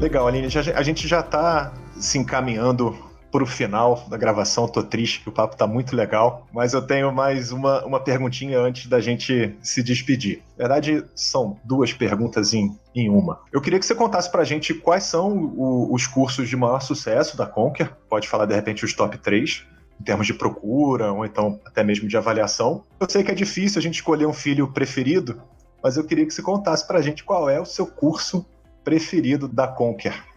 Legal, 0.00 0.26
Aline. 0.26 0.48
A 0.74 0.82
gente 0.82 1.08
já 1.08 1.20
está 1.20 1.72
se 1.96 2.18
encaminhando 2.18 2.96
para 3.32 3.42
o 3.42 3.46
final 3.46 4.04
da 4.08 4.18
gravação. 4.18 4.68
Tô 4.68 4.82
triste 4.82 5.20
que 5.20 5.28
o 5.30 5.32
papo 5.32 5.56
tá 5.56 5.66
muito 5.66 5.96
legal, 5.96 6.46
mas 6.52 6.74
eu 6.74 6.82
tenho 6.82 7.10
mais 7.10 7.50
uma, 7.50 7.82
uma 7.84 7.98
perguntinha 7.98 8.60
antes 8.60 8.86
da 8.86 9.00
gente 9.00 9.56
se 9.62 9.82
despedir. 9.82 10.42
Na 10.58 10.68
verdade, 10.68 11.02
são 11.16 11.58
duas 11.64 11.92
perguntas 11.94 12.52
em, 12.52 12.78
em 12.94 13.08
uma. 13.08 13.40
Eu 13.50 13.62
queria 13.62 13.80
que 13.80 13.86
você 13.86 13.94
contasse 13.94 14.30
para 14.30 14.42
a 14.42 14.44
gente 14.44 14.74
quais 14.74 15.04
são 15.04 15.32
o, 15.56 15.92
os 15.92 16.06
cursos 16.06 16.48
de 16.48 16.56
maior 16.56 16.80
sucesso 16.80 17.36
da 17.36 17.46
Conquer. 17.46 17.96
Pode 18.08 18.28
falar, 18.28 18.44
de 18.44 18.54
repente, 18.54 18.84
os 18.84 18.92
top 18.92 19.16
3 19.16 19.64
em 19.98 20.04
termos 20.04 20.26
de 20.26 20.34
procura, 20.34 21.12
ou 21.12 21.24
então 21.24 21.60
até 21.64 21.82
mesmo 21.82 22.08
de 22.08 22.16
avaliação. 22.16 22.84
Eu 23.00 23.08
sei 23.08 23.22
que 23.22 23.30
é 23.30 23.34
difícil 23.34 23.78
a 23.78 23.82
gente 23.82 23.94
escolher 23.94 24.26
um 24.26 24.32
filho 24.32 24.66
preferido, 24.72 25.40
mas 25.82 25.96
eu 25.96 26.04
queria 26.04 26.26
que 26.26 26.34
você 26.34 26.42
contasse 26.42 26.86
para 26.86 26.98
a 26.98 27.02
gente 27.02 27.24
qual 27.24 27.48
é 27.48 27.60
o 27.60 27.64
seu 27.64 27.86
curso 27.86 28.44
preferido 28.82 29.46
da 29.46 29.68
Conquer? 29.68 30.31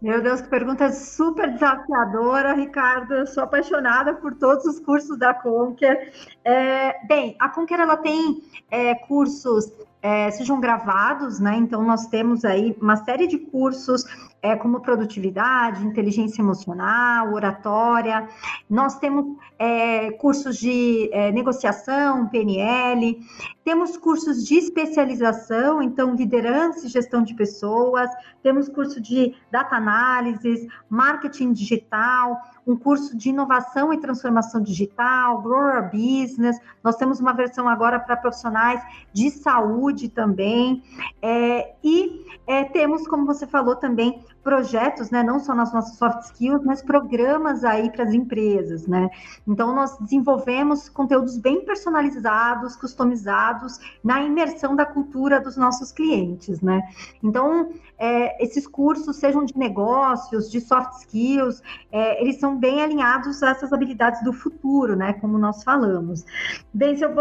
Meu 0.00 0.22
Deus, 0.22 0.40
que 0.40 0.48
pergunta 0.48 0.90
super 0.90 1.52
desafiadora, 1.52 2.54
Ricardo. 2.54 3.12
Eu 3.12 3.26
sou 3.26 3.42
apaixonada 3.42 4.14
por 4.14 4.34
todos 4.34 4.64
os 4.64 4.80
cursos 4.80 5.18
da 5.18 5.34
Conquer. 5.34 6.10
É, 6.42 7.06
bem, 7.06 7.36
a 7.38 7.50
Conquer 7.50 7.80
ela 7.80 7.98
tem 7.98 8.42
é, 8.70 8.94
cursos 8.94 9.70
é, 10.02 10.30
sejam 10.30 10.60
gravados, 10.60 11.38
né? 11.38 11.56
Então, 11.56 11.82
nós 11.82 12.06
temos 12.06 12.44
aí 12.44 12.76
uma 12.80 12.96
série 12.96 13.26
de 13.26 13.38
cursos 13.38 14.04
é, 14.42 14.56
como 14.56 14.80
produtividade, 14.80 15.86
inteligência 15.86 16.40
emocional, 16.40 17.32
oratória. 17.32 18.28
Nós 18.68 18.98
temos 18.98 19.36
é, 19.58 20.10
cursos 20.12 20.56
de 20.56 21.10
é, 21.12 21.30
negociação, 21.30 22.28
PNL, 22.28 23.20
temos 23.62 23.96
cursos 23.96 24.46
de 24.46 24.56
especialização, 24.56 25.82
então 25.82 26.14
liderança 26.14 26.86
e 26.86 26.88
gestão 26.88 27.22
de 27.22 27.34
pessoas, 27.34 28.10
temos 28.42 28.68
curso 28.68 29.00
de 29.00 29.34
data 29.50 29.76
análise, 29.76 30.68
marketing 30.88 31.52
digital, 31.52 32.40
um 32.70 32.76
curso 32.76 33.16
de 33.16 33.30
inovação 33.30 33.92
e 33.92 33.98
transformação 33.98 34.62
digital, 34.62 35.42
Grow 35.42 35.72
a 35.72 35.82
Business. 35.82 36.58
Nós 36.84 36.96
temos 36.96 37.18
uma 37.18 37.32
versão 37.32 37.68
agora 37.68 37.98
para 37.98 38.16
profissionais 38.16 38.80
de 39.12 39.30
saúde 39.30 40.08
também. 40.08 40.82
É, 41.20 41.74
e 41.82 42.24
é, 42.46 42.64
temos, 42.64 43.06
como 43.08 43.26
você 43.26 43.46
falou 43.46 43.74
também, 43.74 44.24
projetos, 44.42 45.10
né, 45.10 45.22
não 45.22 45.38
só 45.38 45.54
nas 45.54 45.72
nossas 45.72 45.96
soft 45.96 46.22
skills, 46.24 46.64
mas 46.64 46.82
programas 46.82 47.64
aí 47.64 47.90
para 47.90 48.04
as 48.04 48.14
empresas, 48.14 48.86
né? 48.86 49.10
Então 49.46 49.74
nós 49.74 49.98
desenvolvemos 49.98 50.88
conteúdos 50.88 51.36
bem 51.36 51.64
personalizados, 51.64 52.76
customizados 52.76 53.78
na 54.02 54.22
imersão 54.22 54.74
da 54.74 54.86
cultura 54.86 55.40
dos 55.40 55.56
nossos 55.56 55.92
clientes, 55.92 56.60
né? 56.60 56.82
Então 57.22 57.70
é, 57.98 58.42
esses 58.42 58.66
cursos, 58.66 59.16
sejam 59.16 59.44
de 59.44 59.56
negócios, 59.56 60.50
de 60.50 60.60
soft 60.60 61.00
skills, 61.00 61.62
é, 61.92 62.22
eles 62.22 62.40
são 62.40 62.56
bem 62.56 62.82
alinhados 62.82 63.42
a 63.42 63.50
essas 63.50 63.72
habilidades 63.72 64.24
do 64.24 64.32
futuro, 64.32 64.96
né? 64.96 65.12
Como 65.14 65.36
nós 65.36 65.62
falamos. 65.62 66.24
Bem, 66.72 66.96
se 66.96 67.04
eu 67.04 67.14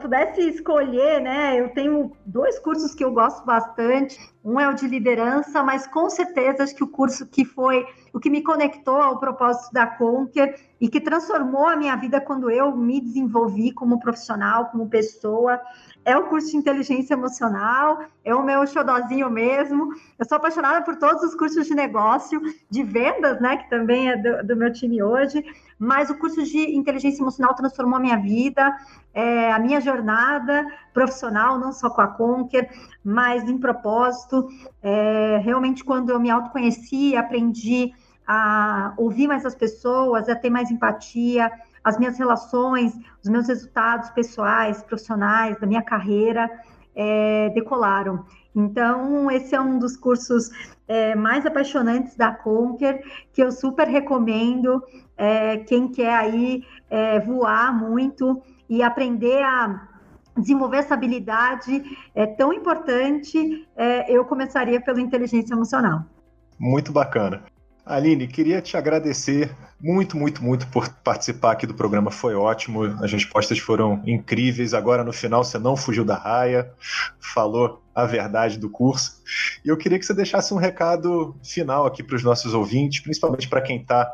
pudesse 0.00 0.40
escolher, 0.48 1.20
né? 1.20 1.60
Eu 1.60 1.70
tenho 1.70 2.12
dois 2.24 2.58
cursos 2.58 2.94
que 2.94 3.04
eu 3.04 3.12
gosto 3.12 3.44
bastante. 3.44 4.18
Um 4.44 4.60
é 4.60 4.68
o 4.68 4.74
de 4.74 4.86
liderança, 4.86 5.62
mas 5.62 5.86
com 5.86 6.10
certeza 6.10 6.64
acho 6.64 6.74
que 6.74 6.84
o 6.84 6.88
curso 6.88 7.26
que 7.26 7.46
foi 7.46 7.86
o 8.12 8.20
que 8.20 8.28
me 8.28 8.42
conectou 8.42 9.00
ao 9.00 9.18
propósito 9.18 9.72
da 9.72 9.86
Conquer 9.86 10.60
e 10.78 10.88
que 10.88 11.00
transformou 11.00 11.66
a 11.66 11.76
minha 11.76 11.96
vida 11.96 12.20
quando 12.20 12.50
eu 12.50 12.76
me 12.76 13.00
desenvolvi 13.00 13.72
como 13.72 13.98
profissional, 13.98 14.66
como 14.66 14.88
pessoa, 14.88 15.58
é 16.04 16.16
o 16.16 16.28
curso 16.28 16.50
de 16.50 16.58
inteligência 16.58 17.14
emocional, 17.14 18.04
é 18.22 18.34
o 18.34 18.44
meu 18.44 18.66
xodozinho 18.66 19.30
mesmo. 19.30 19.88
Eu 20.18 20.26
sou 20.26 20.36
apaixonada 20.36 20.82
por 20.82 20.96
todos 20.96 21.22
os 21.22 21.34
cursos 21.34 21.66
de 21.66 21.74
negócio, 21.74 22.40
de 22.68 22.82
vendas, 22.82 23.40
né, 23.40 23.56
que 23.56 23.70
também 23.70 24.10
é 24.10 24.16
do, 24.16 24.46
do 24.46 24.56
meu 24.56 24.70
time 24.72 25.02
hoje, 25.02 25.42
mas 25.78 26.10
o 26.10 26.18
curso 26.18 26.42
de 26.42 26.76
inteligência 26.76 27.22
emocional 27.22 27.54
transformou 27.54 27.96
a 27.96 28.00
minha 28.00 28.16
vida, 28.16 28.76
é, 29.12 29.52
a 29.52 29.58
minha 29.58 29.80
jornada 29.80 30.66
profissional, 30.92 31.58
não 31.58 31.72
só 31.72 31.90
com 31.90 32.00
a 32.00 32.08
Conquer, 32.08 32.70
mas 33.04 33.48
em 33.48 33.58
propósito. 33.58 34.33
É, 34.82 35.40
realmente, 35.42 35.84
quando 35.84 36.10
eu 36.10 36.20
me 36.20 36.30
autoconheci, 36.30 37.16
aprendi 37.16 37.92
a 38.26 38.94
ouvir 38.96 39.26
mais 39.26 39.44
as 39.44 39.54
pessoas, 39.54 40.28
a 40.28 40.34
ter 40.34 40.50
mais 40.50 40.70
empatia, 40.70 41.50
as 41.82 41.98
minhas 41.98 42.18
relações, 42.18 42.98
os 43.22 43.28
meus 43.28 43.48
resultados 43.48 44.10
pessoais, 44.10 44.82
profissionais, 44.82 45.60
da 45.60 45.66
minha 45.66 45.82
carreira 45.82 46.50
é, 46.94 47.50
decolaram. 47.50 48.24
Então, 48.54 49.30
esse 49.30 49.54
é 49.54 49.60
um 49.60 49.78
dos 49.78 49.96
cursos 49.96 50.50
é, 50.86 51.14
mais 51.14 51.44
apaixonantes 51.44 52.16
da 52.16 52.32
Conquer, 52.32 53.02
que 53.32 53.42
eu 53.42 53.50
super 53.50 53.88
recomendo. 53.88 54.82
É, 55.16 55.58
quem 55.58 55.88
quer 55.88 56.14
aí 56.14 56.64
é, 56.88 57.18
voar 57.20 57.76
muito 57.76 58.40
e 58.68 58.82
aprender 58.82 59.42
a 59.42 59.88
desenvolver 60.36 60.78
essa 60.78 60.94
habilidade 60.94 61.82
é 62.14 62.26
tão 62.26 62.52
importante, 62.52 63.66
é, 63.76 64.10
eu 64.10 64.24
começaria 64.24 64.80
pela 64.80 65.00
inteligência 65.00 65.54
emocional. 65.54 66.04
Muito 66.58 66.92
bacana. 66.92 67.42
Aline, 67.84 68.26
queria 68.26 68.62
te 68.62 68.76
agradecer 68.78 69.54
muito, 69.78 70.16
muito, 70.16 70.42
muito 70.42 70.66
por 70.68 70.88
participar 70.88 71.52
aqui 71.52 71.66
do 71.66 71.74
programa. 71.74 72.10
Foi 72.10 72.34
ótimo. 72.34 72.84
As 73.02 73.12
respostas 73.12 73.58
foram 73.58 74.02
incríveis. 74.06 74.72
Agora, 74.72 75.04
no 75.04 75.12
final, 75.12 75.44
você 75.44 75.58
não 75.58 75.76
fugiu 75.76 76.04
da 76.04 76.16
raia, 76.16 76.72
falou 77.20 77.82
a 77.94 78.06
verdade 78.06 78.58
do 78.58 78.70
curso. 78.70 79.22
E 79.62 79.68
eu 79.68 79.76
queria 79.76 79.98
que 79.98 80.06
você 80.06 80.14
deixasse 80.14 80.54
um 80.54 80.56
recado 80.56 81.36
final 81.44 81.84
aqui 81.84 82.02
para 82.02 82.16
os 82.16 82.24
nossos 82.24 82.54
ouvintes, 82.54 83.00
principalmente 83.00 83.48
para 83.48 83.60
quem 83.60 83.82
está, 83.82 84.10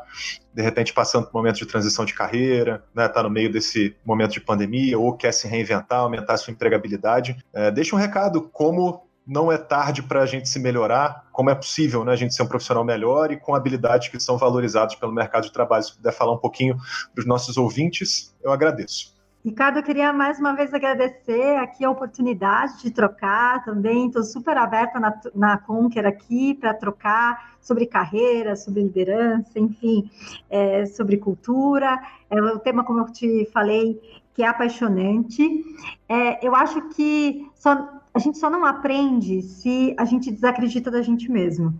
de 0.53 0.61
repente, 0.61 0.91
passando 0.93 1.27
por 1.27 1.37
um 1.37 1.41
momento 1.41 1.57
de 1.57 1.65
transição 1.65 2.03
de 2.03 2.13
carreira, 2.13 2.83
está 2.89 3.01
né, 3.01 3.07
tá 3.07 3.23
no 3.23 3.29
meio 3.29 3.51
desse 3.51 3.95
momento 4.05 4.33
de 4.33 4.41
pandemia 4.41 4.99
ou 4.99 5.15
quer 5.15 5.31
se 5.31 5.47
reinventar, 5.47 5.99
aumentar 5.99 6.33
a 6.33 6.37
sua 6.37 6.51
empregabilidade. 6.51 7.37
É, 7.53 7.71
deixa 7.71 7.95
um 7.95 7.99
recado 7.99 8.41
como 8.51 9.09
não 9.25 9.51
é 9.51 9.57
tarde 9.57 10.03
para 10.03 10.21
a 10.21 10.25
gente 10.25 10.49
se 10.49 10.59
melhorar, 10.59 11.27
como 11.31 11.49
é 11.49 11.55
possível 11.55 12.03
né, 12.03 12.11
a 12.11 12.15
gente 12.15 12.33
ser 12.33 12.43
um 12.43 12.47
profissional 12.47 12.83
melhor 12.83 13.31
e 13.31 13.37
com 13.37 13.55
habilidades 13.55 14.09
que 14.09 14.19
são 14.19 14.37
valorizadas 14.37 14.95
pelo 14.95 15.13
mercado 15.13 15.43
de 15.43 15.53
trabalho. 15.53 15.83
Se 15.83 15.95
puder 15.95 16.11
falar 16.11 16.33
um 16.33 16.37
pouquinho 16.37 16.77
para 17.13 17.21
os 17.21 17.25
nossos 17.25 17.57
ouvintes, 17.57 18.35
eu 18.43 18.51
agradeço. 18.51 19.19
Ricardo, 19.43 19.77
eu 19.77 19.83
queria 19.83 20.13
mais 20.13 20.39
uma 20.39 20.53
vez 20.53 20.71
agradecer 20.71 21.57
aqui 21.57 21.83
a 21.83 21.89
oportunidade 21.89 22.79
de 22.83 22.91
trocar 22.91 23.63
também. 23.65 24.05
Estou 24.05 24.23
super 24.23 24.55
aberta 24.55 24.99
na, 24.99 25.19
na 25.33 25.57
Conquer 25.57 26.05
aqui 26.05 26.53
para 26.53 26.75
trocar 26.75 27.55
sobre 27.59 27.87
carreira, 27.87 28.55
sobre 28.55 28.83
liderança, 28.83 29.59
enfim, 29.59 30.11
é, 30.47 30.85
sobre 30.85 31.17
cultura. 31.17 31.99
É 32.29 32.39
o 32.39 32.59
tema, 32.59 32.83
como 32.83 32.99
eu 32.99 33.11
te 33.11 33.49
falei, 33.51 33.99
que 34.35 34.43
é 34.43 34.47
apaixonante. 34.47 35.65
É, 36.07 36.45
eu 36.45 36.55
acho 36.55 36.89
que 36.89 37.49
só 37.55 38.00
a 38.13 38.19
gente 38.19 38.37
só 38.37 38.49
não 38.49 38.65
aprende 38.65 39.41
se 39.41 39.95
a 39.97 40.03
gente 40.03 40.31
desacredita 40.31 40.91
da 40.91 41.01
gente 41.01 41.31
mesmo. 41.31 41.73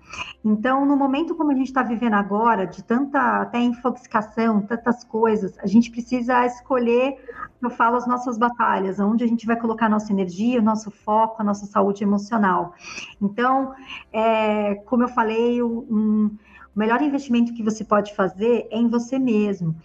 Então, 0.44 0.86
no 0.86 0.96
momento 0.96 1.36
como 1.36 1.52
a 1.52 1.56
gente 1.56 1.68
está 1.68 1.84
vivendo 1.84 2.14
agora, 2.14 2.66
de 2.66 2.84
tanta 2.84 3.42
até 3.42 3.60
infoxicação, 3.60 4.62
tantas 4.62 5.04
coisas, 5.04 5.58
a 5.60 5.68
gente 5.68 5.92
precisa 5.92 6.46
escolher, 6.46 7.18
eu 7.62 7.70
falo, 7.70 7.98
as 7.98 8.08
nossas 8.08 8.38
batalhas, 8.38 9.00
onde 9.00 9.24
a 9.24 9.28
gente 9.28 9.46
vai 9.46 9.58
colocar 9.58 9.88
a 9.88 9.90
nossa 9.90 10.12
energia, 10.12 10.60
o 10.60 10.64
nosso 10.64 10.90
foco, 10.90 11.42
a 11.42 11.44
nossa 11.44 11.66
saúde 11.66 12.04
emocional. 12.04 12.74
Então, 13.22 13.74
é, 14.14 14.76
como 14.86 15.04
eu 15.04 15.10
falei, 15.10 15.62
um, 15.62 16.38
o 16.74 16.80
melhor 16.80 17.02
investimento 17.02 17.54
que 17.54 17.62
você 17.62 17.84
pode 17.84 18.16
fazer 18.16 18.68
é 18.72 18.78
em 18.78 18.88
você 18.88 19.20
mesmo. 19.20 19.76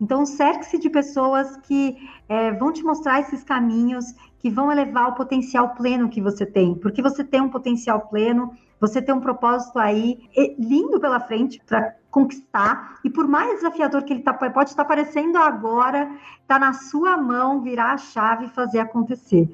Então, 0.00 0.24
cerque-se 0.24 0.78
de 0.78 0.88
pessoas 0.88 1.58
que 1.58 1.96
é, 2.26 2.50
vão 2.52 2.72
te 2.72 2.82
mostrar 2.82 3.20
esses 3.20 3.44
caminhos 3.44 4.14
que 4.40 4.50
vão 4.50 4.72
elevar 4.72 5.08
o 5.10 5.14
potencial 5.14 5.74
pleno 5.74 6.08
que 6.08 6.20
você 6.20 6.46
tem, 6.46 6.74
porque 6.74 7.02
você 7.02 7.22
tem 7.22 7.40
um 7.40 7.50
potencial 7.50 8.08
pleno, 8.08 8.52
Você 8.80 9.02
tem 9.02 9.14
um 9.14 9.20
propósito 9.20 9.78
aí 9.78 10.18
lindo 10.58 10.98
pela 10.98 11.20
frente 11.20 11.60
para 11.66 11.94
conquistar. 12.10 12.98
E 13.04 13.10
por 13.10 13.26
mais 13.26 13.56
desafiador 13.56 14.02
que 14.04 14.12
ele 14.12 14.22
tá, 14.22 14.32
pode 14.32 14.70
estar 14.70 14.84
parecendo 14.84 15.38
agora, 15.38 16.10
está 16.42 16.58
na 16.58 16.72
sua 16.72 17.16
mão 17.16 17.60
virar 17.60 17.92
a 17.92 17.98
chave 17.98 18.46
e 18.46 18.50
fazer 18.50 18.80
acontecer. 18.80 19.48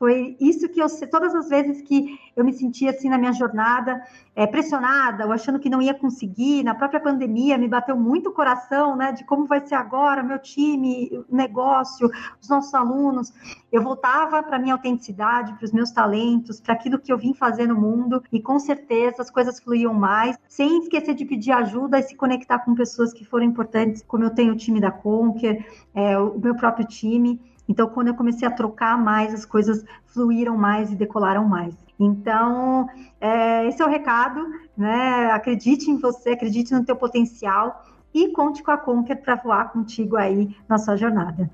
Foi 0.00 0.34
isso 0.40 0.66
que 0.66 0.80
eu 0.80 0.86
todas 1.10 1.34
as 1.34 1.50
vezes 1.50 1.82
que 1.82 2.18
eu 2.34 2.42
me 2.42 2.54
senti 2.54 2.88
assim 2.88 3.10
na 3.10 3.18
minha 3.18 3.34
jornada, 3.34 4.02
é, 4.34 4.46
pressionada, 4.46 5.26
ou 5.26 5.32
achando 5.32 5.58
que 5.58 5.68
não 5.68 5.82
ia 5.82 5.92
conseguir, 5.92 6.62
na 6.64 6.74
própria 6.74 6.98
pandemia 6.98 7.58
me 7.58 7.68
bateu 7.68 7.94
muito 7.94 8.30
o 8.30 8.32
coração, 8.32 8.96
né, 8.96 9.12
de 9.12 9.24
como 9.24 9.44
vai 9.44 9.60
ser 9.66 9.74
agora, 9.74 10.22
meu 10.22 10.38
time, 10.38 11.10
o 11.28 11.36
negócio, 11.36 12.10
os 12.40 12.48
nossos 12.48 12.72
alunos. 12.72 13.30
Eu 13.70 13.82
voltava 13.82 14.42
para 14.42 14.58
minha 14.58 14.72
autenticidade, 14.72 15.52
para 15.52 15.66
os 15.66 15.72
meus 15.72 15.90
talentos, 15.90 16.62
para 16.62 16.72
aquilo 16.72 16.98
que 16.98 17.12
eu 17.12 17.18
vim 17.18 17.34
fazer 17.34 17.66
no 17.66 17.74
mundo, 17.78 18.22
e 18.32 18.40
com 18.40 18.58
certeza 18.58 19.20
as 19.20 19.30
coisas 19.30 19.60
fluíam 19.60 19.92
mais, 19.92 20.38
sem 20.48 20.78
esquecer 20.78 21.14
de 21.14 21.26
pedir 21.26 21.52
ajuda 21.52 21.98
e 22.00 22.02
se 22.02 22.16
conectar 22.16 22.58
com 22.58 22.74
pessoas 22.74 23.12
que 23.12 23.24
foram 23.24 23.44
importantes, 23.44 24.02
como 24.06 24.24
eu 24.24 24.30
tenho 24.30 24.52
o 24.52 24.56
time 24.56 24.80
da 24.80 24.90
Conquer, 24.90 25.64
é, 25.94 26.18
o 26.18 26.38
meu 26.38 26.54
próprio 26.54 26.86
time. 26.86 27.40
Então, 27.68 27.88
quando 27.88 28.08
eu 28.08 28.14
comecei 28.14 28.46
a 28.48 28.50
trocar 28.50 28.98
mais, 28.98 29.32
as 29.32 29.44
coisas 29.44 29.84
fluíram 30.06 30.56
mais 30.56 30.90
e 30.90 30.96
decolaram 30.96 31.46
mais. 31.46 31.74
Então, 31.98 32.88
é, 33.20 33.66
esse 33.68 33.80
é 33.80 33.84
o 33.84 33.88
recado, 33.88 34.44
né? 34.76 35.30
Acredite 35.30 35.90
em 35.90 35.98
você, 35.98 36.30
acredite 36.30 36.72
no 36.72 36.84
teu 36.84 36.96
potencial 36.96 37.84
e 38.12 38.32
conte 38.32 38.62
com 38.62 38.70
a 38.70 38.78
Conquer 38.78 39.16
para 39.16 39.36
voar 39.36 39.70
contigo 39.70 40.16
aí 40.16 40.56
na 40.68 40.78
sua 40.78 40.96
jornada. 40.96 41.48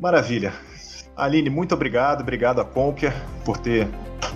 Maravilha. 0.00 0.52
Aline, 1.18 1.50
muito 1.50 1.74
obrigado, 1.74 2.20
obrigado 2.20 2.60
a 2.60 2.64
Conquer 2.64 3.12
por 3.44 3.58
ter 3.58 3.88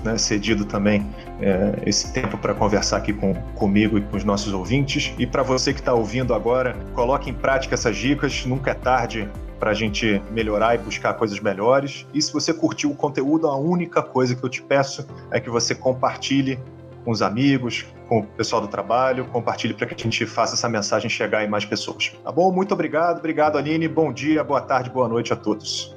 né, 0.04 0.18
cedido 0.18 0.64
também 0.64 1.06
é, 1.40 1.80
esse 1.86 2.12
tempo 2.12 2.36
para 2.36 2.52
conversar 2.54 2.96
aqui 2.96 3.12
com, 3.12 3.34
comigo 3.54 3.96
e 3.98 4.00
com 4.00 4.16
os 4.16 4.24
nossos 4.24 4.52
ouvintes. 4.52 5.14
E 5.16 5.26
para 5.26 5.42
você 5.42 5.72
que 5.72 5.78
está 5.78 5.94
ouvindo 5.94 6.34
agora, 6.34 6.76
coloque 6.94 7.30
em 7.30 7.34
prática 7.34 7.74
essas 7.74 7.96
dicas, 7.96 8.44
nunca 8.44 8.72
é 8.72 8.74
tarde 8.74 9.28
para 9.60 9.70
a 9.70 9.74
gente 9.74 10.20
melhorar 10.32 10.74
e 10.74 10.78
buscar 10.78 11.14
coisas 11.14 11.38
melhores. 11.38 12.04
E 12.12 12.20
se 12.20 12.32
você 12.32 12.52
curtiu 12.52 12.90
o 12.90 12.96
conteúdo, 12.96 13.46
a 13.46 13.56
única 13.56 14.02
coisa 14.02 14.34
que 14.34 14.42
eu 14.42 14.48
te 14.48 14.60
peço 14.60 15.06
é 15.30 15.38
que 15.38 15.48
você 15.48 15.76
compartilhe 15.76 16.58
com 17.04 17.12
os 17.12 17.22
amigos, 17.22 17.86
com 18.08 18.20
o 18.20 18.22
pessoal 18.24 18.60
do 18.60 18.68
trabalho, 18.68 19.24
compartilhe 19.26 19.74
para 19.74 19.86
que 19.86 19.94
a 19.94 19.98
gente 19.98 20.26
faça 20.26 20.54
essa 20.54 20.68
mensagem 20.68 21.08
chegar 21.08 21.44
em 21.44 21.48
mais 21.48 21.64
pessoas. 21.64 22.12
Tá 22.24 22.32
bom? 22.32 22.52
Muito 22.52 22.74
obrigado, 22.74 23.18
obrigado 23.18 23.56
Aline, 23.56 23.86
bom 23.86 24.12
dia, 24.12 24.42
boa 24.42 24.60
tarde, 24.60 24.90
boa 24.90 25.08
noite 25.08 25.32
a 25.32 25.36
todos. 25.36 25.91